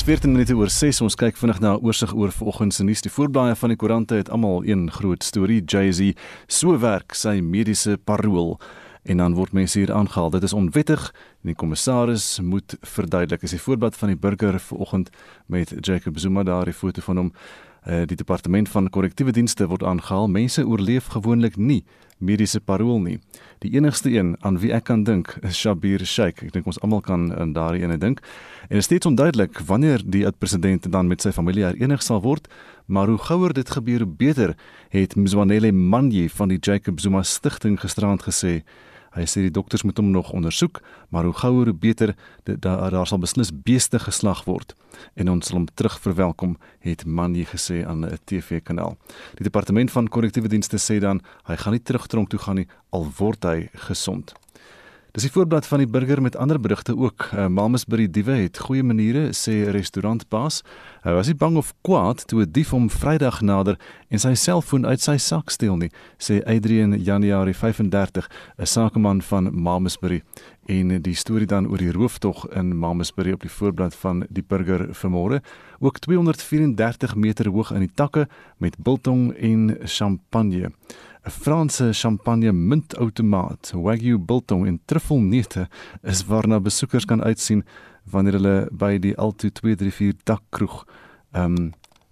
Dis 0.00 0.08
14 0.08 0.32
minute 0.32 0.54
oor 0.56 0.70
6. 0.72 1.02
Ons 1.04 1.16
kyk 1.20 1.36
vinnig 1.36 1.58
na 1.60 1.74
'n 1.76 1.84
oorsig 1.84 2.14
oor 2.16 2.32
vanoggend 2.32 2.72
se 2.72 2.84
nuus. 2.84 3.02
Die 3.02 3.10
voorblaaie 3.10 3.54
van 3.54 3.68
die 3.68 3.76
koerante 3.76 4.14
het 4.14 4.30
almal 4.30 4.64
een 4.64 4.90
groot 4.90 5.22
storie. 5.22 5.62
Jay-Z 5.64 6.16
so 6.46 6.78
werk 6.78 7.12
sy 7.12 7.40
mediese 7.40 7.98
parol 8.04 8.58
en 9.04 9.16
dan 9.16 9.34
word 9.34 9.52
mense 9.52 9.78
hier 9.78 9.92
aangehaal. 9.92 10.30
Dit 10.30 10.42
is 10.42 10.52
onwettig 10.52 11.12
en 11.42 11.46
die 11.52 11.54
kommissaris 11.54 12.40
moet 12.40 12.76
verduidelik. 12.80 13.42
Is 13.42 13.50
die 13.50 13.60
voorblad 13.60 13.96
van 13.96 14.08
die 14.08 14.16
burger 14.16 14.60
vanoggend 14.60 15.10
met 15.46 15.74
Jacob 15.80 16.18
Zuma 16.18 16.42
daar 16.42 16.66
'n 16.66 16.72
foto 16.72 17.00
van 17.02 17.16
hom. 17.16 17.32
Uh, 17.88 18.06
die 18.06 18.16
departement 18.16 18.68
van 18.68 18.90
korrektiewe 18.90 19.32
dienste 19.32 19.66
word 19.66 19.82
aangehaal. 19.82 20.28
Mense 20.28 20.66
oorleef 20.66 21.06
gewoonlik 21.06 21.56
nie 21.56 21.84
mediese 22.20 22.60
parol 22.60 23.00
nie. 23.00 23.18
Die 23.64 23.72
enigste 23.74 24.10
een 24.12 24.36
aan 24.40 24.58
wie 24.60 24.72
ek 24.76 24.86
kan 24.88 25.04
dink 25.04 25.32
is 25.42 25.58
Shabir 25.58 26.04
Sheikh. 26.06 26.44
Ek 26.46 26.52
dink 26.54 26.68
ons 26.68 26.80
almal 26.84 27.02
kan 27.04 27.28
aan 27.32 27.54
daardie 27.56 27.82
ene 27.84 27.98
dink. 28.00 28.20
En 28.68 28.76
dit 28.76 28.84
is 28.84 28.88
steeds 28.88 29.08
onduidelik 29.08 29.60
wanneer 29.68 30.04
die 30.04 30.24
president 30.38 30.86
dan 30.92 31.08
met 31.08 31.24
sy 31.24 31.32
familie 31.32 31.64
herenig 31.64 32.04
sal 32.04 32.22
word, 32.24 32.48
maar 32.86 33.08
hoe 33.08 33.18
gouer 33.18 33.54
dit 33.54 33.70
gebeur, 33.70 34.04
hoe 34.04 34.16
beter, 34.22 34.54
het 34.90 35.16
Mzwanele 35.16 35.72
Manyi 35.72 36.28
van 36.28 36.48
die 36.48 36.58
Jacob 36.60 37.00
Zuma 37.00 37.22
Stichting 37.22 37.80
gisterand 37.80 38.22
gesê. 38.26 38.60
Hy 39.10 39.24
sê 39.26 39.42
die 39.42 39.50
dokters 39.54 39.82
moet 39.82 39.98
hom 39.98 40.10
nog 40.10 40.30
ondersoek, 40.32 40.80
maar 41.10 41.24
hoe 41.26 41.34
gouer 41.34 41.70
hoe 41.70 41.74
beter 41.74 42.14
daar 42.44 42.90
daar 42.90 43.06
sal 43.06 43.18
beslis 43.18 43.50
beeste 43.50 43.98
geslag 43.98 44.44
word 44.44 44.74
en 45.14 45.30
ons 45.30 45.46
sal 45.46 45.56
hom 45.56 45.66
terug 45.74 45.96
verwelkom, 46.02 46.56
het 46.84 47.04
Manny 47.06 47.44
gesê 47.44 47.84
aan 47.86 48.04
'n 48.04 48.18
TV-kanaal. 48.24 48.96
Die 49.34 49.44
departement 49.44 49.90
van 49.90 50.08
korrektiewe 50.08 50.48
dienste 50.48 50.78
sê 50.78 51.00
dan 51.00 51.20
hy 51.46 51.56
gaan 51.56 51.72
nie 51.72 51.82
terug 51.82 52.06
tronk 52.06 52.28
toe 52.30 52.38
gaan 52.38 52.56
nie 52.56 52.68
al 52.90 53.06
word 53.18 53.44
hy 53.44 53.68
gesond. 53.74 54.34
Dis 55.10 55.22
die 55.26 55.32
voorblad 55.34 55.66
van 55.66 55.78
die 55.82 55.90
burger 55.90 56.22
met 56.22 56.36
ander 56.36 56.60
berigte 56.60 56.94
ook. 56.96 57.30
Uh, 57.34 57.48
Mamas 57.50 57.82
by 57.84 57.96
die 57.96 58.10
diewe 58.10 58.36
het 58.44 58.58
goeie 58.62 58.84
maniere 58.86 59.32
sê 59.34 59.64
restaurantbaas. 59.74 60.60
Hy 61.00 61.14
was 61.16 61.30
nie 61.30 61.36
bang 61.40 61.56
of 61.56 61.70
kwaad 61.80 62.26
toe 62.28 62.42
'n 62.44 62.52
dief 62.52 62.70
hom 62.70 62.90
Vrydag 62.92 63.40
nader 63.40 63.78
en 64.10 64.18
sy 64.18 64.34
selfoon 64.34 64.84
uit 64.84 65.00
sy 65.00 65.16
sak 65.16 65.50
steel 65.50 65.76
nie, 65.76 65.90
sê 66.18 66.44
Adrian 66.44 66.92
Januarie 66.92 67.54
35, 67.54 68.28
'n 68.58 68.66
sakeman 68.66 69.22
van 69.22 69.48
Mamasbury. 69.62 70.22
En 70.68 71.02
die 71.02 71.14
storie 71.14 71.46
dan 71.46 71.66
oor 71.66 71.78
die 71.78 71.92
rooftog 71.92 72.46
in 72.52 72.76
Mamasbury 72.78 73.32
op 73.32 73.40
die 73.40 73.50
voorblad 73.50 73.94
van 73.94 74.26
die 74.28 74.44
burger 74.46 74.88
vanmôre, 74.92 75.40
ook 75.78 75.98
234 75.98 77.16
meter 77.16 77.48
hoog 77.48 77.72
in 77.72 77.80
die 77.80 77.94
takke 77.94 78.28
met 78.58 78.76
biltong 78.78 79.32
en 79.36 79.78
champagne. 79.84 80.70
'n 81.24 81.30
Franse 81.30 81.92
champagne 81.92 82.52
muntautomaat, 82.52 83.72
Wagyu 83.74 84.18
biltong 84.18 84.66
en 84.66 84.80
truffelneute 84.84 85.68
is 86.02 86.24
waarna 86.24 86.60
besoekers 86.60 87.04
kan 87.04 87.22
uitsien 87.22 87.64
wanneer 88.04 88.32
hulle 88.32 88.68
by 88.70 88.98
die 88.98 89.16
Alto 89.16 89.48
234 89.48 90.24
dakkroeg 90.24 90.84
ehm 91.32 91.56
um, 91.56 91.70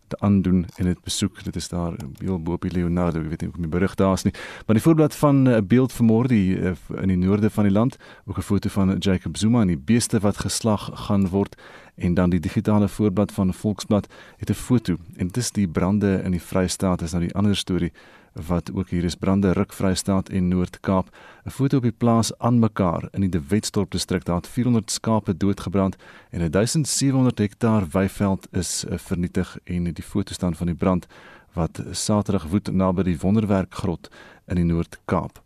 te 0.09 0.17
aandoen 0.19 0.67
en 0.77 0.85
dit 0.85 1.03
besoek. 1.03 1.45
Dit 1.45 1.57
is 1.57 1.69
daar 1.69 1.93
heel 2.19 2.43
bo 2.43 2.57
die 2.61 2.71
Leonardo, 2.73 3.21
ek 3.21 3.29
weet 3.29 3.45
nie 3.45 3.51
of 3.53 3.59
my 3.61 3.69
berig 3.69 3.95
daar 4.01 4.15
is 4.17 4.25
nie. 4.25 4.33
Maar 4.67 4.79
die 4.79 4.85
voorblad 4.85 5.15
van 5.15 5.43
'n 5.49 5.67
beeld 5.67 5.93
van 5.93 6.07
môre 6.07 6.29
die 6.29 6.57
uh, 6.57 6.73
in 7.03 7.09
die 7.09 7.17
noorde 7.17 7.51
van 7.51 7.65
die 7.65 7.73
land, 7.73 7.97
ook 8.27 8.39
'n 8.39 8.43
foto 8.43 8.69
van 8.69 8.97
Jacob 8.99 9.37
Zuma 9.37 9.61
en 9.61 9.67
die 9.75 9.85
beeste 9.93 10.21
wat 10.21 10.39
geslag 10.39 10.91
gaan 10.95 11.29
word 11.29 11.57
en 11.95 12.15
dan 12.15 12.31
die 12.31 12.41
digitale 12.41 12.89
voorblad 12.89 13.33
van 13.33 13.55
Volksblad 13.55 14.09
het 14.37 14.51
'n 14.51 14.55
foto 14.55 14.97
en 15.17 15.27
dit 15.27 15.37
is 15.37 15.51
die 15.51 15.69
brande 15.69 16.23
in 16.25 16.31
die 16.31 16.43
Vrystaat 16.43 17.03
is 17.03 17.13
nou 17.13 17.23
die 17.23 17.35
ander 17.35 17.57
storie 17.57 17.93
wat 18.33 18.73
ook 18.75 18.89
hier 18.89 19.05
is. 19.05 19.15
Brande 19.15 19.53
ruk 19.53 19.73
Vrystaat 19.73 20.29
en 20.29 20.49
Noord-Kaap. 20.49 21.17
'n 21.45 21.51
foto 21.51 21.77
op 21.77 21.83
die 21.83 21.93
plaas 21.93 22.39
aan 22.39 22.59
mekaar 22.59 23.09
in 23.13 23.21
die 23.21 23.29
De 23.31 23.43
Wetstorp 23.49 23.91
distrik. 23.91 24.25
Daar 24.25 24.37
het 24.37 24.49
400 24.49 24.91
skape 24.91 25.37
doodgebrand 25.37 25.97
en 26.31 26.51
1700 26.51 27.39
hektaar 27.39 27.87
weiveld 27.91 28.49
is 28.51 28.85
uh, 28.85 28.99
vernietig 28.99 29.59
en 29.65 29.93
die 29.93 30.05
foto 30.05 30.33
staan 30.33 30.55
van 30.55 30.67
die 30.67 30.77
brand 30.77 31.07
wat 31.53 31.83
Saterdag 31.91 32.47
woed 32.47 32.73
naby 32.73 33.03
die 33.03 33.19
Wonderwerk 33.19 33.75
grot 33.75 34.11
in 34.47 34.57
die 34.57 34.65
Noord-Kaap. 34.65 35.43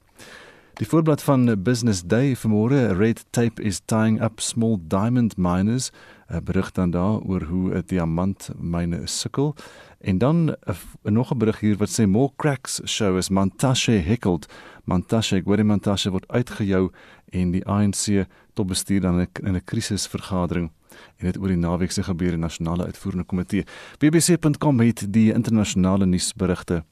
Die 0.72 0.88
voorblad 0.88 1.22
van 1.22 1.62
Business 1.62 2.02
Day 2.02 2.36
vanmôre 2.36 2.96
Red 2.96 3.24
Tape 3.30 3.62
is 3.62 3.80
tying 3.84 4.22
up 4.22 4.40
small 4.40 4.78
diamond 4.88 5.36
miners. 5.36 5.90
'n 6.32 6.44
berig 6.44 6.72
dan 6.72 6.90
daar 6.90 7.20
oor 7.20 7.42
hoe 7.42 7.74
'n 7.74 7.82
diamantmyne 7.86 9.00
sukkel 9.04 9.54
en 10.02 10.18
dan 10.18 10.56
nog 11.02 11.32
'n 11.32 11.38
berig 11.38 11.60
hier 11.60 11.76
wat 11.76 12.00
sê 12.00 12.06
more 12.06 12.32
cracks 12.36 12.80
show 12.84 13.16
as 13.16 13.28
Montashe 13.28 13.92
heckled 13.92 14.46
Montashe 14.84 15.42
Gwede 15.44 15.64
Montashe 15.64 16.10
word 16.10 16.28
uitgejou 16.28 16.90
en 17.30 17.50
die 17.50 17.66
ANC 17.66 18.26
tot 18.52 18.66
bestuur 18.66 19.00
dan 19.00 19.26
in 19.42 19.54
'n 19.54 19.64
krisisvergadering 19.64 20.70
en 21.16 21.26
dit 21.26 21.38
oor 21.38 21.48
die 21.48 21.56
naweek 21.56 21.90
se 21.90 22.02
gebeure 22.02 22.36
nasionale 22.36 22.84
uitvoerende 22.84 23.24
komitee 23.24 23.64
bbc.com 23.98 24.80
het 24.80 25.12
die 25.12 25.32
internasionale 25.32 26.06
nuusberigte 26.06 26.84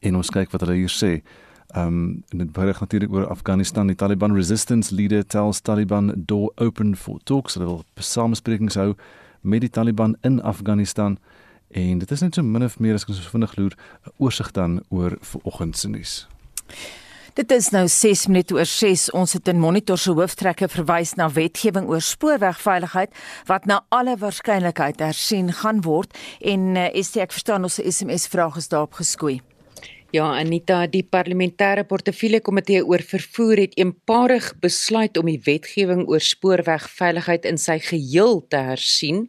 en 0.00 0.16
ons 0.16 0.30
kyk 0.30 0.50
wat 0.50 0.60
hulle 0.60 0.74
hier 0.74 0.94
sê 1.04 1.22
Um 1.76 2.24
en 2.28 2.38
dit 2.38 2.52
berig 2.52 2.80
natuurlik 2.80 3.12
oor 3.12 3.26
Afghanistan. 3.26 3.86
Die 3.86 3.96
Taliban 3.96 4.34
resistance 4.34 4.94
leader 4.94 5.26
tells 5.26 5.60
Taliban 5.60 6.12
door 6.16 6.52
open 6.54 6.96
for 6.96 7.20
talks. 7.24 7.54
Hulle 7.54 7.66
wil 7.66 7.84
samesprekings 7.94 8.74
hou 8.74 8.94
met 9.40 9.60
die 9.60 9.70
Taliban 9.70 10.16
in 10.20 10.42
Afghanistan. 10.42 11.18
En 11.70 11.98
dit 11.98 12.10
is 12.10 12.20
net 12.20 12.34
so 12.34 12.42
min 12.42 12.64
of 12.64 12.78
meer 12.78 12.94
as 12.94 13.06
ons 13.06 13.22
so 13.22 13.30
vinnig 13.30 13.56
loer 13.56 13.74
'n 14.06 14.12
oorsig 14.18 14.50
dan 14.50 14.82
oor 14.88 15.16
vanoggend 15.20 15.76
se 15.76 15.88
nuus. 15.88 16.26
Dit 17.34 17.50
is 17.50 17.68
nou 17.70 17.88
6 17.88 18.26
minute 18.26 18.54
oor 18.54 18.66
6. 18.66 19.10
Ons 19.10 19.32
het 19.32 19.48
in 19.48 19.58
Monitor 19.58 19.98
se 19.98 20.10
hooftrekke 20.10 20.68
verwys 20.68 21.14
na 21.14 21.30
wetgewing 21.30 21.86
oor 21.88 22.00
spoorwegveiligheid 22.00 23.14
wat 23.46 23.64
na 23.64 23.84
alle 23.88 24.16
waarskynlikheid 24.16 24.98
hersien 24.98 25.52
gaan 25.52 25.80
word 25.86 26.18
en 26.40 26.74
uh, 26.74 26.86
eh, 26.86 27.02
ST 27.02 27.16
ek 27.16 27.32
verstaan 27.32 27.62
ons 27.62 27.78
SMS 27.78 28.26
vraag 28.26 28.56
is 28.56 28.68
daarop 28.68 28.98
geskoei. 28.98 29.40
Ja, 30.10 30.24
Anita, 30.34 30.88
die 30.90 31.04
parlementêre 31.06 31.84
portefeulje 31.86 32.40
komitee 32.42 32.80
oor 32.82 33.04
vervoer 33.06 33.60
het 33.62 33.76
eenparig 33.78 34.48
besluit 34.58 35.14
om 35.20 35.28
die 35.30 35.38
wetgewing 35.46 36.00
oor 36.10 36.24
spoorwegveiligheid 36.26 37.46
in 37.46 37.60
sy 37.62 37.76
geheel 37.84 38.40
te 38.50 38.58
hersien 38.72 39.20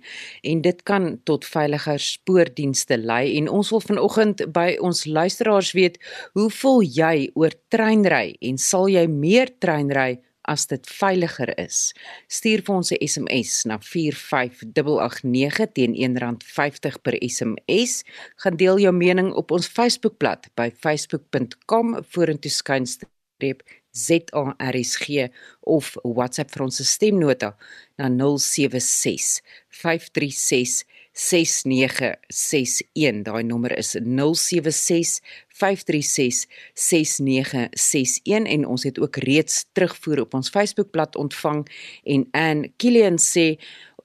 en 0.42 0.64
dit 0.66 0.82
kan 0.90 1.06
tot 1.30 1.46
veiliger 1.46 2.02
spoordienste 2.02 2.98
lei. 2.98 3.36
En 3.38 3.52
ons 3.60 3.70
wil 3.70 3.86
vanoggend 3.86 4.42
by 4.56 4.80
ons 4.82 5.04
luisteraars 5.06 5.70
weet, 5.78 6.02
hoe 6.34 6.50
voel 6.50 6.82
jy 6.82 7.30
oor 7.38 7.54
treinry 7.70 8.34
en 8.42 8.58
sal 8.58 8.90
jy 8.90 9.06
meer 9.06 9.54
treinry 9.62 10.18
as 10.50 10.66
dit 10.68 10.88
veiliger 10.88 11.60
is. 11.60 11.94
Stuur 12.28 12.62
vir 12.66 12.76
ons 12.76 12.92
'n 12.92 13.08
SMS 13.08 13.66
na 13.66 13.80
45889 13.80 15.72
teen 15.74 15.96
R1.50 15.96 17.02
per 17.02 17.16
SMS. 17.20 18.04
Gaan 18.36 18.58
deel 18.58 18.80
jou 18.80 18.94
mening 18.94 19.34
op 19.34 19.52
ons 19.52 19.68
Facebookblad 19.68 20.48
by 20.56 20.72
facebook.com 20.72 22.04
vorentoe 22.04 22.52
skynstreep 22.52 23.64
ZARSG 23.92 25.28
of 25.60 25.98
WhatsApp 26.04 26.52
vir 26.52 26.64
ons 26.64 26.88
stemnota 26.88 27.56
na 28.00 28.10
076 28.10 29.42
536 29.82 30.86
6961 31.12 33.24
daai 33.28 33.44
nommer 33.44 33.76
is 33.76 34.00
076 34.00 35.20
536 35.62 36.48
6961 36.74 38.52
en 38.56 38.66
ons 38.66 38.84
het 38.84 39.00
ook 39.00 39.22
reeds 39.26 39.66
terugvoer 39.78 40.26
op 40.26 40.34
ons 40.34 40.50
Facebookblad 40.50 41.16
ontvang 41.16 41.64
en 42.04 42.28
Ann 42.32 42.68
Killian 42.82 43.22
sê 43.22 43.48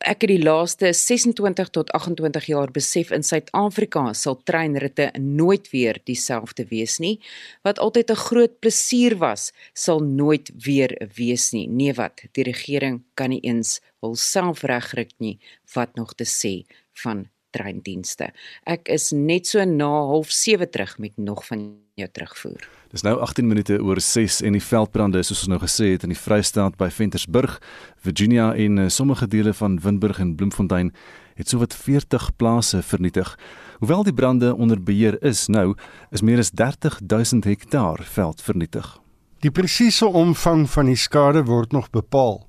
ek 0.05 0.25
het 0.25 0.31
die 0.31 0.43
laaste 0.43 0.91
26 0.93 1.71
tot 1.73 1.91
28 1.97 2.49
jaar 2.51 2.71
besef 2.73 3.13
in 3.15 3.25
Suid-Afrika 3.25 4.13
sal 4.15 4.37
treinritte 4.45 5.09
nooit 5.21 5.71
weer 5.73 6.01
dieselfde 6.05 6.67
wees 6.71 6.99
nie. 7.01 7.21
Wat 7.65 7.79
altyd 7.79 8.11
'n 8.11 8.25
groot 8.29 8.61
plesier 8.61 9.17
was 9.17 9.53
sal 9.73 10.01
nooit 10.01 10.51
weer 10.65 10.93
wees 11.15 11.53
nie. 11.53 11.69
Nee 11.69 11.95
wat? 11.95 12.23
Die 12.33 12.45
regering 12.45 13.05
kan 13.15 13.31
nie 13.31 13.41
eens 13.41 13.81
hulself 14.01 14.63
regryk 14.63 15.13
nie 15.19 15.39
wat 15.75 15.95
nog 15.95 16.15
te 16.15 16.25
sê 16.25 16.65
van 16.93 17.29
treindienste. 17.57 18.31
Ek 18.69 18.91
is 18.93 19.11
net 19.17 19.49
so 19.49 19.65
na 19.65 19.91
07:30 20.23 20.71
terug 20.71 20.99
met 20.99 21.17
nog 21.17 21.47
van 21.47 21.69
jou 21.97 22.09
terugvoer. 22.13 22.69
Dis 22.93 23.03
nou 23.03 23.19
18 23.21 23.47
minute 23.47 23.79
oor 23.83 24.01
6 24.01 24.41
en 24.43 24.53
die 24.53 24.63
veldbrande 24.63 25.23
soos 25.23 25.45
ons 25.45 25.53
nou 25.53 25.61
gesê 25.61 25.93
het 25.93 26.05
in 26.07 26.13
die 26.13 26.19
Vrystaat 26.19 26.77
by 26.77 26.89
Ventersburg, 26.93 27.59
Virginia 28.05 28.53
en 28.55 28.79
uh, 28.79 28.89
sommige 28.89 29.27
dele 29.29 29.55
van 29.55 29.81
Winburg 29.81 30.21
en 30.21 30.35
Bloemfontein 30.37 30.93
het 31.37 31.49
sowat 31.49 31.75
40 31.75 32.31
plase 32.37 32.83
vernietig. 32.83 33.39
Hoewel 33.79 34.03
die 34.03 34.15
brande 34.15 34.55
onder 34.55 34.83
beheer 34.83 35.19
is 35.23 35.47
nou, 35.49 35.75
is 36.11 36.23
meer 36.23 36.39
as 36.39 36.51
30000 36.51 37.45
hektaar 37.45 38.01
veld 38.05 38.43
vernietig. 38.43 39.01
Die 39.45 39.51
presiese 39.51 40.07
omvang 40.07 40.65
van 40.71 40.89
die 40.89 40.97
skade 40.97 41.45
word 41.45 41.73
nog 41.73 41.91
bepaal. 41.91 42.47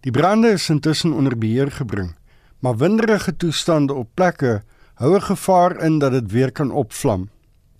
Die 0.00 0.12
brande 0.12 0.54
is 0.56 0.70
intussen 0.72 1.12
onder 1.12 1.36
beheer 1.36 1.70
gebring 1.70 2.14
maar 2.60 2.76
winderige 2.76 3.36
toestande 3.36 3.94
op 3.94 4.08
plekke 4.14 4.62
hou 4.94 5.14
'n 5.14 5.22
gevaar 5.22 5.82
in 5.82 5.98
dat 5.98 6.12
dit 6.12 6.32
weer 6.32 6.52
kan 6.52 6.70
opvlam. 6.70 7.28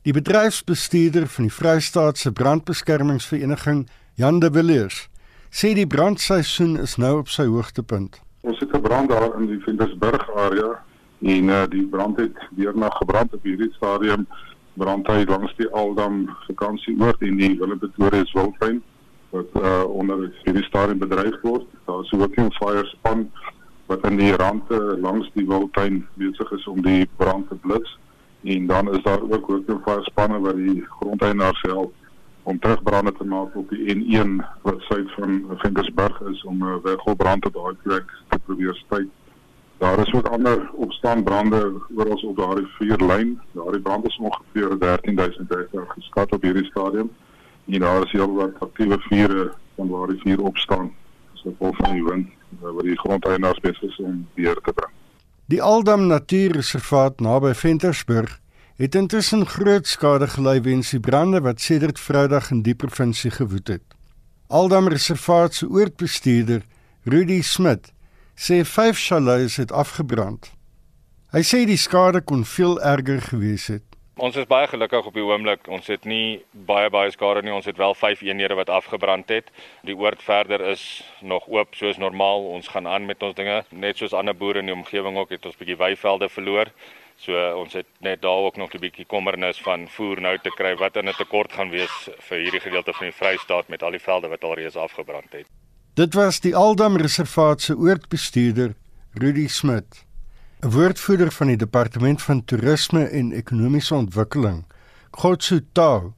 Die 0.03 0.13
bedryfsbestuurder 0.13 1.27
van 1.27 1.45
die 1.45 1.53
Vrystaatse 1.53 2.33
Brandbeskermingsvereniging, 2.33 3.89
Jan 4.15 4.39
de 4.39 4.51
Villiers, 4.53 5.09
sê 5.51 5.75
die 5.75 5.87
brandseisoen 5.87 6.79
is 6.79 6.97
nou 6.97 7.19
op 7.19 7.29
sy 7.29 7.45
hoogtepunt. 7.45 8.21
Ons 8.41 8.59
het 8.59 8.73
'n 8.73 8.81
brand 8.81 9.09
daar 9.09 9.41
in 9.41 9.47
die 9.47 9.61
Ventersburg 9.61 10.35
area 10.35 10.83
en 11.21 11.45
uh, 11.45 11.63
die 11.69 11.87
brand 11.87 12.17
het 12.17 12.39
weer 12.57 12.73
na 12.75 12.89
gebrand 12.89 13.35
op 13.35 13.43
hierdie 13.43 13.73
stadium 13.73 14.27
brand 14.75 15.07
hy 15.07 15.25
langs 15.29 15.53
die 15.57 15.69
Aldam 15.69 16.37
vakansieoord 16.47 17.21
en 17.21 17.37
die 17.37 17.59
Willem-Pretorius 17.59 18.33
Wildtuin 18.33 18.83
wat 19.31 19.47
uh, 19.63 19.85
onder 19.85 20.31
hierdie 20.45 20.65
stadium 20.65 20.99
bedryf 20.99 21.37
word. 21.43 21.67
Daar 21.87 22.01
is 22.01 22.13
ook 22.13 22.37
'n 22.37 22.53
fire 22.53 22.87
span 22.87 23.31
wat 23.91 24.05
in 24.07 24.17
die 24.17 24.37
rande 24.37 24.99
langs 25.03 25.31
die 25.35 25.47
Wildtuin 25.47 26.05
besig 26.15 26.51
is 26.55 26.67
om 26.71 26.83
die 26.83 27.09
brand 27.19 27.49
te 27.49 27.57
blits 27.65 27.97
en 28.43 28.67
dan 28.67 28.91
is 28.95 29.03
daar 29.03 29.23
ook 29.23 29.51
ook 29.51 29.67
'n 29.67 29.81
fire 29.85 30.03
spanne 30.03 30.39
wat 30.41 30.57
die 30.57 30.85
grondeienaars 30.99 31.63
help 31.63 31.95
om 32.43 32.59
terugbrande 32.59 33.13
te 33.13 33.25
maak 33.25 33.57
op 33.57 33.69
die 33.71 33.95
N1 33.95 34.45
wat 34.63 34.81
suid 34.81 35.11
van 35.17 35.45
Ventersburg 35.57 36.21
is 36.21 36.45
om 36.45 36.59
'n 36.59 36.67
uh, 36.67 36.77
weggolbrand 36.83 37.43
te 37.43 37.51
daai 37.53 37.75
plek 37.83 38.07
te 38.29 38.39
probeer 38.39 38.75
stop. 38.75 39.11
Daar 39.79 39.99
is 39.99 40.13
ook 40.13 40.27
ander 40.27 40.71
opstaanbrande 40.73 41.73
oral 41.95 42.23
op 42.23 42.37
daardie 42.37 42.67
vuurlyn. 42.67 43.41
Daardie 43.53 43.81
brand 43.81 44.07
is 44.07 44.19
ongeveer 44.19 44.79
13000 44.79 45.49
hektaar 45.49 45.87
geskat 45.89 46.33
op 46.33 46.43
hierdie 46.43 46.65
stadium. 46.65 47.11
En 47.67 47.81
daar 47.81 48.05
is 48.05 48.13
heel 48.13 48.35
wat 48.35 48.61
aktiewe 48.61 48.99
vure 48.99 49.53
van 49.77 49.89
waar 49.89 50.07
die 50.07 50.21
vuur 50.21 50.43
opstaan. 50.43 50.95
So 51.35 51.55
vol 51.59 51.73
van 51.73 51.93
die 51.93 52.05
wind 52.05 52.29
eh, 52.29 52.40
wat 52.59 52.85
die 52.85 52.99
grondeienaars 52.99 53.61
besig 53.61 53.83
is 53.83 53.99
om 53.99 54.27
weer 54.35 54.55
te 54.55 54.73
bring. 54.73 54.93
Die 55.51 55.63
Aldam 55.63 56.07
Natuurreservaat 56.07 57.21
naby 57.21 57.55
Ventersburg 57.55 58.39
het 58.81 58.95
intussen 58.95 59.47
groot 59.47 59.87
skade 59.87 60.29
gely 60.31 60.61
weens 60.63 60.91
die 60.95 61.01
brande 61.01 61.41
wat 61.45 61.61
sedert 61.61 61.99
Vrydag 62.01 62.51
in 62.51 62.63
die 62.63 62.75
provinsie 62.75 63.31
gewoed 63.31 63.69
het. 63.69 63.83
Aldam 64.49 64.89
Reservaat 64.89 65.55
se 65.55 65.69
oortbestuurder, 65.69 66.63
Rudy 67.05 67.43
Smit, 67.43 67.93
sê 68.35 68.63
vyf 68.65 68.99
chalets 68.99 69.59
het 69.61 69.73
afgebrand. 69.73 70.49
Hy 71.35 71.43
sê 71.47 71.65
die 71.69 71.79
skade 71.79 72.23
kon 72.25 72.47
veel 72.49 72.81
erger 72.81 73.21
gewees 73.23 73.69
het. 73.71 73.85
Ons 74.21 74.37
is 74.37 74.45
baie 74.45 74.67
gelukkig 74.69 75.07
op 75.09 75.15
die 75.17 75.23
oomblik. 75.25 75.69
Ons 75.73 75.87
het 75.89 76.05
nie 76.05 76.43
baie 76.69 76.91
baie 76.93 77.09
skade 77.15 77.41
nie. 77.41 77.55
Ons 77.57 77.65
het 77.71 77.79
wel 77.81 77.95
5 77.97 78.21
eenhede 78.27 78.59
wat 78.59 78.69
afgebrand 78.69 79.31
het. 79.33 79.49
Die 79.89 79.97
oord 79.97 80.21
verder 80.21 80.61
is 80.69 80.83
nog 81.25 81.47
oop 81.49 81.73
soos 81.79 81.97
normaal. 81.97 82.45
Ons 82.53 82.69
gaan 82.69 82.89
aan 82.89 83.07
met 83.09 83.23
ons 83.25 83.39
dinge. 83.39 83.63
Net 83.73 83.97
soos 83.97 84.13
ander 84.13 84.37
boere 84.37 84.61
in 84.61 84.69
die 84.69 84.77
omgewing 84.77 85.17
ook 85.17 85.33
het 85.33 85.49
ons 85.49 85.57
bietjie 85.57 85.79
weivelde 85.81 86.29
verloor. 86.29 86.69
So 87.17 87.33
ons 87.63 87.79
het 87.79 87.89
net 88.05 88.21
daar 88.21 88.45
ook 88.45 88.61
nog 88.61 88.75
'n 88.75 88.83
bietjie 88.85 89.07
kommernis 89.07 89.61
van 89.61 89.89
voer 89.89 90.21
nou 90.21 90.37
te 90.39 90.53
kry 90.53 90.77
wat 90.77 90.97
in 90.97 91.09
'n 91.09 91.17
tekort 91.17 91.53
gaan 91.53 91.71
wees 91.71 92.11
vir 92.29 92.39
hierdie 92.39 92.61
gedeelte 92.61 92.93
van 92.93 93.07
die 93.07 93.17
Vrystaat 93.17 93.69
met 93.69 93.83
al 93.83 93.91
die 93.91 94.05
velde 94.05 94.29
wat 94.29 94.45
alreeds 94.45 94.77
afgebrand 94.77 95.33
het. 95.33 95.47
Dit 95.95 96.15
was 96.15 96.41
die 96.41 96.57
Aldam 96.57 96.97
Reservaat 96.97 97.61
se 97.61 97.75
oortbestuurder, 97.75 98.75
Rudy 99.15 99.49
Smit. 99.49 100.10
'n 100.61 100.71
Woordvoerder 100.71 101.33
van 101.33 101.47
die 101.47 101.57
Departement 101.57 102.23
van 102.23 102.45
Toerisme 102.45 103.05
en 103.05 103.33
Ekonomiese 103.33 103.95
Ontwikkeling, 103.95 104.65
Khotsu 105.11 105.61
Tau, 105.73 106.13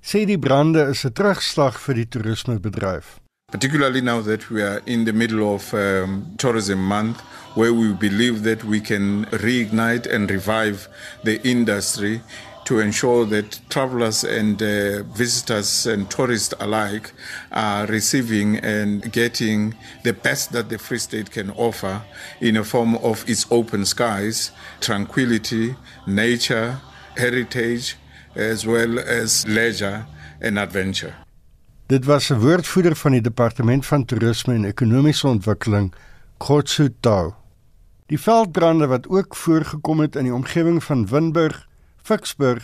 sê 0.00 0.26
die 0.28 0.38
brande 0.38 0.82
is 0.92 1.04
'n 1.04 1.12
terugslag 1.12 1.80
vir 1.80 1.94
die 1.94 2.08
toerismebedryf. 2.08 3.20
Particularly 3.50 4.00
now 4.00 4.20
that 4.22 4.48
we 4.48 4.62
are 4.62 4.80
in 4.84 5.04
the 5.04 5.12
middle 5.12 5.42
of 5.42 5.72
um, 5.72 6.26
tourism 6.36 6.86
month 6.86 7.22
where 7.54 7.72
we 7.72 7.94
believe 7.94 8.42
that 8.42 8.62
we 8.62 8.80
can 8.80 9.26
reignite 9.30 10.06
and 10.14 10.30
revive 10.30 10.88
the 11.24 11.40
industry 11.40 12.20
to 12.68 12.80
ensure 12.80 13.24
that 13.24 13.58
travelers 13.70 14.24
and 14.24 14.60
uh, 14.60 15.02
visitors 15.14 15.86
and 15.86 16.10
tourists 16.10 16.52
alike 16.60 17.12
are 17.50 17.86
receiving 17.86 18.58
and 18.58 19.10
getting 19.10 19.74
the 20.04 20.12
best 20.12 20.52
that 20.52 20.68
the 20.68 20.76
Free 20.76 20.98
State 20.98 21.30
can 21.30 21.50
offer 21.52 22.02
in 22.42 22.58
a 22.58 22.64
form 22.64 22.96
of 22.96 23.24
its 23.26 23.46
open 23.50 23.86
skies, 23.86 24.52
tranquility, 24.80 25.76
nature, 26.06 26.78
heritage, 27.16 27.96
as 28.34 28.66
well 28.66 28.98
as 28.98 29.46
leisure 29.48 30.04
and 30.42 30.58
adventure. 30.58 31.14
Dit 31.86 32.04
was 32.04 32.30
'n 32.30 32.38
woordvoerder 32.38 32.96
van 32.96 33.12
die 33.12 33.20
Departement 33.20 33.86
van 33.86 34.04
Toerisme 34.04 34.54
en 34.54 34.64
Ekonomiese 34.64 35.26
Ontwikkeling, 35.26 35.94
Khotsu 36.36 36.88
Tau. 37.00 37.32
Die 38.06 38.20
veldbrande 38.20 38.86
wat 38.86 39.08
ook 39.08 39.36
voorgekom 39.36 40.00
het 40.00 40.16
in 40.16 40.22
die 40.22 40.34
omgewing 40.34 40.84
van 40.84 41.06
Winburg 41.06 41.67
Ficksburg, 42.08 42.62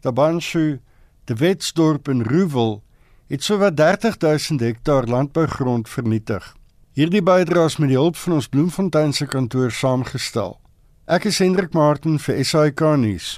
Tabanshu, 0.00 0.80
De 1.24 1.34
Wetsdorp 1.34 2.08
en 2.08 2.22
Ruwel 2.22 2.82
het 3.26 3.42
sowat 3.42 3.76
30000 3.76 4.60
hektaar 4.60 5.04
landbougrond 5.04 5.88
vernietig. 5.88 6.54
Hierdie 6.92 7.22
bydraes 7.22 7.76
met 7.76 7.90
die 7.92 7.98
hulp 7.98 8.16
van 8.16 8.38
ons 8.38 8.48
Bloemfontein 8.48 9.12
se 9.12 9.26
kantoor 9.28 9.70
saamgestel. 9.70 10.56
Ek 11.04 11.26
is 11.28 11.42
Hendrik 11.44 11.76
Martin 11.76 12.16
vir 12.22 12.40
SAK 12.40 12.80
nuus. 13.02 13.34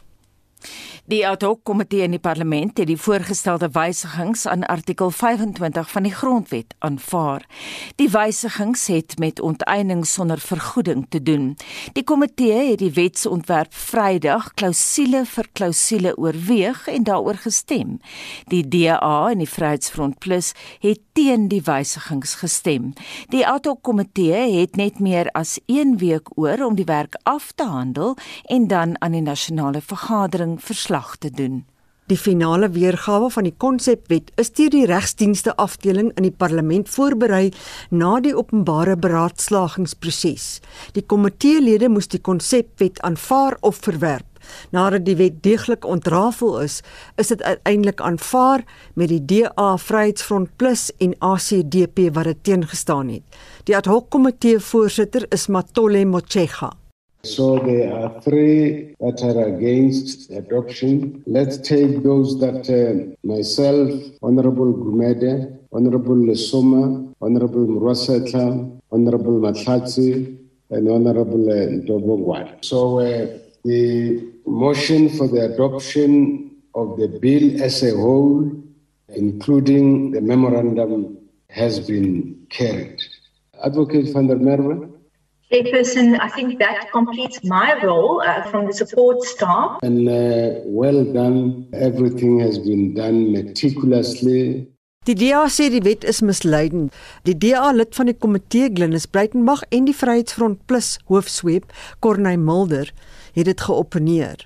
Die 1.09 1.23
ad-hoc-komitee 1.25 2.03
in 2.05 2.13
die 2.13 2.21
parlement 2.21 2.77
het 2.77 2.91
die 2.91 2.99
voorgestelde 3.01 3.71
wysigings 3.73 4.43
aan 4.47 4.67
artikel 4.69 5.09
25 5.11 5.91
van 5.91 6.05
die 6.05 6.13
grondwet 6.13 6.75
aanvaar. 6.85 7.47
Die 7.97 8.11
wysigings 8.13 8.83
het 8.93 9.15
met 9.17 9.41
onteiening 9.41 10.03
sonder 10.07 10.39
vergoeding 10.39 11.07
te 11.09 11.23
doen. 11.23 11.55
Die 11.97 12.05
komitee 12.05 12.75
het 12.75 12.83
die 12.83 12.93
wetsontwerp 12.93 13.73
Vrydag 13.73 14.51
klousule 14.61 15.23
vir 15.25 15.49
klousule 15.53 16.13
oorweeg 16.17 16.85
en 16.93 17.09
daaroor 17.09 17.41
gestem. 17.41 17.97
Die 18.53 18.69
DA 18.69 19.31
en 19.31 19.41
die 19.41 19.49
Vryheidsfront 19.49 20.19
Plus 20.21 20.53
het 20.85 21.01
teen 21.17 21.49
die 21.49 21.63
wysigings 21.65 22.37
gestem. 22.43 22.93
Die 23.33 23.47
ad-hoc-komitee 23.49 24.61
het 24.61 24.77
net 24.77 25.01
meer 25.01 25.33
as 25.33 25.57
1 25.73 25.97
week 26.05 26.29
oor 26.37 26.67
om 26.69 26.77
die 26.77 26.85
werk 26.85 27.17
af 27.25 27.49
te 27.57 27.65
handel 27.65 28.17
en 28.45 28.69
dan 28.69 29.01
aan 29.01 29.17
die 29.17 29.25
nasionale 29.25 29.81
vergadering 29.81 30.61
verslag 30.61 30.98
verslag 30.99 31.17
te 31.17 31.31
doen. 31.31 31.67
Die 32.09 32.17
finale 32.17 32.71
weergawe 32.71 33.29
van 33.31 33.45
die 33.45 33.55
konsepwet 33.57 34.31
is 34.41 34.51
deur 34.57 34.71
die 34.71 34.87
regsdienste 34.87 35.53
afdeling 35.57 36.09
in 36.17 36.25
die 36.25 36.33
parlement 36.33 36.89
voorberei 36.89 37.51
na 37.91 38.21
die 38.21 38.35
openbare 38.35 38.97
beraadslagingsproses. 38.97 40.61
Die 40.95 41.05
komiteelede 41.05 41.89
moes 41.89 42.09
die 42.09 42.21
konsepwet 42.21 43.03
aanvaar 43.05 43.59
of 43.61 43.83
verwerp. 43.85 44.25
Nadat 44.73 45.05
die 45.05 45.19
wet 45.19 45.43
deeglik 45.45 45.85
ontrafel 45.85 46.63
is, 46.63 46.81
is 47.21 47.29
dit 47.29 47.43
uiteindelik 47.43 48.01
aanvaar 48.01 48.65
met 48.95 49.13
die 49.13 49.21
DA 49.21 49.77
Vryheidsfront 49.77 50.57
Plus 50.57 50.89
en 50.99 51.13
ACDP 51.21 52.09
wat 52.15 52.33
dit 52.33 52.43
teengestaan 52.43 53.13
het. 53.13 53.41
Die 53.69 53.77
ad 53.77 53.85
hoc 53.85 54.09
komitee 54.09 54.57
voorsitter 54.59 55.29
is 55.29 55.51
Matole 55.53 56.07
Mochega. 56.07 56.73
So 57.25 57.59
there 57.59 57.93
are 57.93 58.21
three 58.21 58.95
that 59.01 59.21
are 59.23 59.47
against 59.57 60.31
adoption. 60.31 61.23
Let's 61.27 61.59
take 61.59 62.03
those 62.05 62.39
that 62.41 62.71
uh, 62.71 63.17
myself, 63.27 63.91
Honorable 64.23 64.73
Gumede, 64.73 65.59
Honorable 65.73 66.15
Lesoma, 66.15 67.13
Honorable 67.21 67.67
Murwasetla, 67.67 68.81
Honorable 68.93 69.41
Matlatsi, 69.41 70.39
and 70.71 70.89
Honorable 70.89 71.51
uh, 71.51 71.67
Ndobongwan. 71.83 72.65
So 72.65 73.01
uh, 73.01 73.39
the 73.65 74.33
motion 74.47 75.09
for 75.09 75.27
the 75.27 75.53
adoption 75.53 76.51
of 76.75 76.99
the 76.99 77.09
bill 77.09 77.61
as 77.63 77.83
a 77.83 77.97
whole, 77.97 78.51
including 79.09 80.13
the 80.13 80.21
memorandum, 80.21 81.19
has 81.51 81.81
been 81.81 82.47
carried. 82.49 83.03
Advocate 83.65 84.13
van 84.13 84.29
der 84.29 84.37
Merwe. 84.37 84.98
Chairperson, 85.51 86.21
I 86.21 86.29
think 86.29 86.59
that 86.59 86.91
completes 86.93 87.43
my 87.43 87.81
role 87.83 88.21
uh, 88.21 88.43
from 88.51 88.67
the 88.67 88.73
support 88.73 89.23
staff. 89.23 89.79
And 89.83 90.07
uh, 90.07 90.61
well 90.67 91.05
done. 91.05 91.67
Everything 91.73 92.39
has 92.41 92.59
been 92.59 92.93
done 92.95 93.33
meticulously. 93.33 94.69
Die 95.09 95.15
DA 95.17 95.47
sê 95.49 95.71
die 95.73 95.81
wet 95.81 96.05
is 96.05 96.21
misleidend. 96.21 96.93
Die 97.25 97.33
DA 97.33 97.71
lid 97.73 97.97
van 97.97 98.11
die 98.11 98.17
komitee 98.21 98.69
Glenis 98.69 99.07
Breitenberg 99.09 99.63
en 99.73 99.89
die 99.89 99.97
Vryheidsfront 99.97 100.67
Plus 100.69 100.99
hoofsweep 101.09 101.73
Corneil 102.05 102.37
Mulder 102.37 102.93
het 103.33 103.49
dit 103.49 103.65
geopponeer. 103.65 104.45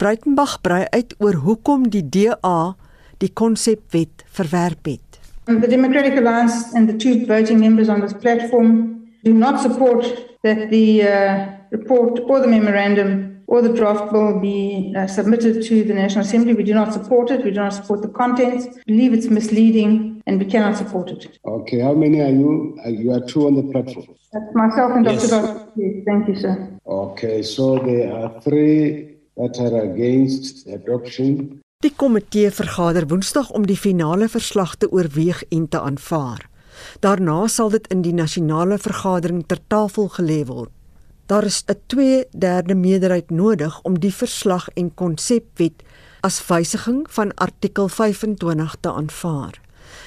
Breitenberg 0.00 0.62
brei 0.64 0.86
uit 0.96 1.12
oor 1.20 1.42
hoekom 1.44 1.90
die 1.92 2.06
DA 2.08 2.72
die 3.20 3.28
konsepwet 3.28 4.24
verwerp 4.32 4.88
het. 4.88 5.20
The 5.44 5.68
Democratic 5.68 6.16
Alliance 6.16 6.72
and 6.72 6.88
the 6.88 6.96
two 6.96 7.26
voting 7.28 7.60
members 7.60 7.92
on 7.92 8.00
this 8.00 8.16
platform 8.16 8.97
do 9.24 9.32
not 9.34 9.60
support 9.60 10.04
that 10.42 10.70
the 10.70 11.02
uh, 11.02 11.46
report 11.70 12.20
or 12.20 12.40
the 12.40 12.46
memorandum 12.46 13.42
or 13.46 13.62
the 13.62 13.72
draft 13.72 14.12
bill 14.12 14.38
be 14.38 14.94
uh, 14.96 15.06
submitted 15.06 15.64
to 15.64 15.82
the 15.82 15.94
National 15.94 16.24
Assembly. 16.24 16.52
We 16.54 16.64
do 16.64 16.74
not 16.74 16.92
support 16.92 17.30
it. 17.30 17.44
We 17.44 17.50
do 17.50 17.60
not 17.60 17.74
support 17.74 18.02
the 18.02 18.08
contents. 18.08 18.66
We 18.86 18.92
believe 18.92 19.12
it's 19.14 19.28
misleading 19.28 20.22
and 20.26 20.38
we 20.38 20.44
cannot 20.44 20.76
support 20.76 21.10
it. 21.10 21.38
Okay, 21.44 21.80
how 21.80 21.94
many 21.94 22.20
are 22.20 22.30
you? 22.42 22.78
Uh, 22.84 22.90
you 22.90 23.12
are 23.12 23.24
two 23.24 23.46
on 23.46 23.56
the 23.56 23.62
platform. 23.72 24.06
That's 24.32 24.54
myself 24.54 24.92
and 24.92 25.06
yes. 25.06 25.30
Dr. 25.30 25.54
Dr. 25.54 26.02
Thank 26.04 26.28
you, 26.28 26.36
sir. 26.36 26.78
Okay, 26.86 27.42
so 27.42 27.78
there 27.78 28.12
are 28.12 28.40
three 28.40 29.16
that 29.36 29.58
are 29.58 29.80
against 29.80 30.66
adoption. 30.66 31.60
Die 31.80 31.92
komitee 31.96 32.50
vergader 32.50 33.06
Woensdag 33.08 33.50
om 33.54 33.66
die 33.66 33.76
finale 33.78 34.28
verslag 34.28 34.74
te 34.76 34.90
oorweeg 34.90 35.44
en 35.48 35.68
te 35.68 35.80
aanvaar. 35.80 36.48
Daarna 37.00 37.46
sal 37.46 37.70
dit 37.70 37.86
in 37.94 38.00
die 38.02 38.14
nasionale 38.14 38.78
vergadering 38.78 39.44
ter 39.46 39.60
tafel 39.70 40.08
gelê 40.16 40.40
word. 40.46 40.72
Daar 41.26 41.44
is 41.44 41.62
'n 41.66 41.76
2/3 41.86 42.74
meerderheid 42.74 43.30
nodig 43.30 43.80
om 43.82 44.00
die 44.00 44.14
verslag 44.14 44.68
en 44.74 44.94
konsepwet 44.94 45.82
as 46.20 46.46
wysiging 46.46 47.06
van 47.10 47.34
artikel 47.34 47.88
25 47.88 48.76
te 48.80 48.92
aanvaar. 48.92 49.60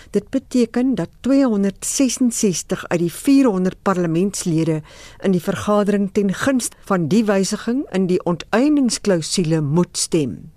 Dit 0.10 0.30
beteken 0.30 0.96
dat 0.96 1.10
266 1.20 2.88
uit 2.88 3.00
die 3.00 3.14
400 3.14 3.82
parlementslede 3.82 4.82
in 5.20 5.32
die 5.32 5.42
vergadering 5.42 6.10
ten 6.12 6.34
gunste 6.34 6.76
van 6.86 7.08
die 7.08 7.26
wysiging 7.26 7.86
in 7.92 8.08
die 8.08 8.24
onteieningsklausule 8.24 9.62
moet 9.62 9.98
stem. 9.98 10.52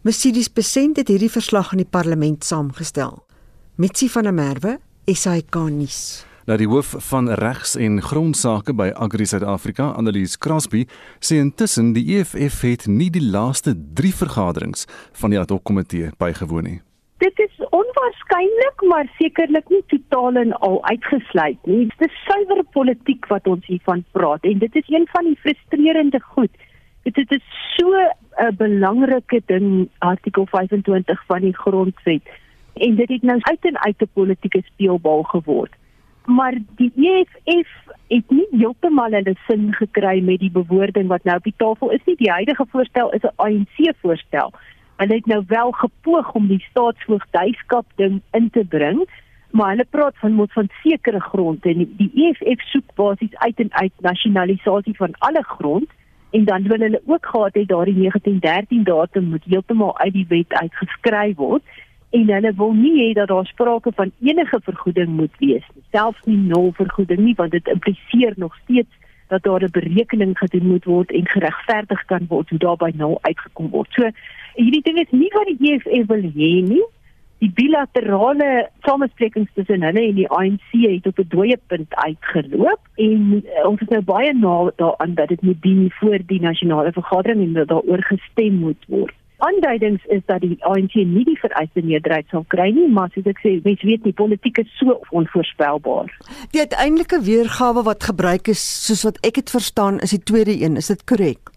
Mercedes 0.00 0.52
Besent 0.52 0.96
het 0.96 1.08
hierdie 1.08 1.30
verslag 1.30 1.72
in 1.72 1.78
die 1.78 1.90
parlement 1.90 2.44
saamgestel. 2.44 3.22
Mitsi 3.74 4.08
van 4.08 4.22
der 4.22 4.34
Merwe, 4.34 4.78
SAK 5.06 5.54
nuus. 5.70 6.26
Nou 6.46 6.58
die 6.58 6.68
hoof 6.68 6.94
van 7.08 7.30
regs 7.38 7.76
en 7.78 8.00
grondsake 8.02 8.74
by 8.74 8.90
Agri 8.94 9.26
Suid-Afrika, 9.26 9.92
Annelies 9.98 10.38
Crosby, 10.38 10.86
sê 11.22 11.38
intussen 11.42 11.92
die 11.94 12.18
EFF 12.18 12.62
het 12.66 12.86
nie 12.90 13.10
die 13.14 13.22
laaste 13.22 13.76
3 13.94 14.14
vergaderings 14.24 14.86
van 15.18 15.34
die 15.34 15.38
ad 15.42 15.54
hoc 15.54 15.62
komitee 15.66 16.10
bygewoon 16.18 16.66
nie 16.70 16.80
dit 17.22 17.38
is 17.38 17.66
onwaarskynlik 17.70 18.82
maar 18.90 19.06
sekerlik 19.18 19.68
nie 19.70 19.82
totaal 19.92 20.38
en 20.40 20.52
al 20.66 20.80
uitgesluit 20.90 21.70
nie. 21.70 21.86
Dit 21.94 22.08
is 22.08 22.18
suiwer 22.26 22.62
politiek 22.76 23.26
wat 23.30 23.46
ons 23.46 23.66
hiervan 23.70 24.02
praat 24.16 24.46
en 24.50 24.58
dit 24.62 24.78
is 24.80 24.90
een 24.90 25.06
van 25.14 25.28
die 25.30 25.38
frustrerende 25.44 26.20
goed. 26.34 26.50
Dit, 27.06 27.14
dit 27.14 27.34
is 27.38 27.44
so 27.76 27.94
'n 28.42 28.56
belangrike 28.58 29.42
ding 29.46 29.88
artikel 29.98 30.46
25 30.50 31.24
van 31.26 31.40
die 31.46 31.56
grondwet 31.56 32.26
en 32.74 32.94
dit 32.94 33.08
het 33.08 33.22
nou 33.22 33.38
uit 33.40 33.64
en 33.64 33.78
uit 33.78 34.00
'n 34.00 34.08
politieke 34.12 34.62
speelbal 34.64 35.22
geword. 35.22 35.72
Maar 36.24 36.54
die 36.76 36.92
EFF 36.96 37.70
het 38.08 38.30
nie 38.30 38.46
heeltemal 38.50 39.10
hulle 39.10 39.36
sin 39.46 39.72
gekry 39.74 40.20
met 40.20 40.38
die 40.38 40.50
bewoording 40.50 41.08
wat 41.08 41.24
nou 41.24 41.36
op 41.36 41.42
die 41.44 41.54
tafel 41.56 41.90
is 41.90 42.04
nie. 42.04 42.16
Die 42.16 42.30
huidige 42.30 42.66
voorstel 42.68 43.10
is 43.10 43.22
'n 43.22 43.34
ANC 43.36 43.94
voorstel. 44.00 44.52
Hulle 44.96 45.14
het 45.14 45.26
nou 45.26 45.44
wel 45.46 45.70
gepoog 45.70 46.32
om 46.32 46.46
die 46.46 46.64
staatsvoogdyskap 46.70 47.86
ding 47.94 48.20
in 48.30 48.50
te 48.50 48.64
bring, 48.64 49.08
maar 49.50 49.68
hulle 49.68 49.86
praat 49.90 50.18
van 50.18 50.32
moet 50.32 50.52
van 50.52 50.68
sekere 50.82 51.20
grond 51.20 51.64
en 51.64 51.94
die 51.96 52.12
EFF 52.14 52.62
soek 52.62 52.94
basies 52.94 53.36
uit 53.36 53.58
en 53.60 53.72
uit 53.72 53.92
nasionalisasie 53.98 54.96
van 54.96 55.14
alle 55.18 55.42
grond 55.42 55.90
en 56.30 56.44
dan 56.44 56.62
wil 56.62 56.78
hulle 56.78 57.02
ook 57.06 57.26
gehad 57.26 57.54
het 57.54 57.68
daardie 57.68 57.94
1913 57.94 58.84
datum 58.84 59.24
moet 59.24 59.44
heeltemal 59.44 59.98
uit 59.98 60.12
die 60.12 60.26
wet 60.28 60.52
uitgeskryf 60.52 61.36
word 61.36 61.62
en 62.12 62.32
hulle 62.34 62.52
wil 62.56 62.72
nie 62.76 62.96
hê 63.00 63.12
dat 63.16 63.28
daar 63.28 63.46
sprake 63.46 63.92
van 63.94 64.12
enige 64.20 64.60
vergoeding 64.62 65.08
moet 65.20 65.34
wees 65.38 65.64
nie 65.74 65.84
selfs 65.90 66.24
nie 66.24 66.36
nul 66.36 66.72
vergoeding 66.80 67.20
nie 67.24 67.34
want 67.38 67.50
dit 67.56 67.68
impliseer 67.68 68.34
nog 68.36 68.56
steeds 68.64 69.00
dat 69.32 69.42
daar 69.42 69.62
'n 69.64 69.76
berekening 69.80 70.38
gedoen 70.38 70.66
moet 70.66 70.84
word 70.84 71.10
en 71.12 71.26
geregverdig 71.34 72.04
kan 72.04 72.24
word 72.28 72.48
hoe 72.50 72.58
daarby 72.58 72.90
nul 72.94 73.18
uitgekom 73.20 73.68
word. 73.70 73.88
So 73.92 74.10
hierdie 74.54 74.82
ding 74.82 74.98
is 74.98 75.10
nie 75.10 75.32
wat 75.36 75.46
die 75.46 75.72
EFF 75.72 76.06
wil 76.06 76.26
hê 76.40 76.52
nie. 76.72 76.86
Die 77.38 77.52
bilaterale 77.54 78.68
samesprekings 78.80 79.50
tussen 79.54 79.82
hulle 79.82 80.02
en 80.08 80.14
die 80.14 80.28
ANC 80.28 80.68
het 80.72 81.06
op 81.06 81.18
'n 81.18 81.28
dooie 81.28 81.58
punt 81.66 81.94
uitgeloop 81.94 82.82
en 82.94 83.22
uh, 83.32 83.68
ons 83.70 83.80
is 83.80 83.88
nou 83.88 84.02
baie 84.02 84.32
na 84.34 84.70
daaraan 84.76 85.14
dat 85.14 85.28
dit 85.28 85.42
moet 85.42 85.62
dien 85.62 85.90
voor 85.90 86.18
die 86.26 86.40
nasionale 86.40 86.92
vergadering 86.92 87.40
en 87.42 87.52
dat 87.52 87.68
daaroor 87.68 88.02
gestem 88.02 88.54
moet 88.54 88.84
word 88.86 89.14
aanduidings 89.46 90.04
is 90.14 90.22
dat 90.30 90.42
die 90.44 90.56
ANC 90.68 90.94
nie 90.94 91.24
die 91.26 91.38
vereiste 91.40 91.82
meerderheid 91.84 92.28
sal 92.30 92.44
kry 92.54 92.68
nie, 92.74 92.88
maar 92.88 93.10
soos 93.14 93.28
ek 93.30 93.42
sê, 93.44 93.56
mens 93.64 93.82
weet 93.86 94.06
nie 94.06 94.14
politiek 94.16 94.62
is 94.62 94.70
so 94.78 94.98
onvoorspelbaar. 95.10 96.12
Die 96.54 96.62
uiteindelike 96.62 97.22
weergawe 97.26 97.84
wat 97.88 98.06
gebruik 98.10 98.52
is, 98.52 98.62
soos 98.86 99.04
wat 99.08 99.20
ek 99.26 99.40
dit 99.40 99.54
verstaan, 99.54 100.00
is 100.04 100.14
die 100.14 100.22
tweede 100.30 100.54
een, 100.54 100.78
is 100.80 100.92
dit 100.92 101.04
korrek? 101.10 101.52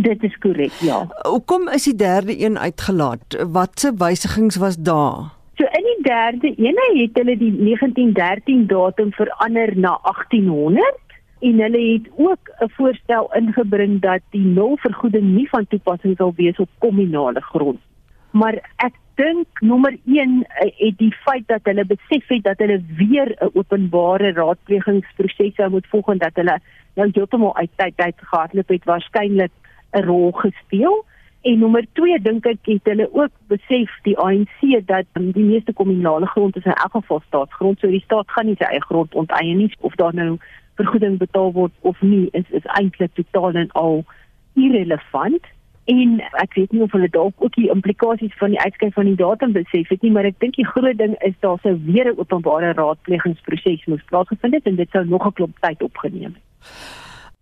Dit 0.00 0.22
is 0.24 0.36
korrek, 0.42 0.74
ja. 0.86 1.02
Hoekom 1.26 1.68
is 1.74 1.88
die 1.88 1.96
derde 1.98 2.36
een 2.38 2.58
uitgelaat? 2.58 3.36
Watse 3.52 3.92
wysigings 3.98 4.60
was 4.62 4.78
daar? 4.78 5.30
So 5.60 5.68
in 5.76 5.84
die 5.84 6.02
derde 6.06 6.54
een 6.56 6.78
het 6.96 7.18
hulle 7.20 7.36
die 7.36 7.52
1913 7.52 8.66
datum 8.66 9.12
verander 9.12 9.76
na 9.76 9.98
1800 10.02 11.09
en 11.40 11.60
hulle 11.64 11.80
het 11.92 12.08
ook 12.16 12.50
'n 12.60 12.70
voorstel 12.76 13.30
ingebring 13.34 14.00
dat 14.00 14.20
die 14.30 14.44
nulvergoeding 14.44 15.24
nie 15.24 15.48
van 15.48 15.66
toepassing 15.66 16.16
sal 16.16 16.32
wees 16.36 16.56
op 16.56 16.68
kommunale 16.78 17.40
grond. 17.40 17.80
Maar 18.30 18.54
ek 18.76 18.94
dink 19.14 19.60
nommer 19.60 19.96
1 20.06 20.44
eh, 20.46 20.70
het 20.76 20.98
die 20.98 21.14
feit 21.24 21.46
dat 21.46 21.60
hulle 21.62 21.84
besef 21.84 22.28
het 22.28 22.42
dat 22.42 22.58
hulle 22.58 22.82
weer 22.96 23.36
'n 23.38 23.50
openbare 23.52 24.32
raadplegingsproses 24.32 25.54
sou 25.54 25.70
moet 25.70 25.86
volg 25.86 26.08
en 26.08 26.18
dat 26.18 26.34
hulle 26.34 26.58
nou 26.94 27.10
heeltemal 27.12 27.56
uit 27.56 27.70
tyd 27.76 27.96
uit 27.96 28.14
gehardloop 28.16 28.68
het 28.68 28.84
waarskynlik 28.84 29.52
'n 29.92 30.04
rol 30.04 30.32
gespeel. 30.32 31.04
En 31.42 31.58
nommer 31.58 31.86
2 31.92 32.20
dink 32.20 32.46
ek 32.46 32.58
het 32.62 32.84
hulle 32.84 33.08
ook 33.12 33.32
besef 33.48 33.90
die 34.02 34.18
ANC 34.18 34.86
dat 34.86 35.06
die 35.14 35.44
meeste 35.44 35.72
kommunale 35.72 36.26
grond 36.26 36.56
is 36.56 36.64
in 36.64 36.72
elk 36.72 36.92
geval 36.92 37.22
staatsgrond, 37.26 37.78
so 37.78 37.86
die 37.86 38.04
staat 38.04 38.30
gaan 38.30 38.46
nie 38.46 38.56
sy 38.58 38.64
eie 38.64 38.82
grond 38.82 39.14
onteien 39.14 39.56
nie 39.56 39.72
of 39.80 39.94
daar 39.94 40.14
nou 40.14 40.38
vergoeding 40.80 41.16
betaal 41.22 41.52
word 41.56 41.72
of 41.92 42.02
nie 42.02 42.28
is 42.40 42.50
is 42.60 42.68
eintlik 42.80 43.14
totaal 43.20 43.62
en 43.64 43.72
al 43.84 44.04
irrelevant 44.58 45.50
en 45.90 46.20
ek 46.42 46.54
weet 46.58 46.72
nie 46.74 46.82
of 46.84 46.94
hulle 46.96 47.10
dalk 47.16 47.44
ook 47.44 47.56
die 47.58 47.70
implikasies 47.72 48.36
van 48.38 48.54
die 48.54 48.60
uitskyf 48.60 48.94
van 48.94 49.10
die 49.10 49.18
datum 49.18 49.54
besef 49.56 49.90
het 49.92 50.06
nie 50.06 50.12
maar 50.14 50.28
ek 50.28 50.38
dink 50.44 50.58
die 50.60 50.68
groot 50.72 50.98
ding 51.00 51.16
is 51.26 51.36
daar 51.44 51.58
sou 51.64 51.76
weer 51.88 52.12
'n 52.12 52.18
openbare 52.18 52.72
raadplegingsproses 52.78 53.86
moes 53.86 54.08
plaasgevind 54.12 54.58
het 54.58 54.66
en 54.72 54.80
dit 54.82 54.90
sou 54.90 55.04
nog 55.04 55.26
'n 55.26 55.36
klomp 55.38 55.56
tyd 55.66 55.82
opgeneem 55.82 56.34
het. 56.34 56.44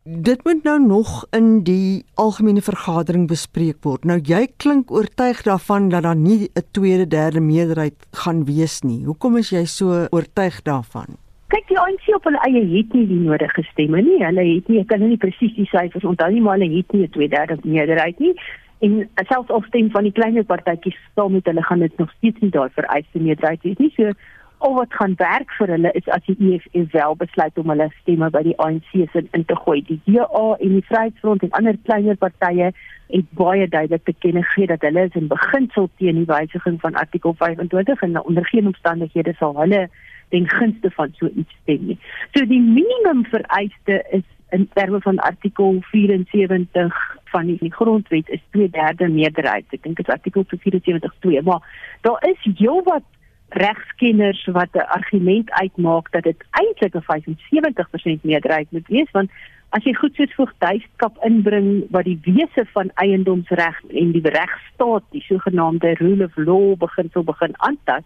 Dit 0.08 0.44
moet 0.44 0.62
nou 0.64 0.78
nog 0.80 1.26
in 1.36 1.64
die 1.64 2.04
algemene 2.14 2.62
vergadering 2.64 3.26
bespreek 3.28 3.82
word. 3.84 4.04
Nou 4.04 4.16
jy 4.16 4.46
klink 4.56 4.90
oortuig 4.90 5.42
daarvan 5.42 5.88
dat 5.88 6.02
daar 6.02 6.16
nie 6.16 6.48
'n 6.54 6.64
tweede 6.70 7.06
derde 7.06 7.40
meerderheid 7.40 8.06
gaan 8.12 8.44
wees 8.44 8.80
nie. 8.82 9.04
Hoekom 9.04 9.36
is 9.36 9.50
jy 9.50 9.64
so 9.64 10.06
oortuig 10.10 10.62
daarvan? 10.62 11.18
Kyk 11.52 11.68
die 11.70 11.78
ANC 11.80 12.08
op 12.14 12.26
hulle 12.28 12.40
eie 12.44 12.62
het 12.76 12.94
nie 12.96 13.06
die 13.08 13.20
nodige 13.24 13.62
stemme 13.70 14.02
nie. 14.04 14.18
Hulle 14.20 14.44
het 14.44 14.68
nie, 14.68 14.80
ek 14.82 14.90
kan 14.92 15.04
nie 15.04 15.20
presies 15.20 15.54
die 15.56 15.68
syfers 15.72 16.06
onthou 16.08 16.30
nie, 16.32 16.42
maar 16.44 16.58
hulle 16.58 16.70
het 16.76 16.92
nie 16.92 17.06
'n 17.06 17.12
2/3 17.16 17.64
meerderheid 17.64 18.18
nie. 18.18 18.34
En 18.80 19.08
selfs 19.28 19.50
al 19.50 19.62
stem 19.66 19.90
van 19.90 20.04
die 20.04 20.12
kleiner 20.12 20.44
partytjies 20.44 20.98
saam 21.14 21.32
met 21.32 21.46
hulle 21.46 21.62
gaan 21.62 21.80
dit 21.80 21.98
nog 21.98 22.10
steeds 22.10 22.40
nie 22.40 22.50
daar 22.50 22.70
vereiste 22.70 23.18
meerderheid 23.18 23.62
wees 23.62 23.78
nie. 23.78 23.92
So 23.96 24.12
al 24.58 24.74
wat 24.74 24.94
gaan 24.94 25.14
werk 25.16 25.50
vir 25.58 25.68
hulle 25.68 25.90
is 25.92 26.08
as 26.08 26.24
die 26.26 26.36
EFF 26.38 26.92
wel 26.92 27.16
besluit 27.16 27.58
om 27.58 27.68
hulle 27.68 27.88
stemme 28.00 28.30
by 28.30 28.42
die 28.42 28.56
ANC 28.58 28.90
se 29.12 29.24
in 29.32 29.44
te 29.44 29.56
gooi. 29.56 29.82
Die 29.86 30.00
DA 30.04 30.56
en 30.58 30.74
die 30.74 30.84
Vryheidsfront 30.90 31.42
en 31.42 31.50
ander 31.50 31.78
kleiner 31.84 32.16
partye 32.16 32.72
het 33.08 33.30
baie 33.30 33.68
duidelik 33.68 34.04
te 34.04 34.14
kenne 34.18 34.42
gegee 34.42 34.66
dat 34.66 34.80
hulle 34.80 35.06
is 35.06 35.14
in 35.14 35.28
beginsel 35.28 35.88
teen 35.96 36.14
die 36.14 36.28
wysiging 36.28 36.80
van 36.80 36.94
artikel 36.94 37.34
25 37.38 38.02
en 38.02 38.20
onder 38.24 38.46
geen 38.46 38.66
omstandighede 38.66 39.34
sal 39.38 39.56
hulle 39.56 39.88
ten 40.28 40.48
gunste 40.48 40.90
van 40.90 41.12
so 41.16 41.28
iets 41.34 41.54
stem 41.62 41.86
nie. 41.86 41.98
So 42.34 42.44
die 42.46 42.60
minimum 42.60 43.24
vereiste 43.24 44.04
is 44.10 44.26
in 44.50 44.68
terme 44.72 45.00
van 45.00 45.18
artikel 45.18 45.78
74 45.90 47.16
van 47.24 47.46
die, 47.46 47.58
die 47.60 47.72
grondwet 47.72 48.28
is 48.28 48.40
2/3 48.56 49.12
meerderheid. 49.12 49.64
Ek 49.70 49.82
dink 49.82 49.96
dit 49.96 50.08
is 50.08 50.14
artikel 50.14 50.44
74.2, 50.48 51.42
maar 51.42 51.62
daar 52.00 52.24
is 52.28 52.40
heelwat 52.56 53.04
regskenners 53.48 54.44
wat 54.46 54.68
'n 54.72 54.88
argument 54.98 55.50
uitmaak 55.50 56.10
dat 56.12 56.22
dit 56.22 56.44
eintlik 56.50 56.94
'n 56.94 57.02
75% 57.02 58.22
meerderheid 58.22 58.70
moet 58.70 58.88
wees 58.88 59.10
want 59.10 59.30
as 59.70 59.84
jy 59.84 59.92
goed 59.94 60.14
soos 60.16 60.32
voogdyskap 60.36 61.18
inbring 61.26 61.84
wat 61.90 62.04
die 62.04 62.18
wese 62.24 62.64
van 62.72 62.90
eiendomsreg 62.94 63.80
en 63.92 64.12
die 64.12 64.24
regstaat, 64.24 65.04
die 65.10 65.24
sogenaamde 65.26 65.92
rule 66.00 66.24
of 66.24 66.36
law 66.36 66.76
beginsel 66.80 67.24
begin 67.28 67.52
aantas, 67.68 68.04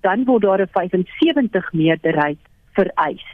dan 0.00 0.24
word 0.24 0.42
daar 0.42 0.60
'n 0.60 0.68
75 0.72 1.72
meerderheid 1.72 2.38
vereis. 2.72 3.24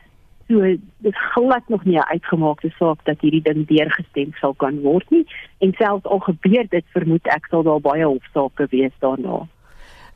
So 0.49 0.61
dit 0.99 1.17
glad 1.17 1.69
nog 1.69 1.85
nie 1.85 1.97
'n 1.97 2.11
uitgemaakte 2.15 2.71
saak 2.79 3.05
dat 3.05 3.21
hierdie 3.21 3.43
ding 3.43 3.67
deurgestem 3.67 4.33
sal 4.33 4.55
kan 4.55 4.81
word 4.81 5.11
nie 5.11 5.27
en 5.59 5.73
selfs 5.73 6.05
al 6.05 6.19
gebeur 6.19 6.67
dit 6.69 6.85
vermoed 6.93 7.27
ek 7.27 7.47
sal 7.51 7.63
daar 7.63 7.81
baie 7.81 8.05
hofsaake 8.05 8.67
wees 8.71 8.93
daarna. 8.99 9.47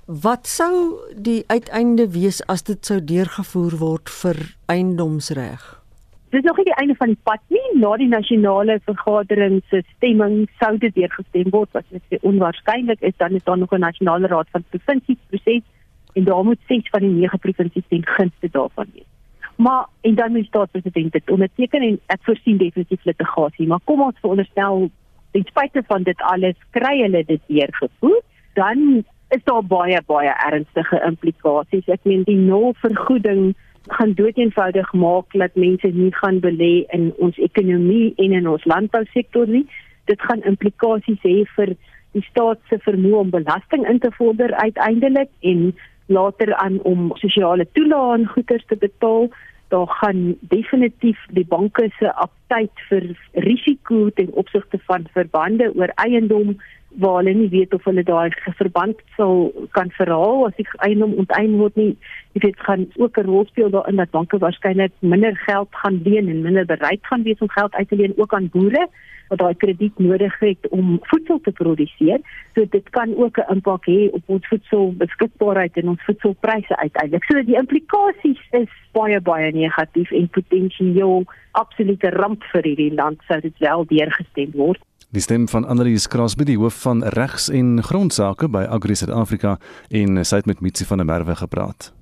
Wat 0.06 0.46
sou 0.46 0.96
die 1.16 1.44
uiteinde 1.46 2.12
wees 2.12 2.46
as 2.46 2.62
dit 2.62 2.86
sou 2.86 3.04
deurgevoer 3.04 3.74
word 3.78 4.10
vir 4.10 4.36
eiendomsreg? 4.66 5.82
Dis 6.30 6.44
nog 6.44 6.56
nie 6.56 6.64
die 6.64 6.76
einde 6.80 6.94
van 6.94 7.08
die 7.08 7.20
pad 7.22 7.40
nie. 7.48 7.80
Na 7.80 7.96
die 7.96 8.08
nasionale 8.08 8.80
vergadering 8.84 9.62
se 9.70 9.82
stemming 9.96 10.48
sou 10.60 10.78
dit 10.78 10.94
deurgestem 10.94 11.50
word 11.50 11.72
wat 11.72 11.84
net 11.90 12.22
onwaarskynlik 12.22 13.00
is 13.00 13.16
dan 13.16 13.32
is 13.32 13.44
daar 13.44 13.58
nog 13.58 13.72
'n 13.72 13.80
nasionale 13.80 14.26
raad 14.26 14.48
van 14.52 14.64
provinsies 14.70 15.20
proses 15.28 15.62
en 16.18 16.24
daar 16.26 16.44
moet 16.44 16.60
ses 16.66 16.88
van 16.94 17.04
die 17.06 17.14
nege 17.14 17.38
provinsies 17.38 17.86
ten 17.88 18.06
gunste 18.06 18.50
daarvan 18.50 18.90
wees. 18.94 19.10
Maar 19.56 19.86
en 20.00 20.14
dan 20.14 20.32
moet 20.32 20.46
staatspresident 20.46 21.12
dit 21.12 21.30
onderteken 21.30 21.82
en 21.82 22.00
ek 22.14 22.24
voorsien 22.26 22.58
definitief 22.58 23.04
litigasie, 23.04 23.66
maar 23.66 23.82
kom 23.84 24.02
ons 24.02 24.18
veronderstel 24.22 24.90
ten 25.30 25.46
spyte 25.50 25.82
van 25.86 26.06
dit 26.06 26.26
alles 26.32 26.58
kry 26.76 26.96
hulle 27.00 27.22
dit 27.26 27.42
weer 27.46 27.72
gevoer, 27.80 28.20
dan 28.58 29.04
is 29.34 29.42
daar 29.44 29.64
baie 29.64 29.98
baie 30.06 30.34
ernstige 30.50 31.00
implikasies. 31.06 31.90
Ek 31.92 32.06
meen 32.08 32.22
die 32.28 32.38
nul 32.38 32.72
vergoeding 32.82 33.52
gaan 33.98 34.14
doeteenvoudig 34.14 34.92
maak 34.92 35.36
dat 35.42 35.54
mense 35.54 35.90
nie 35.94 36.14
gaan 36.20 36.40
belê 36.44 36.72
in 36.96 37.10
ons 37.18 37.36
ekonomie 37.50 38.14
en 38.16 38.34
in 38.40 38.48
ons 38.48 38.64
landbousektor 38.64 39.46
nie. 39.46 39.66
Dit 40.10 40.22
gaan 40.22 40.42
implikasies 40.48 41.20
hê 41.26 41.36
vir 41.56 41.74
die 42.16 42.24
staat 42.30 42.60
se 42.70 42.80
vermoë 42.86 43.22
om 43.26 43.30
belasting 43.34 43.84
in 43.88 44.00
te 44.00 44.10
vorder 44.16 44.54
uiteindelik 44.56 45.30
en 45.52 45.72
later 46.08 46.54
aan 46.54 46.80
om 46.88 47.12
sosiale 47.20 47.66
toelaae 47.72 48.18
en 48.18 48.26
goederes 48.26 48.66
te 48.66 48.76
betaal. 48.76 49.28
Daar 49.68 49.88
gaan 50.00 50.36
definitief 50.40 51.20
die 51.36 51.46
banke 51.46 51.90
se 51.98 52.12
aptyd 52.12 52.84
vir 52.88 53.08
risiko 53.32 54.08
ten 54.16 54.32
opsigte 54.32 54.80
van 54.88 55.06
verbande 55.12 55.72
oor 55.74 55.92
eiendom 56.04 56.56
waar 57.02 57.18
hulle 57.20 57.34
nie 57.36 57.50
weet 57.52 57.74
of 57.76 57.84
hulle 57.84 58.02
daai 58.02 58.32
verband 58.56 59.02
sal 59.16 59.50
kan 59.76 59.90
verhaal 59.98 60.46
as 60.46 60.56
die 60.56 60.66
eiendom 60.86 61.12
onteien 61.20 61.58
word 61.60 61.76
nie. 61.76 61.92
Jy 62.32 62.46
weet 62.46 62.64
gaan 62.68 62.86
ook 62.96 63.18
'n 63.18 63.28
rol 63.28 63.44
speel 63.46 63.70
daarin 63.70 64.00
dat 64.00 64.10
banke 64.10 64.38
waarskynlik 64.38 64.92
minder 65.00 65.36
geld 65.36 65.68
gaan 65.70 66.00
leen 66.04 66.28
en 66.28 66.42
minder 66.42 66.66
bereid 66.66 67.00
gaan 67.02 67.22
wees 67.22 67.38
om 67.38 67.50
geld 67.50 67.74
uit 67.74 67.88
te 67.88 67.96
leen 67.96 68.16
ook 68.16 68.34
aan 68.34 68.48
boere 68.48 68.88
wat 69.28 69.38
daai 69.38 69.54
krediet 69.54 69.98
nodig 69.98 70.38
het 70.40 70.68
om 70.68 70.98
voedsel 71.10 71.40
te 71.40 71.52
produseer. 71.52 72.20
So 72.54 72.64
dit 72.70 72.90
kan 72.90 73.14
ook 73.16 73.38
'n 73.38 73.52
impak 73.54 73.86
hê 73.86 74.10
op 74.10 74.22
ons 74.26 74.46
voedselbeskikbaarheid 74.48 75.76
en 75.76 75.88
ons 75.88 76.04
voedselpryse 76.04 76.76
uiteindelik. 76.76 77.24
So 77.24 77.42
die 77.42 77.56
implikasies 77.56 78.40
is 78.50 78.68
baie 78.92 79.20
baie 79.20 79.52
negatief 79.52 80.10
en 80.10 80.28
potensieel 80.28 81.24
absolute 81.52 82.10
ramp 82.10 82.44
vir 82.52 82.62
hierdie 82.62 82.94
land 82.94 83.22
sou 83.28 83.40
dit 83.40 83.58
wel 83.58 83.84
deurgestem 83.84 84.50
word. 84.52 84.80
Die 85.10 85.22
stem 85.22 85.48
van 85.48 85.64
Annelies 85.64 86.08
Krasby, 86.08 86.44
die 86.44 86.58
hoof 86.58 86.82
van 86.82 87.00
regs 87.16 87.48
en 87.48 87.82
grondsake 87.82 88.48
by 88.48 88.66
Agri 88.68 88.94
Suid-Afrika 88.94 89.56
en 89.88 90.24
sy 90.24 90.36
het 90.36 90.46
met 90.46 90.60
Mitsi 90.60 90.84
van 90.84 91.00
der 91.00 91.06
Merwe 91.06 91.36
gepraat. 91.36 91.92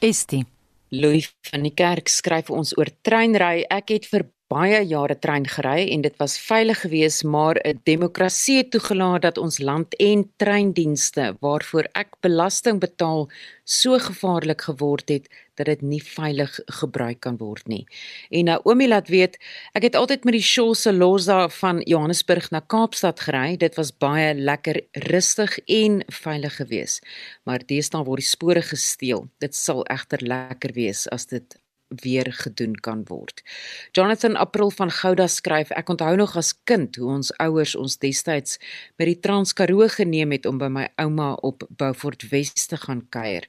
Estie 0.00 0.51
Louis 0.92 1.28
van 1.48 1.64
die 1.64 1.74
kerk 1.74 2.10
skryf 2.12 2.50
ons 2.52 2.74
oor 2.76 2.90
treinry. 3.04 3.64
Ek 3.70 3.94
het 3.94 4.08
vir 4.10 4.26
baie 4.52 4.82
jare 4.84 5.16
trein 5.16 5.46
gery 5.48 5.86
en 5.94 6.02
dit 6.04 6.16
was 6.20 6.36
veilig 6.40 6.82
geweest, 6.84 7.24
maar 7.24 7.56
'n 7.64 7.80
demokrasie 7.84 8.56
het 8.56 8.70
toegelaat 8.70 9.22
dat 9.22 9.38
ons 9.38 9.58
land 9.58 9.96
en 9.96 10.30
treindienste 10.36 11.36
waarvoor 11.40 11.88
ek 11.92 12.08
belasting 12.20 12.80
betaal, 12.80 13.28
so 13.64 13.98
gevaarlik 13.98 14.60
geword 14.60 15.08
het 15.08 15.28
dat 15.54 15.66
dit 15.66 15.82
nie 15.82 16.02
veilig 16.02 16.60
gebruik 16.66 17.20
kan 17.20 17.36
word 17.36 17.66
nie. 17.68 17.86
En 18.30 18.44
Naomi 18.44 18.88
laat 18.88 19.08
weet, 19.08 19.38
ek 19.72 19.82
het 19.82 19.96
altyd 19.96 20.24
met 20.24 20.32
die 20.32 20.42
Shosse 20.42 20.92
Losa 20.92 21.48
van 21.48 21.80
Johannesburg 21.80 22.50
na 22.50 22.60
Kaapstad 22.60 23.20
gery. 23.20 23.56
Dit 23.56 23.76
was 23.76 23.92
baie 23.92 24.34
lekker 24.34 24.80
rustig 24.92 25.58
en 25.66 26.02
veilig 26.08 26.56
geweest. 26.56 27.06
Maar 27.44 27.60
deesdae 27.66 28.04
word 28.04 28.24
die 28.24 28.28
spore 28.28 28.62
gesteel. 28.62 29.28
Dit 29.38 29.54
sal 29.54 29.84
egter 29.84 30.24
lekker 30.24 30.72
wees 30.72 31.08
as 31.08 31.26
dit 31.26 31.61
weer 32.02 32.32
gedoen 32.32 32.74
kan 32.74 33.04
word. 33.08 33.42
Jonathan 33.92 34.36
April 34.36 34.70
van 34.70 34.90
Gouda 34.90 35.26
skryf: 35.26 35.70
Ek 35.70 35.88
onthou 35.88 36.16
nog 36.16 36.36
as 36.36 36.54
kind 36.64 36.96
hoe 36.96 37.10
ons 37.18 37.32
ouers 37.36 37.74
ons 37.76 37.98
destyds 37.98 38.58
by 38.96 39.10
die 39.10 39.20
Transkaroo 39.20 39.88
geneem 39.88 40.32
het 40.32 40.46
om 40.46 40.58
by 40.58 40.70
my 40.72 40.88
ouma 40.96 41.32
op 41.42 41.66
Beaufort 41.68 42.28
Wes 42.30 42.66
te 42.66 42.76
gaan 42.76 43.06
kuier. 43.08 43.48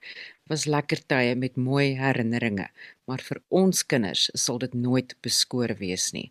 Was 0.51 0.65
lekker 0.65 0.99
tye 1.07 1.35
met 1.39 1.55
mooi 1.55 1.95
herinneringe 1.95 2.67
maar 3.05 3.21
vir 3.21 3.41
ons 3.49 3.83
kinders 3.83 4.29
sal 4.39 4.59
dit 4.61 4.73
nooit 4.73 5.15
beskore 5.25 5.75
wees 5.79 6.11
nie. 6.15 6.29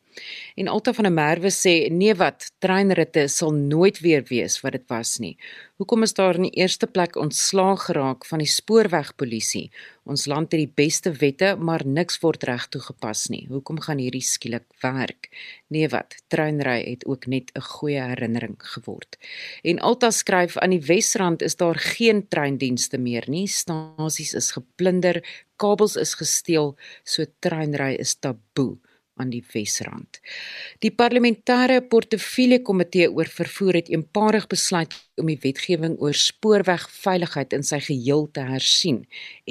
En 0.57 0.69
Alta 0.69 0.93
van 0.97 1.09
der 1.09 1.15
Merwe 1.15 1.51
sê 1.53 1.75
nee 1.93 2.15
wat, 2.17 2.51
treinritte 2.65 3.27
sal 3.29 3.53
nooit 3.57 4.01
weer 4.05 4.25
wees 4.29 4.59
wat 4.65 4.77
dit 4.77 4.87
was 4.93 5.19
nie. 5.21 5.37
Hoekom 5.83 6.05
is 6.07 6.15
daar 6.15 6.37
in 6.39 6.47
die 6.47 6.61
eerste 6.63 6.87
plek 6.87 7.17
ontslaag 7.19 7.89
geraak 7.89 8.27
van 8.29 8.39
die 8.39 8.51
spoorwegpolisie? 8.51 9.65
Ons 10.07 10.29
land 10.31 10.53
het 10.53 10.61
die 10.61 10.71
beste 10.83 11.11
wette, 11.19 11.57
maar 11.59 11.83
niks 11.87 12.21
word 12.23 12.45
reg 12.47 12.69
toegepas 12.71 13.29
nie. 13.35 13.45
Hoekom 13.51 13.81
gaan 13.83 13.99
hierdie 14.03 14.23
skielik 14.23 14.67
werk? 14.83 15.31
Nee 15.75 15.89
wat, 15.91 16.17
treinry 16.31 16.81
het 16.85 17.07
ook 17.07 17.27
net 17.27 17.51
'n 17.55 17.61
goeie 17.61 18.03
herinnering 18.03 18.57
geword. 18.59 19.19
En 19.63 19.79
Alta 19.79 20.11
skryf 20.11 20.57
aan 20.57 20.71
die 20.71 20.87
Wesrand 20.87 21.43
is 21.43 21.57
daar 21.57 21.79
geen 21.79 22.29
treindienste 22.29 22.99
meer 22.99 23.25
nie. 23.27 23.47
Stasies 23.47 24.35
is 24.35 24.53
geplunder, 24.53 25.23
kabels 25.63 25.99
is 26.01 26.17
gesteel, 26.19 26.75
so 27.05 27.29
treinry 27.45 27.95
is 28.03 28.17
taboe 28.19 28.75
aan 29.21 29.31
die 29.33 29.43
Wesrand. 29.53 30.21
Die 30.83 30.91
parlementêre 30.95 31.81
portefeulje 31.93 32.63
komitee 32.65 33.11
oor 33.13 33.29
vervoer 33.29 33.81
het 33.83 33.91
eenparig 33.93 34.47
besluit 34.51 34.95
om 35.21 35.29
die 35.29 35.39
wetgewing 35.43 35.99
oor 36.01 36.17
spoorwegveiligheid 36.17 37.53
in 37.57 37.67
sy 37.67 37.81
geheel 37.85 38.27
te 38.35 38.47
hersien 38.49 39.03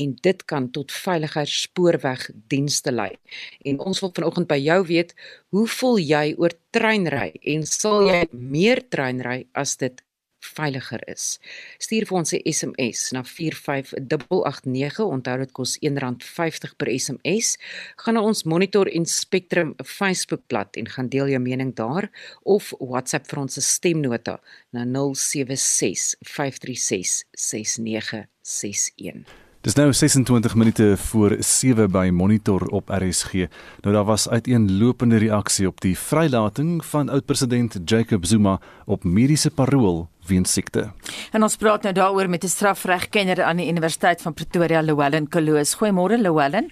en 0.01 0.15
dit 0.25 0.45
kan 0.49 0.69
tot 0.75 0.91
veiliger 0.91 1.49
spoorwegdienste 1.49 2.93
lei. 2.95 3.11
En 3.65 3.79
ons 3.85 4.01
wil 4.03 4.13
vanoggend 4.17 4.49
by 4.49 4.59
jou 4.61 4.81
weet, 4.89 5.13
hoe 5.53 5.67
voel 5.79 5.99
jy 6.01 6.25
oor 6.41 6.55
treinry 6.75 7.29
en 7.55 7.67
sal 7.69 8.07
jy 8.09 8.23
meer 8.31 8.81
treinry 8.89 9.43
as 9.53 9.77
dit 9.81 10.01
veiliger 10.41 11.01
is. 11.07 11.39
Stuur 11.77 12.05
vir 12.09 12.17
ons 12.17 12.33
'n 12.33 12.41
SMS 12.43 13.11
na 13.11 13.23
45889. 13.23 15.05
Onthou 15.05 15.37
dit 15.37 15.51
kos 15.51 15.77
R1.50 15.79 16.75
per 16.77 16.99
SMS. 16.99 17.57
Gaan 17.95 18.13
na 18.13 18.21
ons 18.21 18.43
Monitor 18.43 18.87
en 18.87 19.05
Spectrum 19.05 19.73
Facebookblad 19.83 20.75
en 20.75 20.87
gaan 20.87 21.09
deel 21.09 21.27
jou 21.27 21.39
mening 21.39 21.75
daar 21.75 22.09
of 22.43 22.73
WhatsApp 22.79 23.27
vir 23.27 23.39
ons 23.39 23.73
stemnota 23.73 24.39
na 24.71 24.85
076 24.85 26.15
536 26.21 27.25
6961. 27.31 29.50
Dis 29.61 29.75
nou 29.77 29.91
26 29.93 30.55
minute 30.57 30.97
voor 30.97 31.35
7 31.39 31.91
by 31.93 32.09
Monitor 32.09 32.63
op 32.73 32.89
RSG. 32.89 33.45
Nou 33.85 33.93
daar 33.93 34.07
was 34.07 34.29
uiteenlopende 34.29 35.17
reaksie 35.21 35.67
op 35.67 35.81
die 35.81 35.93
vrylating 35.97 36.85
van 36.85 37.09
oud-president 37.09 37.77
Jacob 37.85 38.25
Zuma 38.25 38.57
op 38.85 39.03
mediese 39.03 39.53
parol 39.53 40.07
weens 40.27 40.53
siekte. 40.53 40.87
En 41.31 41.45
ons 41.45 41.57
praat 41.61 41.85
nou 41.85 41.93
daaroor 41.93 42.29
met 42.29 42.43
'n 42.43 42.47
strafregkenner 42.47 43.43
aan 43.43 43.57
die 43.57 43.69
Universiteit 43.69 44.21
van 44.21 44.33
Pretoria, 44.33 44.81
Llewellyn 44.81 45.29
Kloos. 45.29 45.77
Goeiemôre 45.77 46.17
Llewellyn. 46.17 46.71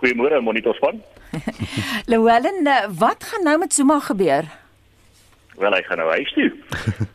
Goeiemôre 0.00 0.40
Monitor 0.40 0.74
span. 0.74 1.02
Llewellyn, 2.10 2.66
eh, 2.66 2.88
wat 2.98 3.24
gaan 3.24 3.44
nou 3.44 3.58
met 3.58 3.74
Zuma 3.74 4.00
gebeur? 4.00 4.44
Wel, 5.56 5.72
hy 5.72 5.82
gaan 5.82 5.98
nou 5.98 6.10
huis 6.10 6.32
toe. 6.32 6.52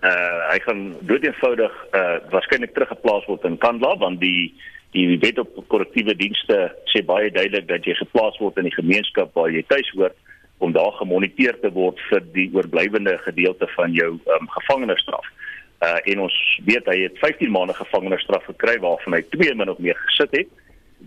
uh 0.02 0.50
hy 0.54 0.60
gaan 0.60 0.96
doeteenvoudig 1.00 1.72
uh 1.94 2.18
waarskynlik 2.30 2.74
teruggeplaas 2.74 3.26
word 3.26 3.44
in 3.44 3.58
Kandla 3.58 3.98
want 3.98 4.20
die 4.20 4.54
die 4.96 5.20
wet 5.22 5.40
op 5.40 5.58
korrektiewe 5.68 6.16
dienste 6.18 6.58
sê 6.90 7.04
baie 7.06 7.30
duidelik 7.32 7.68
dat 7.70 7.86
jy 7.86 7.94
geplaas 8.00 8.38
word 8.42 8.58
in 8.58 8.70
die 8.70 8.76
gemeenskap 8.78 9.36
waar 9.38 9.52
jy 9.54 9.62
tuis 9.70 9.90
hoort 9.96 10.18
om 10.60 10.74
daar 10.76 10.92
gemoniteer 11.00 11.60
te 11.62 11.72
word 11.72 12.00
vir 12.10 12.24
die 12.34 12.50
oorblywende 12.54 13.18
gedeelte 13.24 13.68
van 13.76 13.94
jou 13.96 14.10
um, 14.18 14.50
gevangenisstraf. 14.58 15.28
Uh 15.80 16.00
en 16.12 16.26
ons 16.26 16.38
weet 16.68 16.90
hy 16.92 16.98
het 17.06 17.22
15 17.22 17.52
maande 17.54 17.76
gevangenisstraf 17.78 18.44
gekry 18.52 18.76
waarvan 18.84 19.16
hy 19.16 19.22
2 19.38 19.54
min 19.56 19.72
of 19.72 19.80
meer 19.80 19.96
gesit 20.08 20.36
het. 20.36 20.50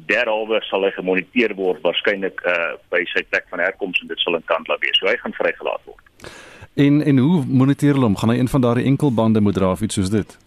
Derhalwe 0.08 0.62
sal 0.70 0.86
hy 0.86 0.92
gemoniteer 0.96 1.52
word 1.58 1.82
waarskynlik 1.84 2.40
uh 2.48 2.78
by 2.94 3.02
sy 3.12 3.26
plek 3.28 3.50
van 3.50 3.60
herkoms 3.60 4.00
en 4.00 4.14
dit 4.14 4.24
sal 4.24 4.38
in 4.38 4.46
Kandla 4.48 4.78
wees. 4.80 4.96
So 5.02 5.10
hy 5.10 5.18
gaan 5.20 5.36
vrygelaat 5.36 5.84
word. 5.90 6.32
En 6.80 7.02
en 7.02 7.18
hoe 7.18 7.42
moniteer 7.44 7.98
hulle 7.98 8.08
hom? 8.08 8.16
Gaan 8.16 8.32
hy 8.32 8.38
een 8.40 8.48
van 8.48 8.64
daardie 8.64 8.88
enkelbande 8.88 9.44
moet 9.44 9.58
dra 9.60 9.74
of 9.76 9.84
iets 9.84 10.00
soos 10.00 10.14
dit? 10.14 10.38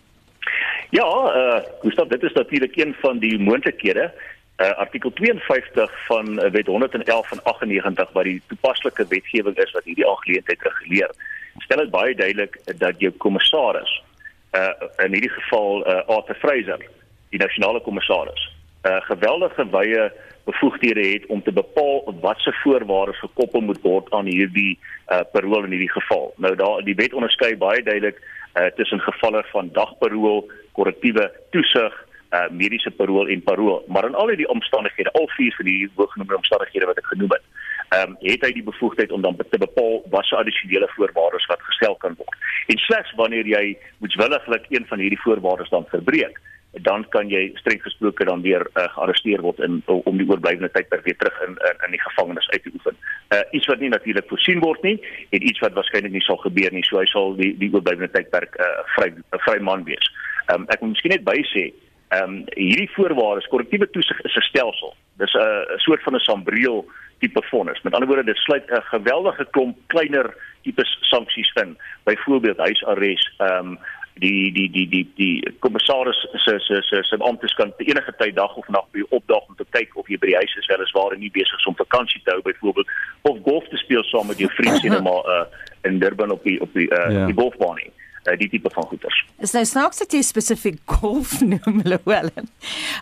Ja, 0.96 1.32
eh 1.34 1.56
uh, 1.56 1.64
Gustav, 1.82 2.08
dit 2.08 2.24
is 2.24 2.34
natuurlik 2.34 2.76
een 2.76 2.96
van 3.00 3.18
die 3.18 3.40
moontlikhede. 3.40 4.14
Uh, 4.58 4.72
artikel 4.72 5.14
52 5.14 6.06
van 6.06 6.46
uh, 6.46 6.52
wet 6.52 6.66
111 6.66 7.28
van 7.28 7.44
98 7.44 8.12
wat 8.12 8.24
die 8.24 8.42
toepaslike 8.48 9.06
wetgewing 9.08 9.58
is 9.58 9.72
wat 9.72 9.84
hierdie 9.84 10.08
aangeleentheid 10.08 10.62
reguleer. 10.62 11.12
Stel 11.58 11.78
dit 11.78 11.90
baie 11.90 12.16
duidelik 12.16 12.60
dat 12.78 13.00
jou 13.00 13.12
kommissaris 13.12 14.04
uh 14.52 14.72
in 15.06 15.12
hierdie 15.12 15.34
geval 15.36 15.84
uh 15.88 16.08
Arthur 16.16 16.40
Fraser, 16.40 16.88
die 17.30 17.44
nasionale 17.44 17.82
kommissaris, 17.82 18.48
uh 18.88 19.02
geweldige 19.12 19.68
wye 19.76 20.12
bevoegdhede 20.48 21.08
het 21.08 21.26
om 21.26 21.44
te 21.44 21.52
bepaal 21.52 22.14
wat 22.22 22.40
se 22.40 22.54
voorwaardes 22.64 23.20
gekoppel 23.20 23.62
moet 23.62 23.82
word 23.82 24.14
aan 24.14 24.32
hierdie 24.32 24.80
uh 25.12 25.26
parol 25.32 25.64
in 25.64 25.76
hierdie 25.76 25.96
geval. 26.00 26.32
Nou 26.38 26.56
daar 26.56 26.84
die 26.88 26.96
wet 26.96 27.14
onderskei 27.14 27.58
baie 27.58 27.84
duidelik 27.84 28.22
uh 28.56 28.72
tussen 28.80 29.00
gevalle 29.00 29.44
van 29.52 29.70
dagparol 29.74 30.48
korrektiewe 30.76 31.30
toesig, 31.56 31.94
uh, 32.36 32.48
mediese 32.52 32.92
parol 32.92 33.30
en 33.32 33.44
parol. 33.44 33.84
Maar 33.88 34.08
in 34.10 34.16
al 34.16 34.34
die 34.36 34.50
omstandighede, 34.50 35.12
al 35.12 35.30
vier 35.38 35.54
van 35.56 35.66
die 35.66 35.90
bogenoemde 35.96 36.36
omstandighede 36.36 36.90
wat 36.92 37.02
ek 37.02 37.14
genoem 37.14 37.36
het, 37.38 37.46
ehm 37.90 38.16
um, 38.16 38.18
het 38.26 38.42
hy 38.46 38.52
die 38.56 38.66
bevoegdheid 38.66 39.12
om 39.12 39.22
dan 39.22 39.38
te 39.38 39.62
bepaal 39.62 40.02
watter 40.10 40.38
addisionele 40.38 40.90
voorwaardes 40.96 41.46
wat 41.52 41.62
gestel 41.70 41.96
kan 41.96 42.18
word. 42.18 42.50
En 42.68 42.82
slegs 42.88 43.14
wanneer 43.16 43.48
jy 43.48 43.78
moetswilliglik 44.04 44.66
een 44.70 44.86
van 44.90 45.00
hierdie 45.00 45.22
voorwaardes 45.22 45.70
dan 45.70 45.86
verbreek, 45.92 46.40
dan 46.82 47.06
kan 47.10 47.30
jy 47.30 47.52
streng 47.56 47.82
gesproke 47.84 48.26
dan 48.26 48.42
weer 48.42 48.66
uh, 48.74 48.88
gearresteer 48.96 49.42
word 49.42 49.60
in 49.64 49.82
om 49.86 50.18
die 50.18 50.28
oorblywende 50.28 50.72
tydperk 50.74 51.06
weer 51.06 51.18
terug 51.18 51.38
in, 51.48 51.56
in 51.70 51.86
in 51.88 51.96
die 51.96 52.02
gevangenis 52.02 52.50
uit 52.50 52.64
te 52.64 52.72
oefen. 52.74 52.98
Uh 53.30 53.44
iets 53.52 53.68
wat 53.72 53.80
nie 53.80 53.90
natuurlik 53.90 54.28
voorsien 54.28 54.60
word 54.60 54.82
nie 54.84 54.98
en 55.30 55.48
iets 55.48 55.60
wat 55.64 55.78
waarskynlik 55.78 56.12
nie 56.12 56.26
sal 56.26 56.42
gebeur 56.44 56.74
nie. 56.74 56.84
So 56.84 57.00
hy 57.00 57.08
sal 57.12 57.36
die 57.40 57.54
die 57.62 57.72
oorblywende 57.72 58.12
tydperk 58.12 58.58
uh 58.60 58.84
vry 58.98 59.14
vry 59.46 59.60
man 59.64 59.86
wees. 59.88 60.12
Um, 60.54 60.66
ek 60.70 60.82
moet 60.82 60.94
miskien 60.94 61.16
net 61.16 61.26
bysê 61.26 61.72
Ehm 62.08 62.24
um, 62.24 62.44
hierdie 62.54 62.90
voorwaardes, 62.94 63.48
korrektiewe 63.48 63.90
toesig 63.90 64.20
is 64.22 64.36
'n 64.36 64.42
stelsel. 64.50 64.94
Dis 65.18 65.34
'n 65.34 65.80
soort 65.86 66.04
van 66.04 66.16
'n 66.16 66.20
sambreel 66.20 66.86
tipe 67.20 67.42
vonnis. 67.42 67.82
Met 67.82 67.94
ander 67.94 68.08
woorde, 68.08 68.24
dit 68.24 68.38
sluit 68.38 68.72
'n 68.72 68.82
geweldige 68.82 69.48
klomp 69.52 69.78
kleiner 69.88 70.36
tipe 70.62 70.84
sanksies 70.86 71.52
in. 71.54 71.78
Byvoorbeeld 72.04 72.58
huisarrest, 72.58 73.32
ehm 73.38 73.68
um, 73.68 73.80
die 74.14 74.52
die 74.54 74.70
die 74.72 74.88
die 74.90 75.12
die 75.16 75.54
kommissaris 75.60 76.28
se 76.34 76.60
se 76.60 76.82
se 76.82 77.04
se 77.04 77.18
amptes 77.18 77.54
kan 77.54 77.74
enige 77.78 78.14
tyd 78.18 78.36
dag 78.36 78.56
of 78.56 78.68
nag 78.68 78.86
by 78.92 79.04
opdag 79.10 79.48
om 79.48 79.56
te 79.56 79.66
kyk 79.70 79.96
of 79.96 80.08
jy 80.08 80.18
by 80.18 80.28
die 80.28 80.36
huis 80.36 80.56
is 80.56 80.68
weliswaar 80.68 81.12
en 81.12 81.20
nie 81.20 81.32
besig 81.32 81.58
is 81.58 81.66
om 81.66 81.76
vakansie 81.76 82.22
te 82.24 82.32
hou 82.32 82.42
byvoorbeeld 82.42 82.88
of 83.22 83.38
golf 83.44 83.68
te 83.68 83.78
speel 83.78 84.04
saam 84.04 84.28
met 84.28 84.38
jou 84.38 84.50
vriende 84.50 84.80
sien 84.84 85.04
maar 85.04 85.26
uh, 85.36 85.46
in 85.82 86.00
Durban 86.00 86.32
op 86.32 86.44
die 86.44 86.62
op 86.62 86.74
die 86.74 86.88
uh, 86.92 87.12
ja. 87.12 87.26
die 87.26 87.36
golfbaan 87.36 87.76
nie 87.76 87.92
uh, 87.92 88.05
die 88.34 88.50
tipe 88.50 88.70
van 88.74 88.88
goeders. 88.90 89.18
Is 89.44 89.54
nou 89.56 89.64
snaaks 89.66 90.02
dat 90.02 90.14
jy 90.14 90.22
spesifiek 90.26 90.80
golf 91.00 91.38
noem 91.46 91.82
Llewellyn. 91.86 92.50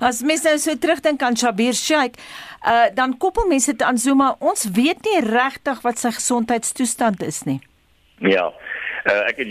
As 0.04 0.22
mense 0.26 0.50
nou 0.50 0.60
so 0.62 0.76
terugdink 0.76 1.24
aan 1.24 1.38
Shabir 1.40 1.78
Sheikh, 1.78 2.20
uh, 2.68 2.90
dan 2.96 3.18
koppel 3.18 3.48
mense 3.48 3.72
dit 3.72 3.82
aan 3.82 3.98
Zuma. 3.98 4.34
Ons 4.40 4.68
weet 4.76 5.04
nie 5.08 5.22
regtig 5.26 5.82
wat 5.86 6.02
sy 6.02 6.14
gesondheidstoestand 6.18 7.24
is 7.24 7.44
nie. 7.50 7.60
Ja. 8.24 8.52
Uh, 9.04 9.24
ek 9.28 9.42
het 9.42 9.50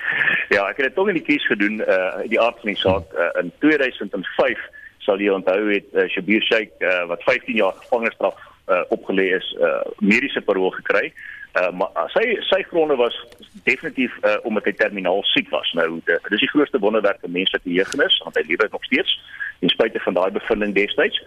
ja, 0.54 0.64
ek 0.64 0.78
het 0.78 0.86
dit 0.88 0.94
tog 0.96 1.10
in 1.12 1.18
die 1.18 1.26
kies 1.26 1.44
gedoen 1.50 1.82
uh 1.84 2.24
die 2.30 2.40
aard 2.40 2.56
van 2.62 2.70
die 2.72 2.80
saak 2.80 3.10
uh, 3.12 3.28
in 3.42 3.50
2005 3.60 4.62
sal 5.04 5.20
jy 5.20 5.28
onthou 5.34 5.58
het 5.68 5.90
uh, 5.92 6.06
Shabir 6.08 6.44
Sheikh 6.46 6.72
uh, 6.80 7.04
wat 7.10 7.24
15 7.26 7.58
jaar 7.58 7.76
gevangenisstraf 7.82 8.38
uh, 8.72 8.80
opgelê 8.96 9.34
is 9.36 9.50
uh 9.60 9.82
mediese 10.00 10.40
parol 10.40 10.72
gekry. 10.78 11.12
Uh 11.54 11.70
maar 11.78 11.90
uh, 11.94 12.08
sy 12.10 12.24
sy 12.50 12.62
gronde 12.70 12.96
was 12.96 13.16
definitief 13.62 14.12
uh 14.22 14.36
omdat 14.42 14.64
hy 14.64 14.72
terminaal 14.72 15.22
siek 15.22 15.50
was. 15.50 15.72
Nou 15.72 16.00
dit 16.04 16.30
is 16.30 16.44
die 16.46 16.50
grootste 16.50 16.78
wonderwerk 16.78 17.20
van 17.20 17.30
menslike 17.30 17.70
jeugnis 17.70 18.18
want 18.26 18.36
hy 18.36 18.44
lewe 18.48 18.68
nog 18.70 18.84
steeds 18.84 19.18
ten 19.60 19.68
spyte 19.68 20.00
van 20.00 20.14
daai 20.14 20.30
bevinding 20.30 20.74
destyds. 20.74 21.20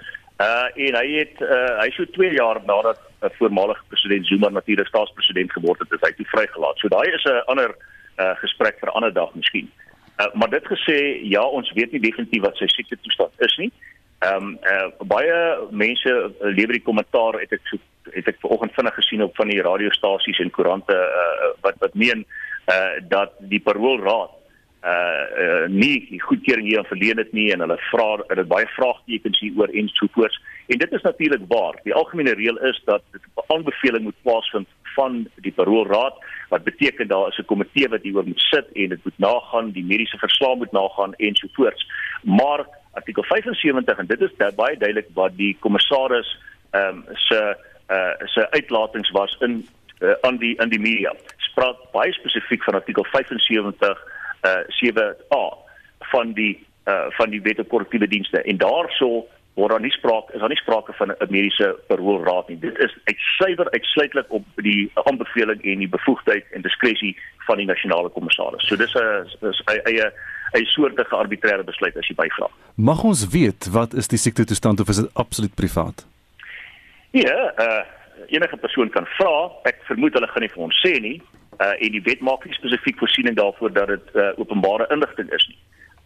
Uh 0.43 0.67
en 0.87 0.99
hy 0.99 1.07
het 1.19 1.41
uh 1.41 1.77
hy 1.79 1.89
so 1.95 2.05
2 2.17 2.33
jaar 2.35 2.59
nadat 2.65 2.99
'n 3.21 3.33
voormalige 3.39 3.83
president 3.87 4.27
Zuma 4.27 4.49
natuurlik 4.49 4.87
staatspresident 4.87 5.51
geword 5.51 5.79
het, 5.79 5.91
is 5.91 6.07
hy 6.07 6.13
toe 6.15 6.25
vrygelaat. 6.35 6.77
So 6.77 6.87
daai 6.87 7.07
is 7.13 7.23
'n 7.23 7.43
ander 7.45 7.75
uh, 8.17 8.35
gesprek 8.43 8.79
vir 8.79 8.89
'n 8.89 8.95
ander 8.97 9.13
dag 9.13 9.33
miskien. 9.33 9.71
Uh, 10.17 10.33
maar 10.33 10.49
dit 10.49 10.65
gesê, 10.65 10.97
ja, 11.29 11.43
ons 11.43 11.71
weet 11.73 11.91
nie 11.91 12.01
definitief 12.01 12.41
wat 12.41 12.55
sy 12.57 12.67
siekte 12.67 12.97
toestand 13.01 13.33
is 13.37 13.57
nie. 13.57 13.71
Ehm 14.19 14.43
um, 14.43 14.57
uh, 14.65 14.89
baie 15.05 15.33
mense 15.69 16.09
uh, 16.09 16.49
lewer 16.55 16.73
die 16.73 16.85
kommentaar 16.85 17.37
het 17.37 17.51
ek 17.53 17.61
so 17.69 17.77
het 18.15 18.27
ek 18.31 18.39
vanoggend 18.41 18.73
vinnig 18.73 18.95
gesien 18.95 19.21
op 19.21 19.35
van 19.37 19.51
die 19.51 19.61
radiostasies 19.61 20.39
en 20.41 20.49
koerante 20.55 20.95
uh, 20.95 21.51
wat 21.61 21.77
wat 21.83 21.93
meen 21.93 22.23
uh, 22.25 22.97
dat 23.11 23.35
die 23.51 23.61
paroolraad 23.61 24.33
uh, 24.81 25.25
uh 25.43 25.65
nie 25.69 26.21
goedkeuring 26.23 26.65
hier 26.65 26.85
verleen 26.89 27.21
het 27.21 27.33
nie 27.33 27.51
en 27.53 27.61
hulle 27.65 27.77
vra 27.91 28.07
dit 28.27 28.47
baie 28.47 28.67
vraagtekens 28.73 29.39
hier 29.39 29.59
oor 29.61 29.69
en 29.73 29.89
so 29.93 30.09
voort. 30.15 30.41
En 30.67 30.77
dit 30.77 30.91
is 30.91 31.01
natuurlik 31.01 31.41
waar. 31.47 31.79
Die 31.83 31.93
algemene 31.93 32.33
reël 32.33 32.57
is 32.57 32.81
dat 32.85 33.03
'n 33.11 33.53
aanbeveling 33.53 34.03
moet 34.03 34.21
plaasvind 34.21 34.67
van 34.95 35.27
die 35.35 35.51
paroolraad 35.51 36.15
wat 36.49 36.63
beteken 36.63 37.07
daar 37.07 37.27
is 37.27 37.37
'n 37.37 37.45
komitee 37.45 37.87
wat 37.87 38.01
hieroor 38.01 38.27
moet 38.27 38.39
sit 38.53 38.67
en 38.73 38.89
dit 38.89 39.03
moet 39.03 39.17
nagaan, 39.17 39.71
die 39.71 39.85
mediese 39.85 40.17
verslag 40.17 40.55
moet 40.55 40.71
nagaan 40.71 41.13
en 41.13 41.35
so 41.35 41.47
voort. 41.51 41.85
Maar 42.21 42.67
artikel 42.91 43.23
75 43.23 43.97
en 43.97 44.05
dit 44.05 44.21
is 44.21 44.55
baie 44.55 44.77
duidelik 44.77 45.07
wat 45.13 45.37
die 45.37 45.57
kommissaris 45.59 46.37
ehm 46.71 46.95
um, 46.95 47.05
se 47.13 47.55
uh 47.89 48.27
se 48.33 48.51
uitlatings 48.51 49.11
was 49.11 49.37
in 49.39 49.67
uh, 49.99 50.11
aan 50.21 50.37
die 50.37 50.55
in 50.55 50.69
die 50.69 50.79
media. 50.79 51.13
Spraak 51.37 51.75
baie 51.91 52.13
spesifiek 52.13 52.63
van 52.63 52.73
artikel 52.73 53.03
75 53.03 54.03
uh 54.41 54.57
7A 54.79 55.43
van 55.99 56.33
die 56.33 56.65
uh 56.85 57.05
van 57.09 57.29
die 57.29 57.41
wet 57.41 57.59
op 57.59 57.67
korrektiewe 57.67 58.07
dienste 58.07 58.41
en 58.41 58.57
daarso 58.57 59.27
word 59.57 59.73
daar 59.73 59.81
nie 59.81 59.91
sprake 59.91 60.33
is 60.33 60.39
daar 60.39 60.53
nie 60.53 60.61
sprake 60.61 60.93
van 60.93 61.11
'n 61.11 61.27
mediese 61.29 61.67
paroolraad 61.87 62.47
nie. 62.47 62.59
Dit 62.59 62.77
is 62.77 62.93
uitsuiwer 63.03 63.69
uitsluitlik 63.71 64.25
op 64.29 64.45
die 64.55 64.91
aanbeveling 64.93 65.61
en 65.61 65.77
die 65.77 65.89
bevoegdheid 65.97 66.45
en 66.51 66.61
diskresie 66.61 67.17
van 67.47 67.57
die 67.57 67.65
nasionale 67.65 68.09
kommissaris. 68.09 68.67
So 68.67 68.75
dis 68.75 68.93
'n 68.93 69.25
is 69.49 69.61
'n 69.65 69.81
eie 69.89 70.11
'n 70.53 70.65
soortige 70.65 71.15
arbitreëre 71.15 71.63
besluit 71.63 71.97
as 71.97 72.07
jy 72.07 72.15
byvra. 72.15 72.49
Mag 72.75 73.03
ons 73.03 73.27
weet 73.27 73.69
wat 73.71 73.93
is 73.93 74.07
die 74.07 74.17
siekte 74.17 74.45
toestand 74.45 74.79
of 74.79 74.89
is 74.89 75.01
dit 75.01 75.13
absoluut 75.13 75.55
privaat? 75.55 76.07
Ja, 77.11 77.53
uh 77.59 77.83
enige 78.27 78.57
persoon 78.57 78.89
kan 78.89 79.05
vra. 79.05 79.51
Ek 79.63 79.77
vermoed 79.83 80.13
hulle 80.13 80.27
gaan 80.27 80.41
nie 80.41 80.49
vir 80.49 80.63
ons 80.63 80.85
sê 80.85 80.99
nie 81.01 81.21
uh 81.59 81.73
en 81.83 81.91
die 81.91 82.01
wet 82.01 82.19
maak 82.19 82.45
nie 82.45 82.53
spesifiek 82.53 82.97
voorsiening 82.97 83.35
daarvoor 83.35 83.73
dat 83.73 83.87
dit 83.87 84.07
uh, 84.13 84.29
openbare 84.35 84.87
inligting 84.89 85.31
is 85.33 85.47
nie. 85.47 85.57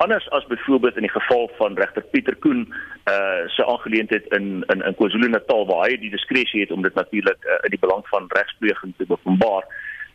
Anders 0.02 0.30
as 0.30 0.46
byvoorbeeld 0.46 0.96
in 0.96 1.02
die 1.02 1.12
geval 1.12 1.52
van 1.58 1.78
regter 1.78 2.02
Pieter 2.02 2.36
Koen 2.36 2.74
uh 3.06 3.48
se 3.48 3.66
aangeleentheid 3.66 4.26
in 4.28 4.64
in 4.68 4.82
in 4.82 4.96
KwaZulu-Natal 4.96 5.66
waar 5.66 5.90
hy 5.90 5.98
die 5.98 6.10
diskresie 6.10 6.62
het 6.62 6.72
om 6.72 6.82
dit 6.82 6.94
natuurlik 6.94 7.46
uh, 7.46 7.58
in 7.62 7.74
die 7.76 7.80
belang 7.80 8.02
van 8.10 8.26
regspleging 8.28 8.94
te 8.98 9.06
openbaar. 9.08 9.68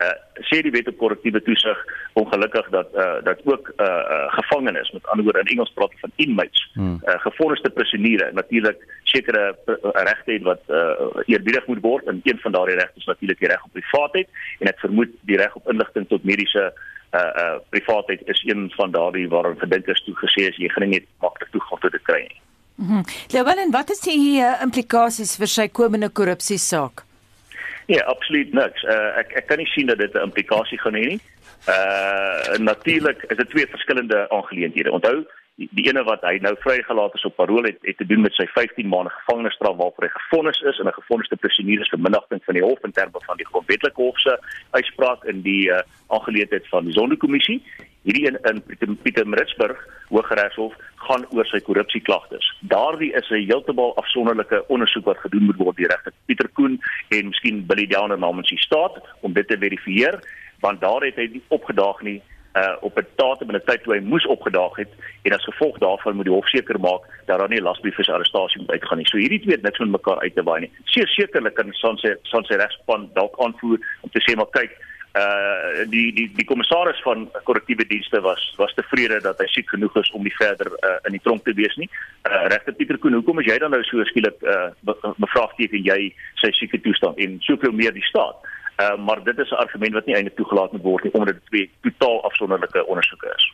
Uh 0.07 0.17
sê 0.49 0.59
die 0.67 0.73
wet 0.75 0.89
op 0.91 0.99
korrektiewe 1.03 1.43
toesig 1.43 1.85
ongelukkig 2.13 2.67
dat 2.75 2.89
uh 2.95 3.23
dat 3.29 3.45
ook 3.45 3.71
uh, 3.77 3.87
uh 3.87 4.27
gevangenes 4.39 4.91
met 4.91 5.07
ander 5.07 5.25
woorde 5.25 5.45
in 5.45 5.53
Engels 5.55 5.73
praat 5.79 5.95
van 6.01 6.13
inmates 6.17 6.67
hmm. 6.75 6.99
uh 7.07 7.21
gevorderde 7.29 7.71
prisionere 7.71 8.33
natuurlik 8.33 8.83
sekere 9.03 9.45
regte 9.93 10.33
het 10.33 10.43
wat 10.43 10.63
uh 10.69 11.23
eerbiedig 11.27 11.67
moet 11.67 11.87
word 11.87 12.07
en 12.07 12.21
een 12.25 12.43
van 12.43 12.53
daardie 12.53 12.79
regte 12.83 12.99
is 12.99 13.11
natuurlik 13.13 13.39
die 13.39 13.49
reg 13.55 13.65
op 13.65 13.73
privaatheid 13.73 14.29
en 14.59 14.75
ek 14.75 14.85
vermoed 14.89 15.17
die 15.31 15.41
reg 15.45 15.55
op 15.55 15.71
inligting 15.71 16.09
tot 16.09 16.25
mediese 16.25 16.67
uh 16.75 16.95
uh 17.15 17.59
privaatheid 17.71 18.23
is 18.29 18.43
een 18.45 18.71
van 18.77 18.91
daardie 18.91 19.29
waar 19.29 19.55
gedink 19.59 19.87
is 19.87 20.03
toe 20.05 20.15
gesê 20.15 20.49
is 20.49 20.57
jy 20.57 20.69
gaan 20.69 20.89
nie 20.89 20.99
net 20.99 21.09
maklik 21.21 21.51
toegang 21.51 21.81
tot 21.81 21.93
dit 21.93 22.03
kry 22.03 22.21
nie. 22.27 22.41
Mhm. 22.77 22.93
Mm 22.93 23.05
Lewel 23.33 23.59
en 23.59 23.71
wat 23.71 23.91
is 23.91 24.01
die 24.01 24.41
uh, 24.41 24.61
implikasies 24.63 25.37
vir 25.37 25.47
sy 25.49 25.69
komende 25.69 26.09
korrupsie 26.09 26.59
saak? 26.59 27.05
Ja, 27.87 28.03
absoluut 28.05 28.53
niks. 28.53 28.83
Uh 28.83 29.19
ek 29.23 29.33
ek 29.43 29.47
kan 29.47 29.59
nie 29.59 29.71
sien 29.73 29.87
dat 29.87 29.99
dit 29.99 30.15
'n 30.15 30.29
implikasie 30.29 30.79
gaan 30.79 30.95
hê 30.95 31.07
nie. 31.15 31.21
Uh 31.69 32.59
natuurlik 32.59 33.23
is 33.29 33.37
dit 33.37 33.51
twee 33.51 33.67
verskillende 33.67 34.29
aangeleenthede. 34.31 34.93
Onthou, 34.93 35.25
die, 35.61 35.69
die 35.73 35.87
ene 35.89 36.05
wat 36.07 36.25
hy 36.27 36.37
nou 36.45 36.53
vrygelaat 36.61 37.17
is 37.17 37.25
op 37.29 37.37
parol 37.41 37.65
het, 37.69 37.79
het 37.89 37.97
te 38.01 38.07
doen 38.09 38.25
met 38.25 38.35
sy 38.37 38.47
15 38.53 38.89
maande 38.93 39.13
gevangenisstraf 39.21 39.77
waarvoor 39.81 40.07
hy 40.07 40.13
gefonnis 40.15 40.61
is 40.71 40.79
en 40.81 40.89
'n 40.91 40.99
gefonniste 41.01 41.37
prisioenier 41.41 41.81
is 41.81 41.93
vir 41.93 42.03
minagting 42.07 42.43
van 42.45 42.55
die 42.59 42.65
hof 42.65 42.85
in 42.85 42.93
terme 42.93 43.21
van 43.27 43.37
die 43.37 43.49
grondwetlike 43.49 44.03
hof 44.03 44.19
se 44.21 44.39
uitspraak 44.71 45.25
in 45.25 45.43
die 45.43 45.69
uh, 45.73 45.81
aangeleentheid 46.09 46.69
van 46.69 46.85
die 46.85 46.93
sondekommissie. 46.93 47.63
Hierdie 48.03 48.27
in, 48.27 48.39
in 48.45 48.63
Pieter, 48.63 48.95
Pieter 49.03 49.27
Maritzburg 49.27 49.79
Hooggeregshof 50.09 50.75
gaan 51.09 51.27
oor 51.35 51.47
sy 51.47 51.61
korrupsieklagtes. 51.61 52.47
Daardie 52.61 53.13
is 53.13 53.31
'n 53.31 53.49
heeltemal 53.49 53.97
afsonderlike 53.97 54.65
ondersoek 54.69 55.05
wat 55.05 55.19
gedoen 55.19 55.49
moet 55.49 55.57
word 55.57 55.77
deur 55.77 55.89
regter 55.89 56.13
Pieter 56.27 56.49
Koen 56.49 56.81
en 57.09 57.29
miskien 57.29 57.67
Billy 57.67 57.87
Downer 57.87 58.19
namens 58.19 58.49
die 58.49 58.59
staat 58.59 59.01
om 59.21 59.33
dit 59.33 59.49
te 59.49 59.59
verifieer 59.59 60.21
want 60.61 60.81
daar 60.81 61.05
het 61.05 61.17
hy 61.17 61.29
nie 61.33 61.43
opgedaag 61.49 62.01
nie 62.03 62.23
uh 62.57 62.77
op 62.81 62.99
'n 62.99 63.07
datum 63.17 63.49
en 63.51 63.57
'n 63.57 63.65
tyd 63.65 63.83
toe 63.83 63.95
hy 63.95 64.01
moes 64.01 64.27
opgedaag 64.27 64.77
het 64.77 64.93
en 65.23 65.33
as 65.33 65.45
gevolg 65.45 65.79
daarvan 65.79 66.17
moet 66.17 66.25
die 66.25 66.35
hof 66.35 66.49
seker 66.49 66.81
maak 66.81 67.03
dat 67.27 67.39
daar 67.39 67.49
nie 67.49 67.61
lasbrief 67.61 67.95
vir 67.95 68.13
arrestasie 68.15 68.61
moet 68.61 68.71
uitgaan 68.71 68.99
nie. 68.99 69.09
So 69.09 69.19
hierdie 69.19 69.41
twee 69.41 69.55
het 69.55 69.63
niks 69.63 69.79
met 69.79 69.89
mekaar 69.89 70.21
uit 70.21 70.35
te 70.35 70.43
waai 70.43 70.61
nie. 70.61 70.73
Seker 70.85 71.09
sekerlik 71.09 71.55
kan 71.55 71.73
son 71.73 71.99
sy 71.99 72.15
son 72.23 72.45
sy 72.45 72.55
regspan 72.55 73.11
dalk 73.15 73.35
aanvoer 73.39 73.79
om 74.01 74.11
te 74.11 74.21
sê 74.21 74.37
maar 74.37 74.51
kyk 74.51 74.73
uh 75.17 75.85
die 75.89 76.13
die 76.13 76.29
die 76.37 76.45
kommissaris 76.45 77.03
van 77.03 77.31
korrektiewe 77.43 77.87
dienste 77.87 78.21
was 78.21 78.55
was 78.57 78.75
tevrede 78.75 79.21
dat 79.21 79.39
hy 79.39 79.47
siek 79.47 79.69
genoeg 79.69 79.97
is 79.97 80.11
om 80.11 80.23
nie 80.23 80.37
verder 80.37 80.67
uh, 80.67 80.99
in 81.05 81.13
die 81.13 81.25
tronk 81.25 81.45
te 81.45 81.55
wees 81.55 81.77
nie. 81.77 81.91
Uh 82.29 82.47
regter 82.53 82.73
Pieter 82.73 82.99
Koen, 82.99 83.13
hoekom 83.13 83.41
is 83.41 83.47
jy 83.47 83.59
dan 83.59 83.71
nou 83.71 83.83
so 83.83 84.05
skielik 84.05 84.43
uh 84.43 84.71
bevraagteken 85.17 85.83
jy 85.83 86.15
sy 86.35 86.51
sieke 86.53 86.81
toestand 86.81 87.19
en 87.19 87.41
soveel 87.41 87.73
meer 87.73 87.93
die 87.93 88.09
staat? 88.13 88.37
Uh, 88.37 88.56
maar 88.77 89.25
dit 89.25 89.39
is 89.39 89.51
'n 89.51 89.55
argument 89.55 89.93
wat 89.93 90.07
nie 90.07 90.15
eintlik 90.15 90.37
toegelaat 90.37 90.73
moet 90.73 90.83
word 90.83 91.05
nie 91.05 91.13
omdat 91.13 91.35
dit 91.35 91.47
twee 91.47 91.71
totaal 91.83 92.23
afsonderlike 92.25 92.87
ondersoeke 92.87 93.33
is. 93.37 93.45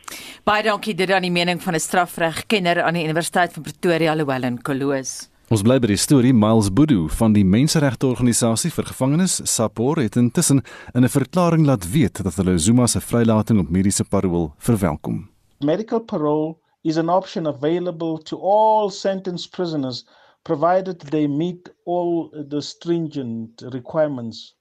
Baie 0.43 0.63
dankie 0.63 0.95
dit 0.95 1.11
aan 1.11 1.21
die 1.21 1.31
mening 1.31 1.61
van 1.61 1.73
'n 1.73 1.79
strafregkenner 1.79 2.81
aan 2.81 2.93
die 2.93 3.03
Universiteit 3.03 3.53
van 3.53 3.63
Pretoria 3.63 4.15
Llewellyn 4.15 4.61
Koloos. 4.61 5.29
Ons 5.49 5.61
bly 5.61 5.79
by 5.79 5.87
die 5.87 5.97
storie 5.97 6.33
Miles 6.33 6.71
Boodoo 6.73 7.07
van 7.07 7.33
die 7.33 7.45
menseregteorganisasie 7.45 8.71
vir 8.71 8.85
gevangenes 8.85 9.41
SAPOR 9.43 9.99
het 10.01 10.15
intussen 10.15 10.63
in 10.93 11.03
'n 11.03 11.09
verklaring 11.09 11.65
laat 11.65 11.91
weet 11.91 12.23
dat 12.23 12.35
hulle 12.35 12.57
Zuma 12.57 12.87
se 12.87 12.99
vrylating 13.01 13.59
op 13.59 13.69
mediese 13.69 14.03
parol 14.03 14.53
verwelkom. 14.57 15.29
Medical 15.59 15.99
parole 15.99 16.55
is 16.81 16.97
an 16.97 17.09
option 17.09 17.47
available 17.47 18.17
to 18.23 18.37
all 18.37 18.89
sentenced 18.89 19.51
prisoners 19.51 20.05
provided 20.43 20.99
they 21.11 21.27
meet 21.27 21.73
all 21.85 22.29
the 22.49 22.61
stringent 22.61 23.61
requirements 23.69 24.55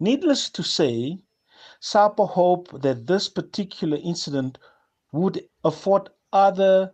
Needless 0.00 0.48
to 0.50 0.62
say, 0.62 1.18
SAPA 1.80 2.24
hoped 2.26 2.82
that 2.82 3.08
this 3.08 3.28
particular 3.28 3.98
incident 4.00 4.56
would 5.10 5.48
afford 5.64 6.10
other 6.32 6.92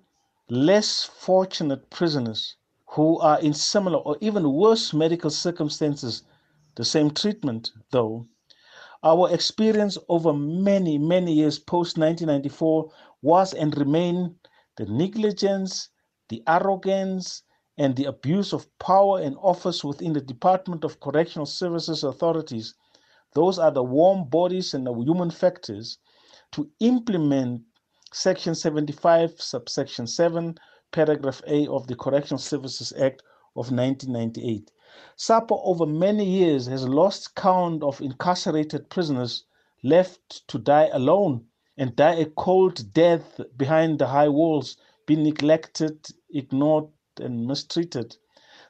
less 0.49 1.05
fortunate 1.05 1.91
prisoners 1.91 2.57
who 2.87 3.19
are 3.19 3.39
in 3.41 3.53
similar 3.53 3.99
or 3.99 4.17
even 4.23 4.51
worse 4.55 4.95
medical 4.95 5.29
circumstances 5.29 6.23
the 6.77 6.85
same 6.85 7.11
treatment, 7.11 7.73
though. 7.91 8.27
Our 9.03 9.31
experience 9.31 9.99
over 10.09 10.33
many, 10.33 10.97
many 10.97 11.35
years 11.35 11.59
post 11.59 11.99
1994 11.99 12.91
was 13.21 13.53
and 13.53 13.77
remain 13.77 14.37
the 14.77 14.87
negligence 14.87 15.91
the 16.31 16.43
arrogance, 16.47 17.43
and 17.77 17.97
the 17.97 18.05
abuse 18.07 18.55
of 18.55 18.67
power 18.79 19.21
and 19.21 19.37
office 19.43 19.85
within 19.85 20.15
the 20.15 20.21
Department 20.23 20.85
of 20.85 21.01
Correctional 21.01 21.45
Services 21.47 22.03
authorities, 22.03 22.75
those 23.35 23.59
are 23.59 23.71
the 23.71 23.83
warm 23.83 24.29
bodies 24.29 24.75
and 24.75 24.87
the 24.87 24.95
human 24.95 25.31
factors 25.31 25.99
to 26.53 26.71
implement 26.81 27.63
Section 28.13 28.55
75, 28.55 29.41
subsection 29.41 30.07
7, 30.07 30.57
paragraph 30.93 31.43
A 31.49 31.67
of 31.67 31.89
the 31.89 31.97
Correctional 31.97 32.39
Services 32.39 32.93
Act 32.93 33.23
of 33.57 33.73
1998. 33.73 34.71
SAPO 35.17 35.61
over 35.65 35.85
many 35.85 36.25
years 36.25 36.67
has 36.67 36.87
lost 36.87 37.35
count 37.35 37.83
of 37.83 38.01
incarcerated 38.01 38.89
prisoners 38.89 39.45
left 39.83 40.47
to 40.47 40.59
die 40.59 40.89
alone 40.93 41.45
and 41.77 41.97
die 41.97 42.15
a 42.15 42.27
cold 42.27 42.93
death 42.93 43.41
behind 43.57 43.99
the 43.99 44.07
high 44.07 44.29
walls, 44.29 44.77
being 45.07 45.25
neglected, 45.25 46.07
ignored, 46.31 46.87
and 47.19 47.45
mistreated. 47.45 48.17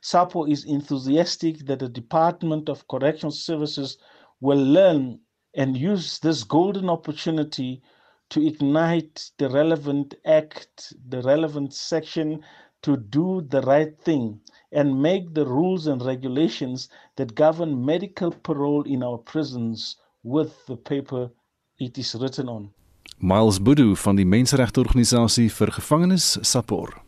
SAPO 0.01 0.47
is 0.51 0.65
enthusiastic 0.65 1.67
that 1.67 1.81
the 1.81 1.89
Department 1.89 2.71
of 2.71 2.89
Correctional 2.89 3.31
Services 3.31 3.99
will 4.45 4.65
learn 4.79 5.19
and 5.55 5.77
use 5.93 6.19
this 6.19 6.45
golden 6.45 6.91
opportunity 6.91 7.81
to 8.29 8.47
ignite 8.47 9.31
the 9.39 9.49
relevant 9.49 10.15
act, 10.27 10.93
the 11.09 11.23
relevant 11.23 11.73
section 11.73 12.45
to 12.83 12.97
do 12.97 13.41
the 13.49 13.63
right 13.63 13.99
thing 14.07 14.39
and 14.71 15.01
make 15.01 15.33
the 15.33 15.47
rules 15.47 15.87
and 15.87 16.05
regulations 16.05 16.91
that 17.17 17.35
govern 17.35 17.73
medical 17.93 18.31
parole 18.31 18.83
in 18.83 19.03
our 19.03 19.17
prisons 19.17 19.97
with 20.23 20.53
the 20.67 20.77
paper 20.77 21.31
it 21.79 21.97
is 21.97 22.15
written 22.15 22.49
on. 22.49 22.71
Miles 23.19 23.59
Boodoo 23.63 23.95
van 23.97 24.17
die 24.17 24.29
Menseregteorganisasie 24.29 25.49
vir 25.49 25.73
Gevangenes 25.73 26.37
SAPOR. 26.43 27.04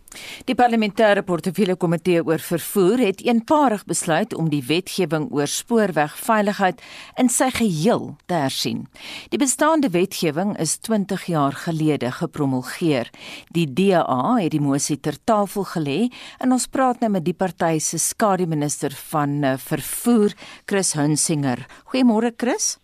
Die 0.48 0.54
parlementêre 0.54 1.22
portefeulje 1.26 1.76
komitee 1.76 2.22
oor 2.24 2.42
vervoer 2.42 3.02
het 3.04 3.22
eenparig 3.24 3.84
besluit 3.88 4.34
om 4.34 4.50
die 4.52 4.62
wetgewing 4.66 5.28
oor 5.34 5.50
spoorwegveiligheid 5.50 6.82
in 7.20 7.30
sy 7.32 7.50
geheel 7.54 8.14
te 8.26 8.38
hersien. 8.46 8.86
Die 9.30 9.40
bestaande 9.40 9.90
wetgewing 9.94 10.54
is 10.62 10.76
20 10.86 11.26
jaar 11.30 11.52
gelede 11.66 12.12
gepromulgeer. 12.12 13.10
Die 13.52 13.66
DA 13.66 14.36
het 14.40 14.52
die 14.54 14.62
mosie 14.62 14.98
ter 15.00 15.18
tafel 15.24 15.66
gelê 15.74 16.00
en 16.38 16.52
ons 16.56 16.68
praat 16.70 17.00
nou 17.02 17.10
met 17.18 17.26
die 17.26 17.36
party 17.36 17.76
se 17.82 17.98
skademinister 17.98 18.94
van 19.10 19.42
eh, 19.44 19.56
vervoer, 19.60 20.34
Chris 20.66 20.94
Hunsinger. 20.98 21.66
Goeiemôre 21.92 22.32
Chris. 22.36 22.76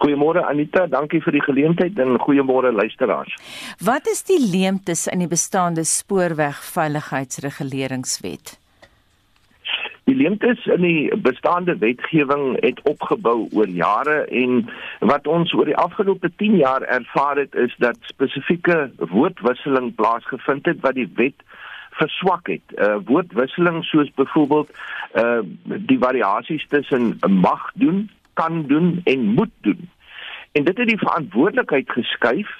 Goeiemôre 0.00 0.40
Anita, 0.48 0.86
dankie 0.86 1.20
vir 1.24 1.32
die 1.36 1.42
geleentheid 1.44 1.98
en 2.00 2.18
goeiemôre 2.22 2.72
luisteraars. 2.72 3.34
Wat 3.84 4.06
is 4.08 4.22
die 4.28 4.40
leemtes 4.40 5.06
in 5.12 5.18
die 5.24 5.28
bestaande 5.28 5.84
spoorwegveiligheidsreguleringswet? 5.84 8.60
Die 10.10 10.16
leemtes 10.16 10.64
in 10.66 10.82
die 10.82 11.16
bestaande 11.22 11.76
wetgewing 11.78 12.56
het 12.64 12.80
opgebou 12.88 13.46
oor 13.54 13.68
jare 13.68 14.24
en 14.34 14.64
wat 15.06 15.26
ons 15.30 15.52
oor 15.54 15.68
die 15.68 15.76
afgelope 15.78 16.30
10 16.36 16.56
jaar 16.58 16.82
ervaar 16.82 17.38
het 17.38 17.54
is 17.54 17.74
dat 17.78 17.98
spesifieke 18.10 18.90
woordwisseling 19.12 19.94
plaasgevind 19.94 20.66
het 20.66 20.80
wat 20.80 20.98
die 20.98 21.06
wet 21.14 21.44
verswak 22.00 22.50
het. 22.50 22.74
Uh 22.74 22.98
woordwisseling 23.06 23.84
soos 23.84 24.10
byvoorbeeld 24.18 24.72
uh 25.14 25.40
die 25.62 25.98
variasies 25.98 26.66
tussen 26.68 27.18
mag 27.28 27.70
doen 27.74 28.10
kan 28.40 28.66
doen 28.66 29.00
en 29.04 29.24
moet 29.24 29.54
doen. 29.60 29.90
En 30.52 30.64
dit 30.64 30.78
het 30.78 30.88
die 30.88 30.98
verantwoordelikheid 30.98 31.90
geskuif 31.90 32.50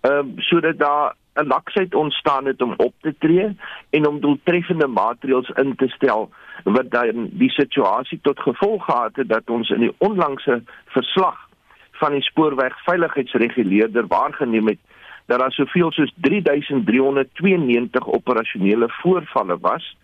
ehm 0.00 0.18
um, 0.18 0.32
sodat 0.36 0.78
daar 0.78 1.14
'n 1.34 1.46
laksheid 1.46 1.94
ontstaan 1.94 2.44
het 2.44 2.62
om 2.62 2.74
op 2.76 2.94
te 3.00 3.14
tree 3.18 3.56
en 3.90 4.06
om 4.06 4.20
doeltreffende 4.20 4.86
maatreëls 4.86 5.48
in 5.48 5.76
te 5.76 5.88
stel 5.88 6.30
wat 6.64 6.90
dan 6.90 7.28
die 7.32 7.50
situasie 7.50 8.18
tot 8.22 8.40
gevolg 8.40 8.84
gehad 8.84 9.16
het 9.16 9.28
dat 9.28 9.50
ons 9.50 9.70
in 9.70 9.80
die 9.80 9.94
onlangse 9.98 10.62
verslag 10.86 11.48
van 11.92 12.12
die 12.12 12.22
spoorwegveiligheidsreguleerder 12.22 14.06
waargeneem 14.06 14.66
het 14.66 14.78
dat 15.26 15.38
daar 15.38 15.52
soveel 15.52 15.92
soos 15.92 16.12
3392 16.16 18.06
operasionele 18.06 18.88
voorvalle 18.88 19.58
was 19.60 19.96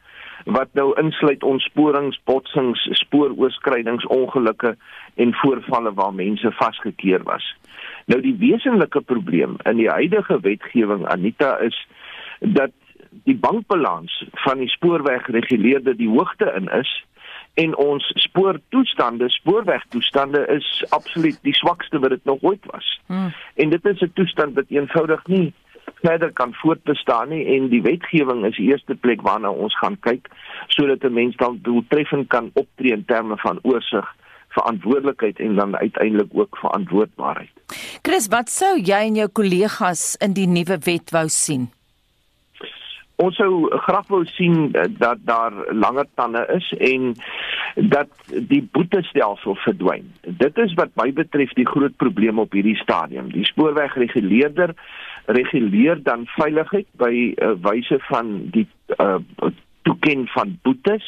wat 0.44 0.68
nou 0.72 1.00
insluit 1.00 1.42
ontsporings, 1.42 2.20
botsings, 2.24 2.88
spooroorskridings, 3.02 4.06
ongelukke 4.06 4.76
en 5.14 5.34
voorvalle 5.34 5.92
waar 5.94 6.14
mense 6.14 6.52
vasgekeer 6.52 7.22
was. 7.22 7.56
Nou 8.06 8.20
die 8.20 8.36
wesenlike 8.38 9.00
probleem 9.00 9.56
in 9.62 9.76
die 9.76 9.90
huidige 9.90 10.40
wetgewing 10.40 11.06
Anita 11.06 11.56
is 11.58 11.76
dat 12.38 12.70
die 13.24 13.36
bankbalans 13.36 14.24
van 14.44 14.58
die 14.58 14.68
spoorwegreguleerder 14.68 15.96
die 15.96 16.08
hoogte 16.08 16.52
in 16.56 16.68
is 16.78 16.90
en 17.54 17.76
ons 17.76 18.06
spoortoestande, 18.14 19.28
spoorwegtoestande 19.28 20.46
is 20.46 20.84
absoluut 20.88 21.38
die 21.42 21.54
swakste 21.54 21.98
wat 21.98 22.10
dit 22.10 22.24
nog 22.24 22.38
ooit 22.40 22.66
was. 22.70 23.00
Hmm. 23.06 23.32
En 23.54 23.70
dit 23.70 23.84
is 23.84 24.00
'n 24.00 24.12
toestand 24.14 24.54
wat 24.54 24.68
eenvoudig 24.68 25.26
nie 25.26 25.52
verder 26.02 26.32
kan 26.32 26.54
voortbestaan 26.54 27.28
nie 27.28 27.44
en 27.56 27.68
die 27.68 27.82
wetgewing 27.82 28.44
is 28.46 28.56
die 28.56 28.70
eerste 28.70 28.94
plek 28.94 29.22
waarna 29.22 29.50
ons 29.50 29.76
gaan 29.78 29.98
kyk 30.00 30.28
sodat 30.68 31.04
'n 31.04 31.12
mens 31.12 31.36
dan 31.36 31.58
doeltreffend 31.62 32.28
kan 32.28 32.50
optree 32.54 32.92
in 32.92 33.04
terme 33.04 33.36
van 33.36 33.58
oorsig 33.62 34.06
verantwoordelikheid 34.48 35.38
en 35.38 35.54
dan 35.54 35.76
uiteindelik 35.76 36.28
ook 36.32 36.56
verantwoordbaarheid. 36.58 37.50
Chris, 38.02 38.26
wat 38.28 38.48
sou 38.50 38.78
jy 38.80 39.02
en 39.10 39.14
jou 39.14 39.28
kollegas 39.28 40.16
in 40.18 40.32
die 40.32 40.46
nuwe 40.46 40.78
wet 40.84 41.10
wou 41.10 41.28
sien? 41.28 41.70
Ons 43.20 43.36
sou 43.36 43.68
graag 43.84 44.08
wou 44.08 44.22
sien 44.32 44.72
eh, 44.72 44.86
dat 44.98 45.20
daar 45.28 45.52
langer 45.72 46.06
tande 46.14 46.46
is 46.56 46.72
en 46.78 47.14
dat 47.92 48.08
die 48.48 48.62
boetestelsel 48.72 49.54
verdwyn. 49.64 50.08
Dit 50.24 50.58
is 50.58 50.72
wat 50.74 50.94
my 50.98 51.10
betref 51.12 51.52
die 51.58 51.68
groot 51.68 51.96
probleem 51.96 52.40
op 52.40 52.56
hierdie 52.56 52.78
stadium. 52.80 53.28
Die 53.32 53.44
spoorwegreguleerder 53.44 54.74
reguleer 55.36 56.02
dan 56.02 56.26
veiligheid 56.26 56.86
by 56.98 57.12
uh, 57.14 57.54
wyse 57.62 57.98
van 58.08 58.50
die 58.54 58.66
uh, 58.98 59.20
toeken 59.82 60.26
van 60.34 60.58
boetes. 60.62 61.06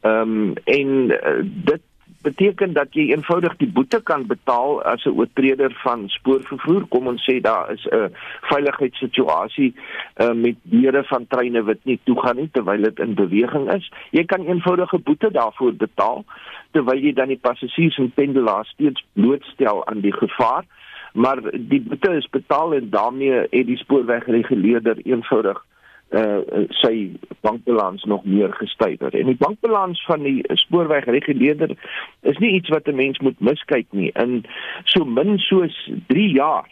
Ehm 0.00 0.20
um, 0.20 0.52
en 0.64 0.90
uh, 1.10 1.38
dit 1.44 1.82
beteken 2.22 2.72
dat 2.72 2.92
jy 2.92 3.06
eenvoudig 3.10 3.54
die 3.60 3.68
boete 3.72 4.00
kan 4.04 4.26
betaal 4.28 4.82
as 4.82 5.04
'n 5.04 5.16
oortreder 5.16 5.72
van 5.82 6.08
spoorvervoer. 6.08 6.84
Kom 6.88 7.06
ons 7.06 7.24
sê 7.30 7.40
daar 7.40 7.72
is 7.72 7.84
'n 7.86 8.12
veiligheidssituasie 8.40 9.74
uh, 10.16 10.32
met 10.32 10.56
diere 10.62 11.04
van 11.04 11.26
treine 11.26 11.62
wat 11.62 11.78
nie 11.82 12.00
toegaan 12.04 12.36
nie 12.36 12.50
terwyl 12.52 12.82
dit 12.82 12.98
in 12.98 13.14
beweging 13.14 13.72
is. 13.72 13.92
Jy 14.10 14.24
kan 14.24 14.46
eenvoudige 14.46 14.98
boete 14.98 15.30
daarvoor 15.30 15.74
betaal 15.74 16.24
terwyl 16.70 16.98
jy 16.98 17.12
dan 17.12 17.28
die 17.28 17.40
passasiers 17.40 17.98
en 17.98 18.12
pendelaars 18.14 18.68
steeds 18.68 19.04
blootstel 19.12 19.86
aan 19.86 20.00
die 20.00 20.12
gevaar 20.12 20.64
maar 21.12 21.40
die 21.52 21.80
boete 21.80 22.12
is 22.16 22.28
betaal 22.30 22.74
en 22.74 22.90
daarmee 22.90 23.46
het 23.50 23.66
die 23.66 23.76
spoorwegreguleerder 23.76 24.96
eenvoudig 25.04 25.64
uh 26.10 26.66
sy 26.82 27.12
bankbalans 27.40 28.02
nog 28.04 28.24
meer 28.24 28.52
gestyger. 28.52 29.14
En 29.14 29.26
die 29.26 29.36
bankbalans 29.38 30.04
van 30.04 30.22
die 30.22 30.42
spoorwegreguleerder 30.58 31.76
is 32.20 32.38
nie 32.38 32.52
iets 32.54 32.68
wat 32.68 32.88
'n 32.88 32.94
mens 32.94 33.18
moet 33.18 33.40
miskyk 33.40 33.86
nie. 33.90 34.10
In 34.14 34.44
so 34.84 35.04
min 35.04 35.38
soos 35.38 35.90
3 36.06 36.28
jaar 36.32 36.66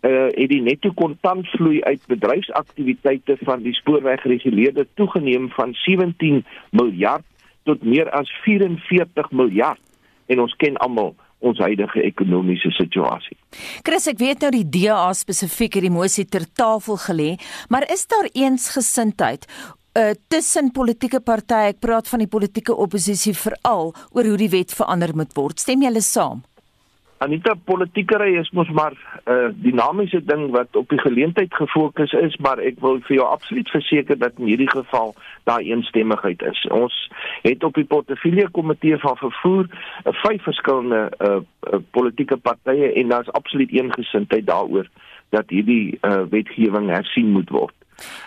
uh 0.00 0.28
het 0.34 0.48
die 0.48 0.62
netto 0.62 0.92
kontantvloei 0.92 1.82
uit 1.82 2.06
bedryfsaktiwiteite 2.06 3.36
van 3.40 3.62
die 3.62 3.74
spoorwegreguleerder 3.74 4.86
toegeneem 4.94 5.50
van 5.50 5.74
17 5.74 6.44
miljard 6.70 7.24
tot 7.62 7.82
meer 7.82 8.10
as 8.10 8.30
44 8.42 9.30
miljard. 9.30 9.80
En 10.26 10.40
ons 10.40 10.56
ken 10.56 10.76
almal 10.76 11.14
ons 11.42 11.58
huidige 11.62 12.02
ekonomiese 12.06 12.70
situasie. 12.78 13.36
Chris, 13.86 14.08
ek 14.10 14.20
weet 14.22 14.44
nou 14.44 14.52
die 14.54 14.66
DA 14.78 15.10
spesifiek 15.16 15.78
het 15.78 15.86
die 15.86 15.92
mosie 15.92 16.24
ter 16.24 16.46
tafel 16.54 17.00
gelê, 17.02 17.30
maar 17.68 17.86
is 17.92 18.06
daar 18.10 18.30
eensgesindheid 18.32 19.48
uh 19.92 20.14
tussen 20.32 20.70
politieke 20.72 21.20
partye, 21.20 21.74
ek 21.74 21.82
praat 21.84 22.08
van 22.08 22.22
die 22.24 22.30
politieke 22.30 22.72
oppositie 22.72 23.34
veral 23.36 23.92
oor 24.16 24.24
hoe 24.30 24.38
die 24.40 24.48
wet 24.48 24.72
verander 24.72 25.12
moet 25.12 25.36
word. 25.36 25.60
Stem 25.60 25.84
julle 25.84 26.00
saam? 26.00 26.40
Anita 27.22 27.54
politiekery 27.54 28.34
is 28.38 28.50
mos 28.50 28.70
maar 28.70 28.92
'n 28.92 29.30
uh, 29.30 29.48
dinamiese 29.54 30.24
ding 30.24 30.50
wat 30.50 30.76
op 30.76 30.88
die 30.88 30.98
geleentheid 30.98 31.54
gefokus 31.54 32.12
is, 32.12 32.36
maar 32.36 32.58
ek 32.58 32.80
wil 32.80 32.98
vir 33.00 33.16
jou 33.16 33.28
absoluut 33.28 33.70
verseker 33.70 34.18
dat 34.18 34.32
in 34.38 34.50
hierdie 34.50 34.70
geval 34.70 35.14
daar 35.44 35.60
eensstemmigheid 35.60 36.42
is. 36.42 36.66
Ons 36.70 37.10
het 37.42 37.64
op 37.64 37.74
die 37.74 37.84
portefeulje 37.84 38.48
komitee 38.50 38.98
van 38.98 39.16
vervoer 39.16 39.66
uh, 39.70 40.12
vyf 40.24 40.42
verskillende 40.42 41.12
uh, 41.18 41.36
uh, 41.36 41.78
politieke 41.90 42.36
partye 42.36 42.92
en 42.92 43.08
daar's 43.08 43.30
absoluut 43.30 43.70
eengesindheid 43.70 44.46
daaroor 44.46 44.88
dat 45.30 45.50
hierdie 45.50 45.98
uh, 46.02 46.22
wetgewing 46.30 46.90
hersien 46.90 47.30
moet 47.30 47.50
word. 47.50 47.74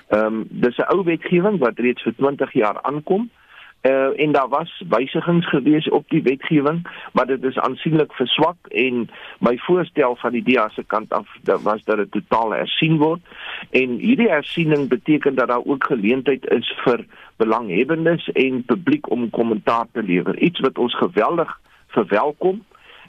Ehm 0.08 0.26
um, 0.26 0.46
dis 0.50 0.78
'n 0.78 0.88
ou 0.96 1.04
wetgewing 1.04 1.60
wat 1.60 1.80
reeds 1.80 2.02
vir 2.02 2.16
20 2.16 2.54
jaar 2.54 2.80
aankom 2.82 3.28
uh, 3.28 3.45
en 3.92 4.32
daar 4.32 4.48
was 4.48 4.84
wysigings 4.90 5.50
gewees 5.50 5.90
op 5.90 6.10
die 6.10 6.22
wetgewing, 6.22 6.88
maar 7.14 7.26
dit 7.26 7.44
is 7.44 7.58
aansienlik 7.58 8.14
verswak 8.14 8.68
en 8.68 9.10
my 9.40 9.58
voorstel 9.58 10.16
van 10.16 10.32
die 10.32 10.44
DEA 10.44 10.70
se 10.70 10.84
kant 10.84 11.14
af 11.14 11.28
dat 11.44 11.62
was 11.62 11.84
dat 11.84 11.98
dit 11.98 12.12
totaal 12.12 12.52
hersien 12.52 12.98
word. 12.98 13.22
En 13.70 13.98
hierdie 13.98 14.30
hersiening 14.30 14.88
beteken 14.90 15.36
dat 15.36 15.48
daar 15.48 15.66
ook 15.66 15.86
geleentheid 15.86 16.50
is 16.50 16.74
vir 16.84 17.06
belanghebbendes 17.36 18.30
en 18.32 18.64
publiek 18.66 19.10
om 19.10 19.30
kommentaar 19.30 19.86
te 19.92 20.04
lewer. 20.04 20.38
Iets 20.38 20.60
wat 20.60 20.78
ons 20.78 20.98
geweldig 20.98 21.60
verwelkom 21.88 22.64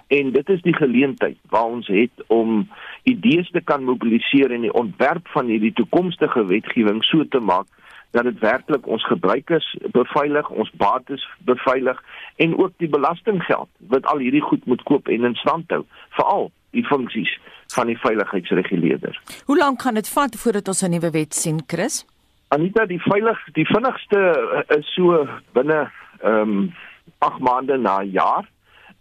en 0.07 0.33
dit 0.33 0.49
is 0.49 0.63
die 0.63 0.77
geleentheid 0.77 1.37
waar 1.51 1.65
ons 1.65 1.87
het 1.87 2.25
om 2.27 2.69
idees 3.03 3.51
te 3.51 3.61
kan 3.61 3.85
mobiliseer 3.85 4.51
en 4.51 4.61
die 4.61 4.73
ontwerp 4.73 5.29
van 5.29 5.47
hierdie 5.47 5.73
toekomstige 5.73 6.45
wetgewing 6.47 7.05
so 7.05 7.25
te 7.29 7.41
maak 7.41 7.67
dat 8.11 8.25
dit 8.25 8.39
werklik 8.39 8.87
ons 8.87 9.07
gebruikers 9.07 9.77
beveilig, 9.93 10.49
ons 10.51 10.71
bates 10.71 11.29
beveilig 11.39 12.03
en 12.37 12.59
ook 12.59 12.73
die 12.77 12.89
belastinggeld 12.89 13.69
wat 13.79 14.07
al 14.07 14.19
hierdie 14.19 14.43
goed 14.43 14.67
moet 14.67 14.83
koop 14.83 15.09
en 15.09 15.25
in 15.25 15.35
stand 15.35 15.71
hou, 15.71 15.85
veral 16.19 16.51
die 16.71 16.85
funksies 16.85 17.39
van 17.75 17.87
die 17.87 17.99
veiligheidsreguleerder. 17.99 19.21
Hoe 19.45 19.59
lank 19.59 19.83
gaan 19.83 19.95
dit 19.95 20.09
vat 20.09 20.37
voordat 20.37 20.69
ons 20.69 20.83
'n 20.83 20.91
nuwe 20.91 21.11
wet 21.11 21.35
sien, 21.35 21.63
Chris? 21.67 22.05
Anita, 22.49 22.87
die 22.87 23.01
veilig 23.03 23.39
die 23.53 23.67
vinnigste 23.67 24.19
eh, 24.19 24.77
is 24.79 24.95
so 24.95 25.27
binne 25.53 25.91
ehm 26.23 26.41
um, 26.41 26.75
8 27.19 27.41
maande 27.41 27.77
na 27.79 28.01
'n 28.03 28.11
jaar. 28.11 28.45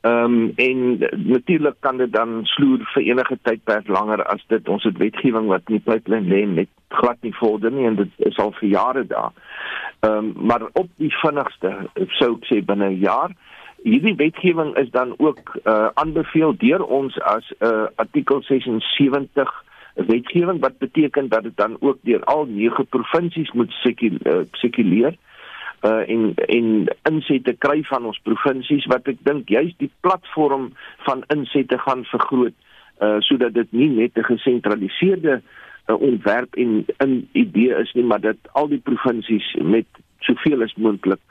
Ehm 0.05 0.33
um, 0.33 0.51
en 0.55 0.97
natuurlik 1.15 1.75
kan 1.79 1.97
dit 1.97 2.11
dan 2.13 2.41
sloer 2.43 2.81
vir 2.93 3.03
enige 3.03 3.37
tydperk 3.41 3.87
langer 3.87 4.21
as 4.23 4.43
dit 4.47 4.67
ons 4.69 4.83
het 4.83 4.97
wetgewing 5.01 5.47
wat 5.49 5.71
nie 5.73 5.79
pipeline 5.79 6.29
lê 6.29 6.43
net 6.45 6.69
glad 6.93 7.17
nie 7.25 7.33
vorder 7.33 7.71
nie 7.73 7.87
en 7.89 7.95
dit 7.95 8.11
is 8.29 8.37
al 8.37 8.53
vir 8.59 8.69
jare 8.69 9.05
daar. 9.09 9.33
Ehm 9.99 10.17
um, 10.17 10.33
maar 10.51 10.67
op 10.73 10.89
die 11.01 11.09
vinnigste 11.23 11.71
sou 12.19 12.35
ek 12.35 12.45
sê 12.51 12.61
binne 12.61 12.91
'n 12.91 12.99
jaar 13.01 13.33
hierdie 13.81 14.15
wetgewing 14.21 14.75
is 14.77 14.91
dan 14.91 15.13
ook 15.17 15.57
uh 15.63 15.89
aanbeveel 15.93 16.53
deur 16.57 16.83
ons 16.83 17.19
as 17.21 17.49
'n 17.49 17.65
uh, 17.65 17.85
artikel 17.95 18.41
76 18.41 19.63
wetgewing 19.93 20.59
wat 20.59 20.77
beteken 20.77 21.29
dat 21.29 21.43
dit 21.43 21.57
dan 21.57 21.77
ook 21.79 21.97
deur 22.01 22.23
al 22.23 22.45
nege 22.45 22.83
provinsies 22.83 23.51
moet 23.51 23.71
sekuleer. 24.51 25.13
Uh, 25.13 25.17
uh 25.85 26.03
en 26.09 26.33
en 26.35 26.67
insette 27.09 27.53
kry 27.65 27.83
van 27.89 28.05
ons 28.05 28.19
provinsies 28.27 28.87
wat 28.91 29.07
ek 29.11 29.19
dink 29.27 29.49
juist 29.49 29.77
die 29.83 29.91
platform 30.05 30.71
van 31.07 31.23
insette 31.35 31.77
gaan 31.85 32.05
vergroot 32.11 32.55
uh 33.05 33.19
sodat 33.27 33.53
dit 33.53 33.71
nie 33.71 33.89
net 33.89 34.17
'n 34.17 34.29
gesentraliseerde 34.31 35.41
uh, 35.41 36.01
ontwerp 36.01 36.55
en 36.55 36.85
'n 37.03 37.27
idee 37.31 37.75
is 37.83 37.93
nie 37.93 38.03
maar 38.03 38.21
dat 38.21 38.37
al 38.51 38.67
die 38.67 38.81
provinsies 38.89 39.55
met 39.61 39.85
soveel 40.19 40.63
as 40.63 40.75
moontlik 40.75 41.21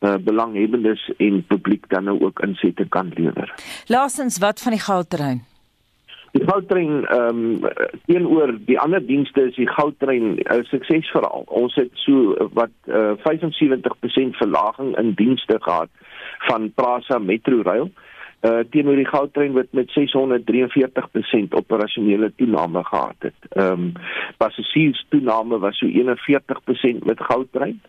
uh 0.00 0.14
belanghebbendes 0.20 1.10
en 1.16 1.44
publiek 1.46 1.88
dan 1.88 2.04
nou 2.04 2.20
ook 2.20 2.40
insette 2.40 2.84
kan 2.88 3.12
lewer. 3.14 3.54
Laasens 3.86 4.38
wat 4.38 4.60
van 4.60 4.72
die 4.72 4.80
goudterrein? 4.80 5.44
Die 6.34 6.42
goudtrein 6.42 7.04
ehm 7.06 7.42
um, 7.54 7.66
teenoor 8.06 8.50
die 8.66 8.78
ander 8.80 9.06
dienste 9.06 9.44
is 9.48 9.54
die 9.54 9.68
goudtrein 9.70 10.24
'n 10.34 10.40
uh, 10.50 10.64
suksesverhaal. 10.66 11.44
Ons 11.46 11.74
het 11.78 11.90
so 11.94 12.48
wat 12.58 12.74
uh, 12.86 13.12
75% 13.22 14.34
verlaging 14.40 14.96
in 14.98 15.12
dienste 15.14 15.58
gehad 15.60 15.90
van 16.48 16.72
Prasa 16.74 17.18
Metro 17.18 17.62
Rail. 17.62 17.90
Uh 18.42 18.64
teenoor 18.70 18.96
die 18.96 19.06
goudtrein 19.06 19.52
wat 19.52 19.70
met 19.70 19.94
643% 19.98 21.54
operasionele 21.60 22.32
toename 22.36 22.84
gehad 22.84 23.16
het. 23.18 23.38
Ehm 23.48 23.72
um, 23.72 23.92
passasiers 24.36 25.06
toename 25.08 25.58
was 25.58 25.78
so 25.78 25.86
41% 25.86 27.04
met 27.04 27.22
goudtrein 27.30 27.80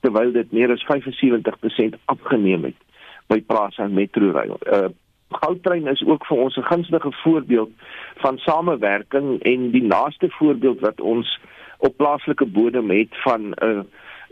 terwyl 0.00 0.32
dit 0.32 0.52
meer 0.52 0.72
as 0.72 0.86
75% 0.88 2.00
afgeneem 2.04 2.64
het 2.64 2.80
by 3.26 3.40
Prasa 3.40 3.86
Metro 3.86 4.30
Rail. 4.30 4.56
Uh 4.72 4.88
Goudtrein 5.30 5.86
is 5.86 6.04
ook 6.06 6.26
vir 6.26 6.36
ons 6.36 6.56
'n 6.56 6.70
gunstige 6.72 7.12
voorbeeld 7.12 7.70
van 8.16 8.38
samewerking 8.38 9.42
en 9.42 9.70
die 9.70 9.82
naaste 9.82 10.30
voorbeeld 10.30 10.80
wat 10.80 11.00
ons 11.00 11.40
op 11.78 11.96
plaaslike 11.96 12.46
bodem 12.46 12.90
het 12.90 13.08
van 13.10 13.40
'n 13.40 13.64
uh, 13.64 13.82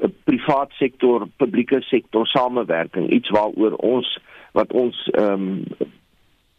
'n 0.02 0.14
privaat 0.24 0.70
sektor 0.70 1.26
publieke 1.36 1.80
sektor 1.80 2.26
samewerking 2.26 3.10
iets 3.10 3.30
waaroor 3.30 3.72
ons 3.72 4.18
wat 4.52 4.72
ons 4.72 5.08
ehm 5.12 5.32
um, 5.32 5.64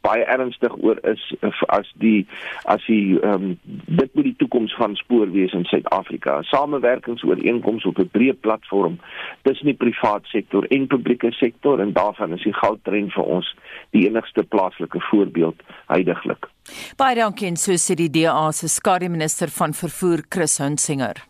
baie 0.10 0.26
ernstig 0.26 0.74
oor 0.84 1.00
is 1.08 1.22
as 1.70 1.90
die 2.04 2.26
as 2.66 2.84
die 2.88 3.20
ehm 3.20 3.52
um, 3.52 3.58
dit 4.02 4.14
moet 4.16 4.28
die 4.30 4.36
toekoms 4.42 4.74
van 4.80 4.96
spoorwees 5.00 5.54
in 5.58 5.66
Suid-Afrika. 5.70 6.40
Samewerkingsooreenkomste 6.52 7.92
op 7.92 8.00
'n 8.00 8.10
breë 8.18 8.36
platform 8.46 9.00
tussen 9.44 9.72
die 9.72 9.80
privaat 9.86 10.26
sektor 10.26 10.66
en 10.70 10.88
publieke 10.88 11.32
sektor 11.32 11.80
en 11.80 11.94
daarvan 11.94 12.34
is 12.34 12.44
die 12.44 12.54
goudtrein 12.54 13.10
vir 13.12 13.24
ons 13.24 13.56
die 13.92 14.08
enigste 14.08 14.44
plaaslike 14.44 15.02
voorbeeld 15.10 15.62
heidaglik. 15.88 16.50
Baie 16.98 17.16
dankie 17.16 17.48
en 17.48 17.58
so 17.58 17.72
sê 17.74 17.96
die 17.96 18.10
DA 18.10 18.52
se 18.52 18.68
skare 18.68 19.10
minister 19.10 19.50
van 19.50 19.74
vervoer 19.74 20.24
Chris 20.30 20.58
Hunsinger. 20.58 21.30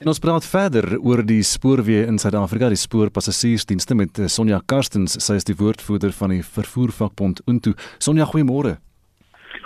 En 0.00 0.08
ons 0.08 0.18
praat 0.24 0.46
verder 0.48 0.94
oor 1.04 1.20
die 1.28 1.42
spoorweë 1.44 2.06
in 2.08 2.16
Suid-Afrika, 2.16 2.70
die 2.72 2.80
spoorpassasiersdienste 2.80 3.92
met 3.98 4.16
eh, 4.16 4.30
Sonja 4.32 4.62
Karstens, 4.64 5.18
sy 5.20 5.36
is 5.36 5.44
die 5.44 5.56
woordvoerder 5.58 6.14
van 6.16 6.32
die 6.32 6.40
vervoervakbond 6.40 7.42
Untu. 7.44 7.74
Sonja, 8.00 8.24
goeiemôre. 8.30 8.78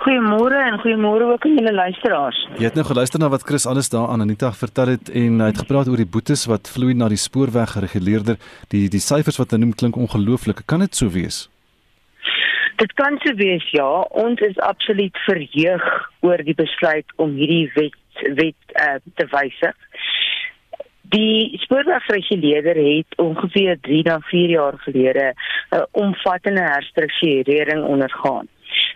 Goeiemôre 0.01 0.59
en 0.59 0.81
goeiemôre 0.83 1.31
ook 1.37 1.47
aan 1.47 1.55
julle 1.61 1.77
luisteraars. 1.79 2.42
Jy 2.59 2.66
het 2.66 2.75
nou 2.75 2.83
geluister 2.90 3.23
na 3.23 3.31
wat 3.31 3.47
Chris 3.47 3.68
alles 3.70 3.92
daar 3.94 4.11
aan 4.11 4.27
Anita 4.27 4.51
vertel 4.59 4.97
het 4.97 5.14
en 5.14 5.38
hy 5.38 5.53
het 5.53 5.62
gepraat 5.62 5.94
oor 5.94 6.03
die 6.03 6.11
boetes 6.18 6.49
wat 6.51 6.66
vloei 6.66 6.99
na 6.99 7.07
die 7.14 7.23
spoorweggereguleerder. 7.29 8.42
Die 8.75 8.88
die 8.90 9.07
syfers 9.07 9.38
wat 9.38 9.55
hy 9.55 9.62
noem 9.62 9.79
klink 9.79 9.94
ongelooflik. 9.94 10.66
Kan 10.66 10.83
dit 10.83 10.99
so 10.99 11.14
wees? 11.14 11.44
Dit 12.83 12.90
kan 12.99 13.23
so 13.23 13.38
wees, 13.38 13.70
ja. 13.70 13.87
Ons 14.11 14.42
is 14.42 14.59
absoluut 14.59 15.14
verheug 15.29 15.90
oor 16.27 16.42
die 16.42 16.59
besluit 16.59 17.20
om 17.23 17.38
hierdie 17.38 17.68
wet 17.79 18.01
wet 18.23 18.75
uh, 18.81 18.94
te 19.14 19.27
wysig. 19.31 19.75
Die 21.14 21.59
spoorwegreguleerder 21.62 22.77
het 22.77 23.16
ongeveer 23.16 23.79
3 23.81 24.03
na 24.03 24.18
4 24.20 24.48
jaar 24.48 24.74
gelede 24.77 25.35
'n 25.35 25.77
uh, 25.77 25.83
omvattende 25.90 26.62
herstrukturering 26.62 27.85
ondergaan. 27.85 28.48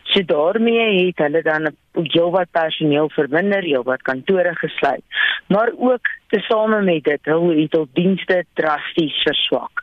So 0.03 0.25
daarmee 0.25 1.07
het 1.07 1.19
hulle 1.19 1.43
dan 1.43 1.71
heelwat 1.93 2.51
personeel 2.51 3.11
verminder, 3.11 3.63
heelwat 3.63 4.03
kantore 4.03 4.55
gesluit, 4.55 5.03
maar 5.47 5.73
ook 5.77 6.07
tesame 6.29 6.83
met 6.83 7.05
dit, 7.05 7.21
hulle 7.23 7.61
het 7.61 7.73
hul 7.73 7.89
dienste 7.93 8.45
drasties 8.55 9.23
verswak. 9.23 9.83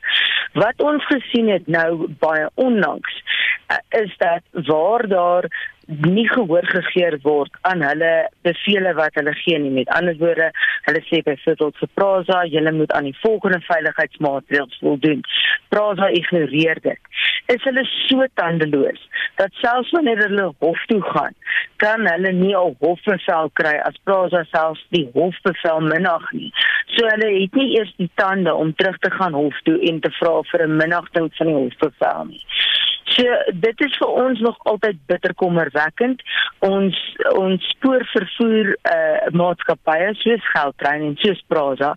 Wat 0.53 0.81
ons 0.81 1.05
gesien 1.05 1.47
het 1.49 1.67
nou 1.67 2.07
baie 2.19 2.49
onlangs 2.53 3.23
uh, 3.71 4.01
is 4.01 4.17
dat 4.17 4.65
waar 4.65 5.07
daar 5.07 5.73
nie 5.87 6.25
gehoor 6.29 6.65
gegee 6.65 7.17
word 7.23 7.57
aan 7.61 7.83
hulle 7.85 8.11
bevele 8.47 8.93
wat 8.97 9.17
hulle 9.19 9.33
gee 9.41 9.59
nie. 9.59 9.71
Met 9.71 9.89
ander 9.97 10.17
woorde 10.17 10.49
hulle 10.87 11.01
sê 11.09 11.21
byvoorbeeld 11.25 11.77
vir 11.81 11.91
Praza 11.93 12.39
julle 12.49 12.71
moet 12.71 12.91
aan 12.91 13.09
die 13.09 13.17
volgende 13.21 13.59
veiligheidsmaatreëls 13.67 14.79
voldoen. 14.81 15.21
Praza 15.69 16.09
ignoreer 16.19 16.81
dit. 16.81 17.11
Is 17.53 17.63
hulle 17.63 17.85
so 18.07 18.25
tandeloos 18.33 19.01
dat 19.37 19.53
selfs 19.61 19.91
wanneer 19.91 20.23
hulle 20.25 20.51
hof 20.59 20.85
toe 20.89 21.01
gaan 21.11 21.35
kan 21.83 22.07
hulle 22.07 22.31
nie 22.31 22.55
al 22.55 22.75
hofbevel 22.79 23.51
kry 23.59 23.75
as 23.83 23.97
Praza 24.07 24.45
selfs 24.51 24.85
die 24.95 25.05
hofbevel 25.13 25.83
minag 25.85 26.25
nie. 26.33 26.51
So 26.95 27.09
hulle 27.11 27.29
het 27.35 27.59
nie 27.59 27.75
eers 27.77 27.93
die 27.99 28.09
tande 28.21 28.53
om 28.53 28.73
terug 28.79 28.97
te 29.03 29.11
gaan 29.11 29.37
hof 29.37 29.59
toe 29.67 29.77
en 29.89 29.99
te 30.01 30.11
vra 30.19 30.39
vir 30.51 30.67
'n 30.67 30.77
minagting 30.81 31.29
van 31.37 31.47
die 31.47 31.59
hofbevel 31.61 32.25
nie 32.31 32.45
So 33.13 33.23
dit 33.53 33.81
is 33.85 33.97
vir 34.01 34.07
ons 34.07 34.39
nog 34.41 34.57
altyd 34.71 34.97
bitterkommerwekkend. 35.11 36.23
Ons 36.65 36.97
ons 37.37 37.67
spoorvervoer 37.75 38.71
uh 38.91 39.33
maatskappye 39.37 40.13
soos 40.21 40.47
Geldtrein 40.53 41.05
en 41.11 41.19
soos 41.21 41.43
Prasa 41.47 41.93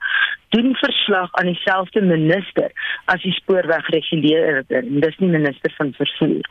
doen 0.48 0.74
verslag 0.80 1.32
aan 1.32 1.50
dieselfde 1.50 2.00
minister 2.00 2.72
as 3.12 3.20
die 3.22 3.32
spoorwegreguleerder 3.36 4.86
dis 5.04 5.18
nie 5.20 5.28
minister 5.32 5.72
van 5.76 5.92
vervoer. 5.96 6.44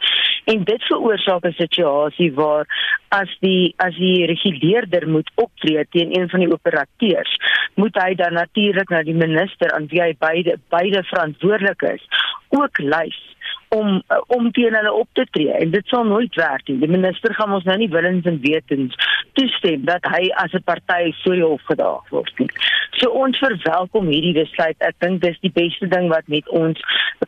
En 0.53 0.63
dit 0.63 0.83
veroorsaak 0.89 1.45
'n 1.45 1.55
situasie 1.57 2.33
waar 2.33 2.65
as 3.09 3.29
die 3.39 3.73
as 3.77 3.95
die 3.95 4.25
reguleerder 4.25 5.07
moet 5.09 5.31
optree 5.35 5.85
teen 5.89 6.19
een 6.19 6.29
van 6.29 6.39
die 6.39 6.51
operateurs, 6.51 7.37
moet 7.75 7.95
hy 8.03 8.13
dan 8.15 8.33
natuurlik 8.33 8.89
na 8.89 9.03
die 9.03 9.17
minister 9.25 9.71
aan 9.71 9.87
wie 9.87 10.01
hy 10.01 10.15
beide 10.19 10.59
beide 10.69 11.03
verantwoordelik 11.03 11.81
is, 11.81 12.03
ook 12.49 12.77
lys 12.77 13.21
om 13.69 14.01
uh, 14.01 14.21
om 14.27 14.51
teen 14.51 14.75
hulle 14.75 14.93
op 14.93 15.07
te 15.13 15.25
tree 15.31 15.51
en 15.51 15.71
dit 15.71 15.87
sal 15.87 16.03
nooit 16.05 16.35
werk 16.35 16.67
nie. 16.67 16.79
Die 16.79 16.91
minister 16.91 17.33
gaan 17.33 17.53
ons 17.53 17.63
nou 17.63 17.77
nie 17.77 17.89
willens 17.89 18.25
en 18.25 18.39
wetens 18.41 18.95
toestem 19.33 19.85
dat 19.85 20.05
hy 20.13 20.27
as 20.43 20.53
'n 20.53 20.63
party 20.63 21.13
voor 21.23 21.35
die 21.35 21.43
hof 21.43 21.63
gedaag 21.71 22.09
word 22.09 22.33
nie. 22.39 22.49
So 22.97 23.09
ons 23.09 23.37
verwelkom 23.37 24.07
hierdie 24.07 24.33
besluit. 24.33 24.75
Ek 24.79 24.95
dink 24.99 25.21
dis 25.21 25.39
die 25.41 25.53
beste 25.53 25.87
ding 25.87 26.09
wat 26.09 26.27
met 26.27 26.49
ons 26.49 26.79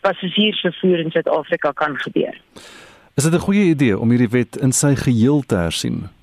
passasiersvervoer 0.02 1.00
in 1.00 1.12
Suid-Afrika 1.12 1.72
kan 1.72 1.98
gebeur. 1.98 2.36
Is 3.16 3.24
dit 3.24 3.34
'n 3.34 3.46
goeie 3.48 3.66
idee 3.70 4.00
om 4.00 4.10
hierdie 4.10 4.32
wet 4.32 4.56
in 4.56 4.72
sy 4.72 4.96
geheel 4.96 5.42
te 5.46 5.56
hersien? 5.56 6.19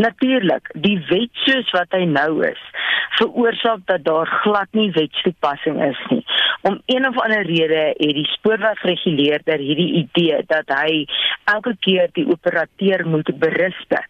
Natuurlik, 0.00 0.70
die 0.86 0.96
wet 1.10 1.42
soos 1.44 1.70
wat 1.76 1.92
hy 1.96 2.04
nou 2.08 2.40
is, 2.46 2.60
veroorsaak 3.18 3.82
dat 3.90 4.04
daar 4.06 4.30
glad 4.44 4.70
nie 4.76 4.88
wetstoepassing 4.96 5.80
is 5.84 6.00
nie. 6.12 6.22
Om 6.68 6.78
een 6.86 7.08
of 7.08 7.18
ander 7.20 7.44
rede 7.46 7.82
het 7.90 8.14
die 8.16 8.28
spoorwegreguleerder 8.36 9.60
hierdie 9.60 9.92
idee 10.04 10.40
dat 10.48 10.72
hy 10.80 11.04
elke 11.52 11.74
keer 11.84 12.08
die 12.16 12.26
operateur 12.32 13.04
moet 13.08 13.32
berispe, 13.42 14.00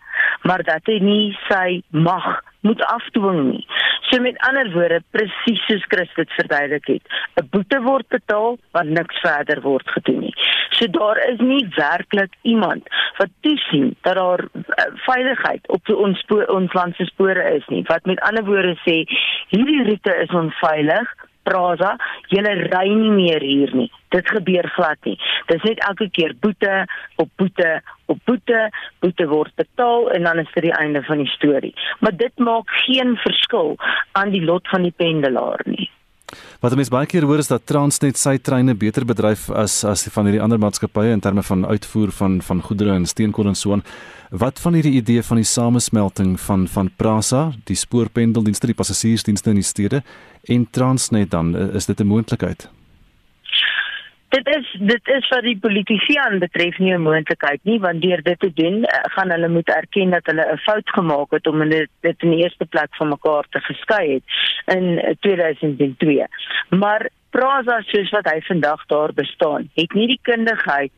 maar 0.47 0.63
dat 0.67 0.87
hy 0.91 1.01
nie 1.03 1.27
sy 1.49 1.81
mag 1.91 2.39
moet 2.61 2.85
afdwing 2.85 3.41
nie. 3.51 3.67
So 4.11 4.21
met 4.21 4.39
ander 4.49 4.73
woorde, 4.73 5.03
presies 5.11 5.63
soos 5.67 5.85
Christus 5.89 6.35
verduidelik 6.37 6.87
het, 6.87 7.05
'n 7.41 7.49
boete 7.51 7.81
word 7.83 8.09
betaal, 8.09 8.59
maar 8.73 8.87
niks 8.87 9.21
verder 9.21 9.61
word 9.61 9.89
gedoen 9.91 10.21
nie. 10.21 10.35
So 10.71 10.87
daar 10.87 11.19
is 11.29 11.39
nie 11.39 11.69
werklik 11.77 12.33
iemand 12.43 12.83
wat 13.17 13.29
toesien 13.41 13.97
dat 14.01 14.15
daar 14.15 14.41
uh, 14.41 14.85
veiligheid 14.95 15.69
op 15.69 15.89
ons 15.89 16.25
ons 16.47 16.73
land 16.73 16.97
se 16.97 17.05
spore 17.05 17.55
is 17.55 17.67
nie. 17.67 17.83
Wat 17.87 18.05
met 18.05 18.21
ander 18.21 18.45
woorde 18.45 18.77
sê, 18.87 19.05
hierdie 19.49 19.85
roete 19.85 20.17
is 20.17 20.31
onveilig. 20.31 21.29
Praza, 21.51 21.97
julle 22.33 22.55
ry 22.71 22.89
nie 22.95 23.15
meer 23.15 23.43
hier 23.45 23.75
nie. 23.75 23.91
Dit 24.15 24.31
gebeur 24.31 24.67
glad 24.77 24.99
nie. 25.07 25.17
Dis 25.51 25.63
net 25.67 25.83
elke 25.87 26.09
keer 26.15 26.35
boete 26.43 26.85
op 27.23 27.31
boete 27.39 27.81
op 28.11 28.19
boete, 28.27 28.65
boete 29.05 29.27
word 29.31 29.55
betaal 29.61 30.09
en 30.15 30.27
dan 30.27 30.43
is 30.43 30.51
dit 30.57 30.67
die 30.67 30.75
einde 30.75 31.03
van 31.07 31.23
die 31.23 31.31
storie. 31.31 31.75
Maar 32.01 32.17
dit 32.17 32.43
maak 32.43 32.71
geen 32.87 33.17
verskil 33.23 33.77
aan 34.19 34.35
die 34.35 34.43
lot 34.43 34.67
van 34.69 34.83
die 34.89 34.95
pendelaar 34.97 35.63
nie. 35.65 35.91
Wat 36.61 36.75
mense 36.77 36.93
baie 36.93 37.07
keer 37.07 37.25
hoor 37.25 37.39
is 37.39 37.49
dat 37.49 37.67
Transnet 37.67 38.19
sy 38.19 38.39
treine 38.39 38.75
beter 38.75 39.05
bedryf 39.05 39.49
as 39.51 39.85
as 39.85 40.05
die 40.07 40.13
van 40.15 40.29
hierdie 40.29 40.43
ander 40.43 40.59
maatskappye 40.59 41.13
in 41.13 41.21
terme 41.21 41.43
van 41.43 41.67
uitvoer 41.67 42.13
van 42.13 42.41
van 42.43 42.63
goedere 42.63 42.95
en 42.95 43.07
steenkool 43.07 43.49
en 43.49 43.59
so 43.59 43.73
aan. 43.73 43.85
Wat 44.31 44.61
van 44.63 44.75
hierdie 44.75 44.97
idee 45.01 45.23
van 45.23 45.41
die 45.41 45.49
samesmelting 45.49 46.41
van 46.41 46.69
van 46.69 46.91
Prasa, 46.97 47.53
die 47.65 47.77
spoorpendeldienste, 47.77 48.67
die 48.67 48.79
passasiersdienste 48.79 49.51
in 49.51 49.63
die 49.63 49.67
stede 49.67 50.03
en 50.45 50.69
Transnet 50.71 51.31
dan 51.31 51.57
is 51.57 51.87
dit 51.87 52.01
'n 52.01 52.07
moontlikheid? 52.07 52.71
Dit 54.31 54.49
is 54.49 54.67
dit 54.79 55.09
is 55.11 55.29
vir 55.33 55.43
die 55.43 55.57
politici 55.59 56.15
aan 56.23 56.39
betref 56.39 56.79
nie 56.79 56.93
'n 56.95 57.03
moontlikheid 57.03 57.61
nie 57.65 57.79
want 57.81 58.03
deur 58.03 58.23
dit 58.23 58.41
te 58.41 58.53
doen 58.63 58.85
eh, 58.85 59.01
gaan 59.15 59.31
hulle 59.31 59.49
moet 59.49 59.69
erken 59.69 60.11
dat 60.11 60.27
hulle 60.27 60.45
'n 60.53 60.63
fout 60.67 60.91
gemaak 60.99 61.31
het 61.31 61.47
om 61.47 61.69
dit 61.69 61.91
dit 62.01 62.23
in 62.23 62.31
die 62.31 62.43
eerste 62.43 62.67
plek 62.67 62.95
van 62.99 63.09
mekaar 63.09 63.47
te 63.51 63.61
geskei 63.61 64.15
het 64.15 64.25
in 64.77 65.17
2002. 65.21 66.27
Maar 66.69 67.11
Prasa 67.31 67.81
soos 67.87 68.11
wat 68.11 68.27
hy 68.27 68.41
vandag 68.43 68.87
daar 68.87 69.13
bestaan, 69.15 69.71
het 69.75 69.93
nie 69.95 70.07
die 70.07 70.21
kundigheid 70.23 70.93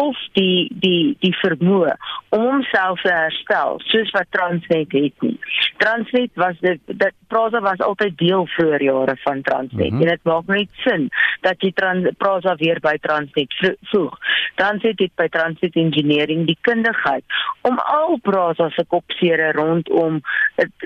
of 0.00 0.16
die 0.38 0.70
die 0.82 1.16
die 1.20 1.32
vermoë 1.42 1.94
om 2.34 2.44
homself 2.46 3.02
te 3.04 3.12
herstel 3.12 3.80
soos 3.90 4.10
wat 4.16 4.28
Transnet 4.34 4.92
het 4.96 5.24
nie. 5.26 5.36
Transnet 5.82 6.30
was 6.40 6.58
dit 6.64 6.80
dat 7.02 7.16
Prasa 7.32 7.60
was 7.64 7.82
altyd 7.84 8.16
deel 8.18 8.46
vroeër 8.54 8.84
jare 8.86 9.16
van 9.24 9.42
Transnet 9.46 9.90
mm 9.90 9.98
-hmm. 9.98 10.02
en 10.02 10.12
dit 10.14 10.24
maak 10.30 10.46
net 10.46 10.70
sin 10.86 11.08
dat 11.46 11.62
jy 11.62 11.72
Trans 11.74 12.08
Prasa 12.18 12.54
weer 12.62 12.80
by 12.80 12.96
Transnet 13.00 13.54
voeg. 13.92 14.18
Transnet 14.54 14.98
het 14.98 15.14
by 15.16 15.28
Transnet 15.28 15.76
Engineering 15.76 16.46
die 16.46 16.58
kundigheid 16.60 17.24
om 17.68 17.78
al 17.78 18.18
Prasa 18.22 18.70
se 18.70 18.84
kopsere 18.88 19.52
rondom 19.52 20.20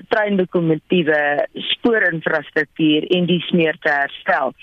treinlokomotiewe, 0.09 1.21
spoorinfrastruktuur 1.55 3.07
en 3.17 3.27
die 3.27 3.41
smeer 3.51 3.79
te 3.81 3.91
herstel 3.91 4.55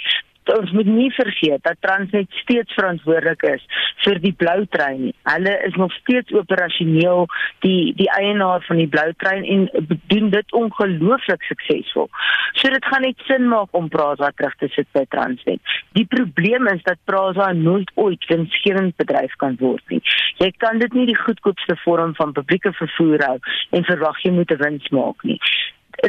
ons 0.50 0.72
moet 0.72 0.86
nie 0.86 1.12
vergeet 1.14 1.64
dat 1.64 1.80
Transnet 1.80 2.30
steeds 2.42 2.74
verantwoordelik 2.74 3.44
is 3.44 3.64
vir 4.04 4.20
die 4.24 4.34
blou 4.34 4.66
trein. 4.74 5.12
Hulle 5.30 5.54
is 5.68 5.76
nog 5.80 5.94
steeds 5.94 6.34
operasioneel 6.34 7.28
die 7.66 7.94
die 7.98 8.10
eienaar 8.18 8.64
van 8.68 8.82
die 8.82 8.88
blou 8.88 9.08
trein 9.24 9.46
en 9.46 9.68
doen 10.14 10.30
dit 10.34 10.54
ongelooflik 10.58 11.44
suksesvol. 11.50 12.10
So 12.54 12.70
dit 12.74 12.86
gaan 12.86 13.06
net 13.06 13.26
sin 13.28 13.48
maak 13.52 13.78
om 13.78 13.90
Prasa 13.90 14.32
terug 14.36 14.56
te 14.60 14.70
sit 14.76 14.90
by 14.98 15.06
Transnet. 15.10 15.62
Die 15.98 16.06
probleem 16.06 16.68
is 16.74 16.84
dat 16.88 17.02
Prasa 17.06 17.52
nooit 17.52 17.92
ooit 17.96 18.24
'n 18.30 18.34
winsgewend 18.34 18.96
bedryf 18.96 19.36
kan 19.36 19.58
word 19.60 19.84
nie. 19.90 20.02
Jy 20.38 20.52
kan 20.58 20.80
dit 20.80 20.94
nie 20.94 21.06
die 21.06 21.22
goedkoopste 21.26 21.76
vorm 21.84 22.16
van 22.16 22.34
publieke 22.34 22.74
vervoer 22.74 23.26
hou 23.26 23.40
en 23.72 23.84
verwag 23.84 24.24
jy 24.24 24.32
moet 24.32 24.52
'n 24.52 24.64
wins 24.64 24.90
maak 24.90 25.24
nie 25.24 25.40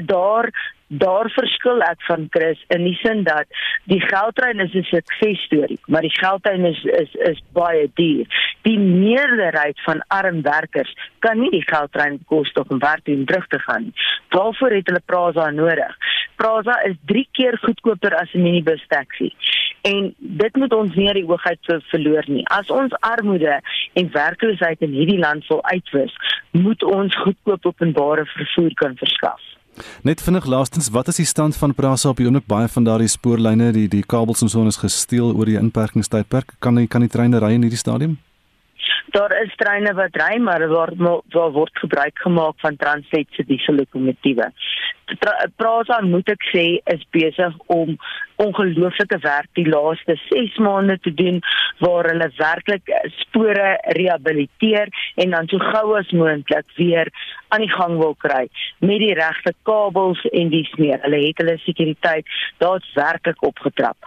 daar 0.01 0.75
daar 1.01 1.31
verskil 1.33 1.81
ek 1.87 2.03
van 2.05 2.27
Chris 2.31 2.61
in 2.75 2.85
die 2.85 2.97
sin 3.01 3.23
dat 3.25 3.49
die 3.89 4.01
geldtrein 4.01 4.61
is 4.61 4.75
'n 4.75 4.85
suksesstorie, 4.85 5.81
maar 5.87 6.05
die 6.05 6.19
geldtrein 6.19 6.65
is 6.65 6.85
is 6.85 7.15
is 7.15 7.41
baie 7.53 7.91
duur. 7.95 8.27
Die 8.63 8.79
meerderheid 8.79 9.81
van 9.85 10.05
arm 10.09 10.43
werkers 10.43 10.95
kan 11.19 11.41
nie 11.41 11.51
die 11.51 11.65
geldtrein 11.67 12.19
bekostig 12.19 12.69
om 12.69 12.79
werk 12.79 13.05
te 13.05 13.15
doen 13.15 13.25
terug 13.25 13.47
te 13.47 13.59
gaan 13.59 13.83
nie. 13.83 13.95
Waarvoor 14.29 14.71
het 14.71 14.87
hulle 14.87 15.03
Prasa 15.05 15.51
nodig? 15.51 15.97
Prasa 16.37 16.83
is 16.83 16.97
3 17.07 17.29
keer 17.33 17.59
goedkoper 17.59 18.15
as 18.15 18.35
'n 18.35 18.43
minibus 18.43 18.85
taxi. 18.89 19.35
En 19.83 20.15
dit 20.19 20.57
moet 20.57 20.73
ons 20.73 20.95
nie 20.95 21.13
die 21.13 21.29
oogheid 21.29 21.59
so 21.61 21.79
verloor 21.91 22.25
nie. 22.27 22.45
As 22.47 22.71
ons 22.71 22.93
armoede 23.01 23.61
en 23.93 24.13
werkloosheid 24.13 24.81
in 24.81 24.93
hierdie 24.93 25.19
land 25.19 25.47
wil 25.47 25.65
uitwis, 25.65 26.15
moet 26.51 26.83
ons 26.83 27.17
goedkoop 27.17 27.67
openbare 27.67 28.25
vervoer 28.27 28.75
kan 28.75 28.97
verskaf. 28.97 29.41
Net 30.03 30.21
vinnig 30.21 30.45
laastens, 30.47 30.91
wat 30.93 31.09
is 31.09 31.17
die 31.17 31.27
stand 31.27 31.57
van 31.57 31.75
Prasa 31.75 32.11
op 32.13 32.21
die 32.21 32.27
oomblik 32.27 32.47
baie 32.51 32.69
van 32.69 32.85
daardie 32.85 33.09
spoorlyne, 33.09 33.73
die 33.73 33.89
die 33.89 34.03
kabels 34.03 34.43
en 34.43 34.51
so 34.53 34.67
is 34.69 34.81
gesteel 34.83 35.33
oor 35.33 35.49
die 35.49 35.59
inperkingstydperk. 35.61 36.57
Kan 36.61 36.87
kan 36.89 37.01
die 37.01 37.13
treine 37.13 37.41
ry 37.41 37.55
in 37.57 37.63
hierdie 37.63 37.81
stadium? 37.81 38.19
Daar 39.17 39.35
is 39.43 39.55
treine 39.57 39.95
wat 39.95 40.17
ry, 40.17 40.39
maar 40.41 40.59
daar 40.59 40.73
word 40.73 41.27
daar 41.35 41.53
word 41.53 41.79
gebruik 41.85 42.19
gemaak 42.19 42.55
van 42.65 42.77
Transnet 42.77 43.29
se 43.37 43.45
diesellokomotiewe. 43.47 44.51
Prasa 45.57 45.99
moet 46.01 46.31
ek 46.33 46.45
sê 46.53 46.65
is 46.95 47.03
besig 47.13 47.57
om 47.75 47.97
ongelooflike 48.43 49.19
werk 49.23 49.51
die 49.59 49.67
laaste 49.69 50.17
6 50.29 50.57
maande 50.65 50.97
te 51.05 51.13
doen 51.15 51.41
waar 51.85 52.09
hulle 52.11 52.31
werklik 52.39 52.93
spore 53.19 53.75
rehabiliteer 53.99 54.89
en 55.25 55.37
dan 55.37 55.51
so 55.51 55.59
gou 55.73 55.99
as 55.99 56.15
moontlik 56.17 56.77
weer 56.79 57.11
aan 57.53 57.67
die 57.67 57.75
gang 57.75 57.99
wil 58.01 58.17
kry 58.25 58.47
met 58.81 59.03
die 59.05 59.15
regte 59.19 59.53
kabels 59.69 60.23
en 60.33 60.55
dies 60.55 60.71
meer. 60.79 61.03
Hulle 61.05 61.21
het 61.27 61.43
hulle 61.43 61.59
sekuriteit 61.67 62.41
daadwerklik 62.63 63.45
opgetrap. 63.53 63.99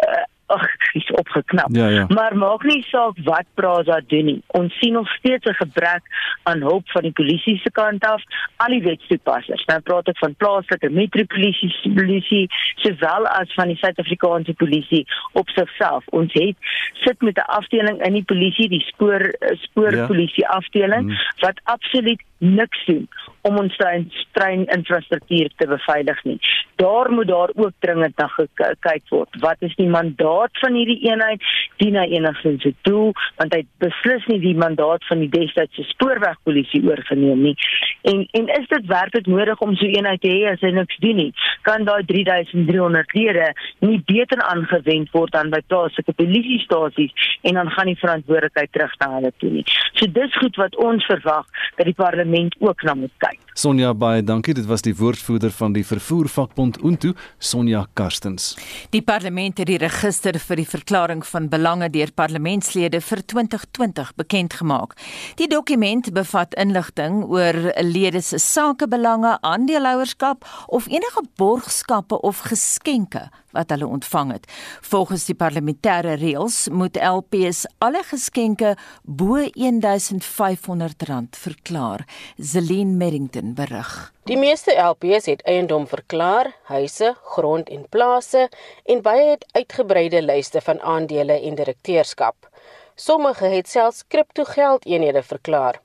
Uh, 0.00 0.24
ag, 0.46 0.66
is 0.92 1.10
opgeknap. 1.10 1.68
Ja, 1.70 1.88
ja. 1.88 2.04
Maar 2.08 2.36
maak 2.36 2.62
nie 2.62 2.82
saak 2.82 3.18
wat 3.24 3.44
Prasa 3.54 4.00
doen 4.06 4.24
nie. 4.24 4.42
Ons 4.46 4.78
sien 4.78 4.92
nog 4.92 5.08
steeds 5.08 5.44
'n 5.44 5.54
gebrek 5.54 6.02
aan 6.42 6.60
hulp 6.60 6.90
van 6.90 7.02
die 7.02 7.12
polisie 7.12 7.58
se 7.58 7.70
kant 7.70 8.04
af, 8.04 8.22
al 8.56 8.72
die 8.74 8.82
wetstoepassers. 8.82 9.64
Nou 9.64 9.80
praat 9.80 10.08
ek 10.08 10.18
van 10.18 10.34
plaaslike 10.34 10.90
metropolisie 10.90 11.94
polisie, 11.94 12.46
sowel 12.74 13.26
as 13.26 13.54
van 13.54 13.68
die 13.68 13.76
Suid-Afrikaanse 13.76 14.54
polisie 14.54 15.06
op 15.32 15.48
sigself. 15.48 16.04
Ons 16.06 16.32
het 16.32 16.56
sit 16.92 17.20
met 17.20 17.36
'n 17.36 17.50
afdeling 17.58 18.04
in 18.04 18.12
die 18.12 18.24
polisie, 18.24 18.68
die 18.68 18.84
spoor 18.86 19.34
spoorpolisie 19.52 20.44
ja. 20.44 20.48
afdeling 20.48 21.06
hmm. 21.06 21.18
wat 21.38 21.60
absoluut 21.64 22.22
niks 22.38 22.84
doen 22.84 23.08
om 23.46 23.58
ons 23.62 23.76
trein, 23.76 24.64
infrastruktuur 24.74 25.52
te 25.56 25.68
beveilig 25.70 26.22
nie. 26.24 26.38
Daar 26.82 27.10
moet 27.12 27.28
daar 27.28 27.52
ook 27.54 27.72
dringend 27.78 28.16
na 28.16 28.26
gekyk 28.34 29.04
word. 29.08 29.40
Wat 29.40 29.62
is 29.64 29.74
die 29.78 29.88
mandaat 29.88 30.58
van 30.60 30.74
hierdie 30.74 30.98
eenheid? 31.08 31.42
Dien 31.80 31.96
hy 31.96 32.06
enigstens 32.18 32.64
'n 32.64 32.76
doel? 32.82 33.12
Want 33.36 33.54
hy 33.54 33.62
beslis 33.78 34.26
nie 34.26 34.40
die 34.40 34.56
mandaat 34.56 35.04
van 35.06 35.18
die 35.18 35.28
destydse 35.28 35.82
spoorwegpolisie 35.92 36.82
oorgeneem 36.88 37.42
nie. 37.42 37.56
En 38.02 38.26
en 38.30 38.48
is 38.48 38.68
dit 38.68 38.86
werklik 38.86 39.26
nodig 39.26 39.60
om 39.60 39.76
so 39.76 39.86
'n 39.86 39.96
eenheid 39.96 40.20
te 40.20 40.28
hê 40.28 40.52
as 40.52 40.60
hy 40.60 40.70
niks 40.70 40.96
doen 40.98 41.16
nie? 41.16 41.32
Kan 41.62 41.84
daai 41.84 42.04
3300 42.04 43.12
lede 43.14 43.52
nie 43.78 44.02
beter 44.06 44.42
aangewend 44.42 45.10
word 45.10 45.32
dan 45.32 45.50
by 45.50 45.60
plaaslike 45.66 46.12
polisiestasies 46.12 47.12
en 47.42 47.54
dan 47.54 47.70
gaan 47.70 47.86
die 47.86 47.98
verantwoordelikheid 47.98 48.72
terug 48.72 48.98
na 48.98 49.14
hulle 49.14 49.32
toe 49.36 49.50
nie. 49.50 49.64
So 49.92 50.06
dis 50.06 50.36
goed 50.40 50.56
wat 50.56 50.76
ons 50.76 51.04
verwag 51.04 51.46
dat 51.76 51.86
die 51.86 51.94
parlement 51.94 52.56
ook 52.58 52.82
na 52.82 52.94
moet 52.94 53.12
kyk. 53.18 53.35
like 53.38 53.45
Sonja 53.56 53.94
baie 53.96 54.20
dankie. 54.20 54.52
Dit 54.52 54.66
was 54.68 54.82
die 54.84 54.92
woordvoerder 54.92 55.48
van 55.56 55.72
die 55.72 55.84
vervoervakbond 55.86 56.76
Untu, 56.84 57.14
Sonja 57.40 57.86
Karstens. 57.96 58.50
Die 58.92 59.00
parlement 59.00 59.56
het 59.56 59.70
die 59.70 59.78
register 59.80 60.36
vir 60.36 60.60
die 60.60 60.68
verklaring 60.68 61.22
van 61.24 61.48
belange 61.48 61.88
deur 61.94 62.12
parlementslede 62.12 63.00
vir 63.00 63.22
2020 63.32 64.12
bekend 64.20 64.58
gemaak. 64.60 64.92
Die 65.40 65.48
dokument 65.48 66.12
bevat 66.12 66.52
inligting 66.60 67.22
oor 67.24 67.56
lede 67.80 68.20
se 68.20 68.36
sakebelange, 68.36 69.38
aandeelhouerskap 69.40 70.44
of 70.68 70.92
enige 70.92 71.24
borgskappe 71.40 72.20
of 72.20 72.44
geskenke 72.52 73.30
wat 73.56 73.72
hulle 73.72 73.88
ontvang 73.88 74.34
het. 74.34 74.44
Volgens 74.84 75.24
die 75.30 75.38
parlementêre 75.38 76.18
reëls 76.20 76.66
moet 76.68 76.98
LPs 77.00 77.64
alle 77.80 78.02
geskenke 78.04 78.74
bo 79.02 79.40
R1500 79.40 81.40
verklaar. 81.40 82.04
Zelin 82.36 82.98
Merrington 83.00 83.45
berig. 83.54 84.12
Die 84.24 84.36
meeste 84.36 84.74
LPs 84.74 85.26
het 85.26 85.42
eiendom 85.42 85.86
verklaar, 85.86 86.50
huise, 86.62 87.14
grond 87.22 87.68
en 87.68 87.86
plase 87.88 88.48
en 88.84 89.02
baie 89.02 89.30
het 89.30 89.46
uitgebreide 89.52 90.22
lyste 90.22 90.60
van 90.60 90.80
aandele 90.80 91.40
en 91.40 91.54
direkteurskap. 91.54 92.48
Sommige 92.94 93.44
het 93.44 93.68
selfs 93.68 94.04
kriptogeld 94.08 94.86
eenhede 94.86 95.22
verklaar. 95.22 95.80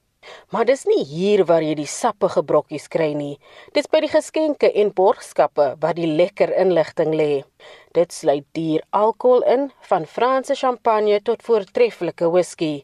Maar 0.49 0.65
dis 0.65 0.83
nie 0.85 1.03
hier 1.05 1.41
waar 1.49 1.63
jy 1.65 1.73
die 1.79 1.89
sappige 1.89 2.43
brokkies 2.45 2.85
kry 2.93 3.09
nie. 3.17 3.37
Dis 3.73 3.89
by 3.91 4.03
die 4.03 4.11
geskenke 4.11 4.69
en 4.83 4.91
borgskappe 4.93 5.65
waar 5.81 5.97
die 5.97 6.09
lekker 6.09 6.53
inligting 6.63 7.15
lê. 7.17 7.31
Dit 7.97 8.13
sluit 8.13 8.45
duur 8.57 8.85
alkohol 8.89 9.41
in, 9.55 9.71
van 9.89 10.05
Franse 10.05 10.55
champagne 10.55 11.17
tot 11.25 11.41
voortreffelike 11.47 12.29
whisky. 12.29 12.83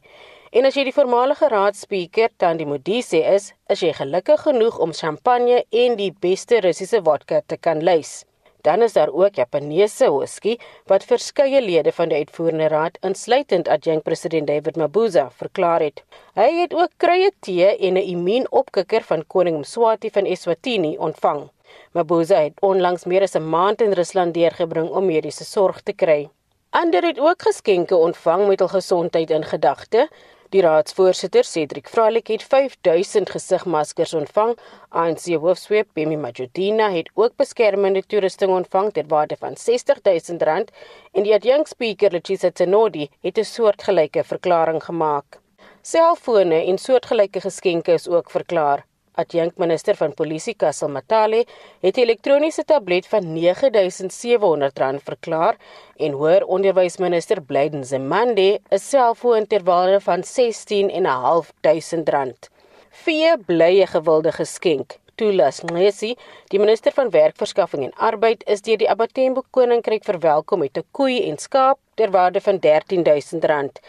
En 0.55 0.63
as 0.63 0.77
jy 0.79 0.85
die 0.87 0.95
voormalige 0.95 1.49
raadspreker 1.51 2.29
Tandi 2.39 2.63
Modise 2.65 3.19
is, 3.19 3.49
is 3.67 3.81
jy 3.83 3.89
gelukkig 3.97 4.45
genoeg 4.45 4.77
om 4.79 4.93
champagne 4.95 5.65
en 5.75 5.97
die 5.99 6.13
beste 6.23 6.61
Russiese 6.63 7.01
vodka 7.03 7.41
te 7.51 7.57
kan 7.59 7.83
lys. 7.83 8.21
Dan 8.63 8.81
is 8.81 8.95
daar 8.95 9.11
ook 9.11 9.35
Japaneese 9.35 10.07
whisky 10.11 10.55
wat 10.87 11.03
verskeie 11.03 11.59
lede 11.61 11.91
van 11.91 12.09
die 12.09 12.21
uitvoerende 12.23 12.69
raad, 12.71 12.95
insluitend 13.03 13.67
adjunkt 13.67 14.03
president 14.07 14.47
David 14.47 14.79
Mabuza, 14.79 15.27
verklaar 15.35 15.83
het. 15.83 16.01
Hy 16.39 16.47
het 16.61 16.73
ook 16.73 16.95
krye 16.97 17.31
tee 17.43 17.67
en 17.75 17.99
'n 17.99 18.07
immuunopkikker 18.15 19.03
van 19.03 19.27
koning 19.27 19.59
Mswati 19.59 20.09
van 20.09 20.25
Eswatini 20.25 20.95
ontvang. 20.97 21.49
Mabuza 21.91 22.41
het 22.43 22.61
onlangs 22.61 23.05
meer 23.05 23.21
as 23.21 23.35
'n 23.35 23.49
maand 23.49 23.81
in 23.81 23.91
Rusland 23.91 24.33
deurgebring 24.33 24.89
om 24.89 25.05
mediese 25.05 25.43
sorg 25.43 25.81
te 25.81 25.93
kry. 25.93 26.29
Ander 26.69 27.03
het 27.03 27.19
ook 27.19 27.41
geskenke 27.41 27.95
ontvang 27.95 28.47
met 28.47 28.59
hul 28.59 28.67
gesondheid 28.67 29.29
in 29.29 29.43
gedagte. 29.43 30.09
Die 30.49 30.61
raadsvoorsitter, 30.63 31.43
Cedric 31.43 31.89
Vralik, 31.91 32.29
het 32.31 32.43
5000 32.43 33.29
gesigmaskers 33.29 34.13
ontvang. 34.13 34.53
ANC 34.89 35.25
hoofsweep 35.43 35.89
Bemi 35.93 36.15
Majudina 36.15 36.87
het 36.93 37.09
ook 37.13 37.35
beskermende 37.35 38.03
toerusting 38.07 38.53
ontvang 38.55 38.93
ter 38.93 39.03
waarde 39.11 39.35
van 39.39 39.57
R60000 39.59 40.71
en 41.11 41.27
die 41.27 41.33
adjunkspreker, 41.35 42.11
Letsisa 42.11 42.51
Tsenodi, 42.51 43.09
het 43.21 43.37
'n 43.37 43.43
soortgelyke 43.43 44.23
verklaring 44.23 44.83
gemaak. 44.83 45.39
Selfone 45.81 46.63
en 46.63 46.77
soortgelyke 46.77 47.41
geskenke 47.41 47.91
is 47.91 48.07
ook 48.07 48.31
verklaar. 48.31 48.85
Adjunkminister 49.17 49.97
van 49.97 50.13
Polisie 50.13 50.53
Kassel 50.55 50.89
Matale 50.93 51.45
het 51.81 51.97
'n 51.97 51.99
elektroniese 51.99 52.63
tablet 52.63 53.07
van 53.07 53.23
R9700 53.23 55.03
verklaar 55.09 55.55
en 55.95 56.11
hoër 56.11 56.45
onderwysminister 56.45 57.41
Blyden 57.41 57.85
Zemande 57.85 58.59
'n 58.69 58.77
selfoon 58.77 59.47
ter 59.47 59.63
waarde 59.63 60.01
van 60.01 60.23
R16500. 60.23 62.49
Vier 62.89 63.37
blye 63.45 63.87
gewilde 63.87 64.31
geskenk. 64.31 64.97
Tulas 65.15 65.61
Ngesi, 65.61 66.15
die 66.51 66.59
minister 66.59 66.91
van 66.91 67.09
Werkverskaffing 67.09 67.83
en 67.83 67.93
Arbeid, 67.93 68.43
is 68.45 68.61
deur 68.61 68.77
die 68.77 68.89
Abatembo 68.89 69.41
Koninkryk 69.49 70.03
verwelkom 70.03 70.59
met 70.59 70.77
'n 70.77 70.83
koei 70.91 71.29
en 71.29 71.37
skaap 71.37 71.77
ter 71.95 72.11
waarde 72.11 72.41
van 72.41 72.59
R13000. 72.59 73.79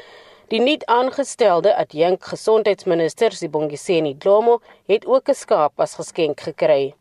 Die 0.48 0.62
nuut 0.64 0.86
aangestelde 0.88 1.74
adjunk 1.76 2.22
gesondheidsminister 2.24 3.34
Sibongiseni 3.36 4.14
Dlomo 4.16 4.54
het 4.88 5.04
ook 5.04 5.28
'n 5.28 5.34
skaap 5.34 5.80
as 5.84 5.94
geskenk 6.00 6.40
gekry. 6.40 6.94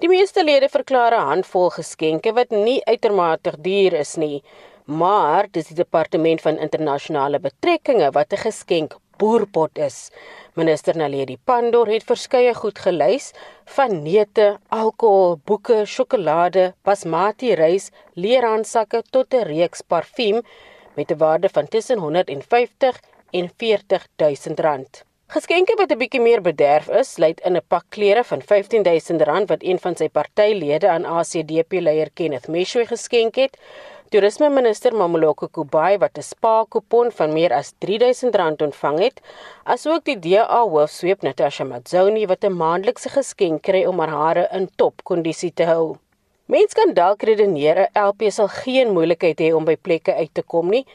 Die 0.00 0.08
meeste 0.08 0.44
lede 0.44 0.68
verklaar 0.68 1.14
'n 1.16 1.28
handvol 1.30 1.70
geskenke 1.70 2.34
wat 2.34 2.50
nie 2.50 2.84
uitermate 2.84 3.52
duur 3.58 3.92
is 3.92 4.16
nie, 4.16 4.42
maar 4.84 5.48
dis 5.50 5.68
die 5.68 5.76
departement 5.76 6.40
van 6.40 6.58
internasionale 6.58 7.38
betrekkinge 7.38 8.10
wat 8.12 8.32
'n 8.32 8.36
geskenk 8.36 8.96
boerpot 9.16 9.78
is. 9.78 10.10
Minister 10.54 10.96
Naledi 10.96 11.38
Pandor 11.44 11.86
het 11.86 12.04
verskeie 12.04 12.54
goed 12.54 12.78
gelys 12.78 13.32
van 13.64 14.02
neute, 14.02 14.58
alkohol, 14.68 15.40
boeke, 15.44 15.86
sjokolade, 15.86 16.74
basmati 16.84 17.54
rys, 17.54 17.90
leerhandsakke 18.14 19.02
tot 19.10 19.34
'n 19.34 19.44
reeks 19.44 19.80
parfuum 19.80 20.42
met 20.98 21.10
'n 21.10 21.22
waarde 21.24 21.48
van 21.48 21.68
tussen 21.68 21.98
150 21.98 23.00
en 23.30 23.50
40000 23.56 24.60
rand. 24.60 25.04
Geskenke 25.36 25.74
wat 25.76 25.90
'n 25.92 25.98
bietjie 25.98 26.20
meer 26.20 26.40
bederf 26.40 26.86
is, 27.00 27.12
sluit 27.12 27.40
in 27.40 27.56
'n 27.56 27.66
pak 27.68 27.84
klere 27.88 28.24
van 28.24 28.42
15000 28.42 29.20
rand 29.28 29.48
wat 29.48 29.62
een 29.62 29.78
van 29.78 29.96
sy 29.96 30.08
partylede 30.08 30.88
aan 30.88 31.04
ACDP-leier 31.04 32.10
Kenneth 32.14 32.48
Meshwe 32.48 32.86
geskenk 32.86 33.34
het. 33.34 33.58
Toerisme 34.08 34.48
minister 34.48 34.94
Mamoloko 34.94 35.46
Kubai 35.46 35.98
wat 35.98 36.16
'n 36.16 36.22
spa-kupon 36.22 37.12
van 37.12 37.32
meer 37.32 37.52
as 37.52 37.74
3000 37.78 38.34
rand 38.34 38.62
ontvang 38.62 38.98
het, 38.98 39.20
asook 39.64 40.04
die 40.04 40.18
DA 40.18 40.60
hoofsweep 40.68 41.22
Natasha 41.22 41.64
Mazzoni 41.64 42.26
wat 42.26 42.44
'n 42.44 42.56
maandelikse 42.56 43.08
geskenk 43.08 43.62
kry 43.62 43.84
om 43.84 43.98
haar 43.98 44.14
hare 44.22 44.48
in 44.52 44.70
topkondisie 44.76 45.52
te 45.54 45.64
hou. 45.64 45.96
Mens 46.48 46.72
kan 46.72 46.94
dalk 46.96 47.26
redeneer 47.28 47.78
'n 47.78 48.00
LP 48.08 48.30
sal 48.32 48.48
geen 48.48 48.92
moeilikheid 48.96 49.40
hê 49.44 49.48
om 49.56 49.64
by 49.68 49.74
plekke 49.76 50.14
uit 50.14 50.30
te 50.34 50.42
kom 50.42 50.70
nie 50.72 50.86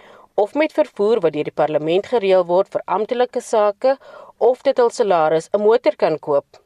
of 0.44 0.56
met 0.58 0.74
vervoer 0.74 1.20
wat 1.22 1.34
deur 1.36 1.46
die 1.50 1.60
parlement 1.62 2.08
gereël 2.14 2.46
word 2.50 2.72
vir 2.74 2.82
amptelike 2.96 3.42
sake 3.42 3.92
of 4.38 4.64
dit 4.68 4.82
hul 4.82 4.90
salaris 4.90 5.50
'n 5.54 5.62
motor 5.62 5.96
kan 5.96 6.18
koop. 6.20 6.58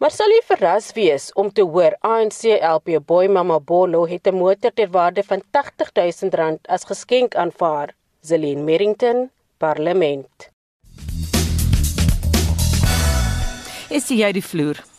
Maar 0.00 0.10
sal 0.10 0.34
jy 0.34 0.42
verras 0.48 0.90
wees 0.98 1.30
om 1.34 1.52
te 1.52 1.62
hoor 1.62 1.94
ANC 2.00 2.42
LP 2.74 2.98
Boy 3.06 3.28
Mama 3.28 3.60
Bolo 3.60 4.06
het 4.06 4.26
'n 4.26 4.34
motor 4.34 4.74
ter 4.74 4.90
waarde 4.90 5.22
van 5.22 5.42
R80000 5.52 6.66
as 6.68 6.84
geskenk 6.84 7.34
aanvaar. 7.36 7.94
Zelin 8.22 8.64
Merrington, 8.64 9.30
Parlement. 9.58 10.50
Is 13.88 14.08
jy 14.08 14.32
die 14.32 14.42
vloer? 14.42 14.95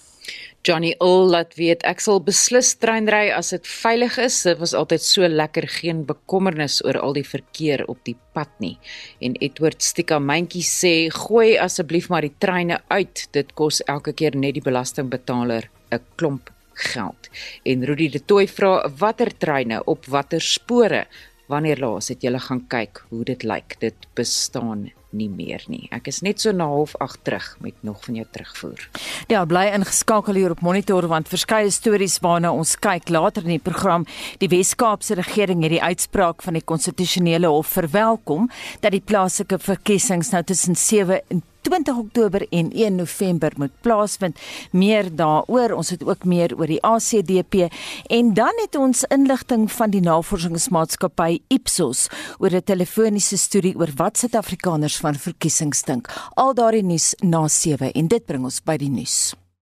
Johnny 0.63 0.95
Ul 0.99 1.29
laat 1.31 1.53
weet 1.55 1.83
ek 1.87 2.01
sal 2.03 2.19
beslis 2.23 2.73
treinry 2.81 3.29
as 3.31 3.53
dit 3.53 3.67
veilig 3.67 4.17
is. 4.19 4.41
Dit 4.43 4.59
was 4.59 4.73
altyd 4.75 5.03
so 5.05 5.27
lekker 5.27 5.67
geen 5.71 6.03
bekommernis 6.09 6.81
oor 6.85 6.99
al 6.99 7.15
die 7.15 7.25
verkeer 7.27 7.85
op 7.87 8.01
die 8.07 8.17
pad 8.35 8.51
nie. 8.63 8.75
En 9.23 9.37
Edward 9.39 9.83
Stika 9.83 10.19
Mentjie 10.19 10.65
sê 10.65 10.93
gooi 11.13 11.55
asseblief 11.61 12.09
maar 12.09 12.27
die 12.27 12.35
treine 12.39 12.81
uit. 12.89 13.27
Dit 13.31 13.53
kos 13.55 13.79
elke 13.87 14.13
keer 14.13 14.35
net 14.35 14.57
die 14.57 14.65
belastingbetaler 14.65 15.69
'n 15.91 16.03
klomp 16.15 16.51
geld. 16.73 17.29
En 17.63 17.85
Rudy 17.85 18.09
de 18.09 18.19
Tooi 18.19 18.47
vra 18.47 18.89
watter 18.99 19.31
treine 19.37 19.81
op 19.85 20.05
watter 20.05 20.41
spore 20.41 21.05
wanneer 21.47 21.79
laas 21.79 22.11
het 22.11 22.23
jy 22.23 22.37
gaan 22.39 22.63
kyk 22.67 23.03
hoe 23.09 23.23
dit 23.27 23.43
lyk. 23.43 23.77
Dit 23.79 24.07
bestaan 24.15 24.89
nie 25.15 25.29
meer 25.31 25.63
nie. 25.71 25.87
Ek 25.95 26.09
is 26.11 26.19
net 26.25 26.41
so 26.43 26.51
na 26.51 26.67
half 26.67 26.95
8 27.03 27.23
terug 27.25 27.47
met 27.63 27.75
nog 27.87 28.03
van 28.05 28.19
jou 28.19 28.25
terugvoer. 28.31 28.87
Ja, 29.31 29.45
bly 29.47 29.67
ingeskakel 29.75 30.35
hier 30.39 30.53
op 30.53 30.61
Monitor 30.65 31.07
want 31.07 31.31
verskeie 31.31 31.71
stories 31.71 32.19
waarna 32.23 32.51
ons 32.53 32.75
kyk 32.83 33.09
later 33.09 33.47
in 33.47 33.55
die 33.55 33.63
program. 33.63 34.05
Die 34.43 34.51
Wes-Kaapse 34.51 35.17
regering 35.19 35.63
het 35.63 35.77
die 35.77 35.83
uitspraak 35.83 36.43
van 36.43 36.59
die 36.59 36.65
konstitusionele 36.65 37.47
hof 37.51 37.71
verwelkom 37.79 38.49
dat 38.83 38.95
die 38.95 39.03
plaaslike 39.03 39.59
verkiesings 39.63 40.33
nou 40.35 40.43
tussen 40.43 40.75
7 40.75 41.21
en 41.31 41.43
20 41.67 41.97
Oktober 41.97 42.45
en 42.49 42.71
1 42.71 42.95
November 42.95 43.51
moet 43.57 43.71
plaasvind. 43.81 44.39
Meer 44.71 45.09
daaroor, 45.15 45.73
ons 45.75 45.89
het 45.89 46.03
ook 46.05 46.23
meer 46.23 46.53
oor 46.55 46.69
die 46.71 46.79
ACDP 46.81 47.67
en 48.07 48.33
dan 48.33 48.61
het 48.61 48.75
ons 48.79 49.03
inligting 49.11 49.65
van 49.71 49.91
die 49.91 50.01
navorsingsmaatskappy 50.05 51.41
Ipsos 51.51 52.07
oor 52.39 52.55
'n 52.55 52.63
telefoniese 52.63 53.37
studie 53.37 53.75
oor 53.75 53.91
wat 53.95 54.17
Suid-Afrikaners 54.17 54.97
van 54.97 55.15
verkiesings 55.15 55.83
dink. 55.83 56.07
Al 56.35 56.53
daardie 56.53 56.83
nuus 56.83 57.15
na 57.19 57.47
7 57.47 57.91
en 57.91 58.07
dit 58.07 58.25
bring 58.25 58.43
ons 58.43 58.63
by 58.63 58.77
die 58.77 58.89
nuus. 58.89 59.35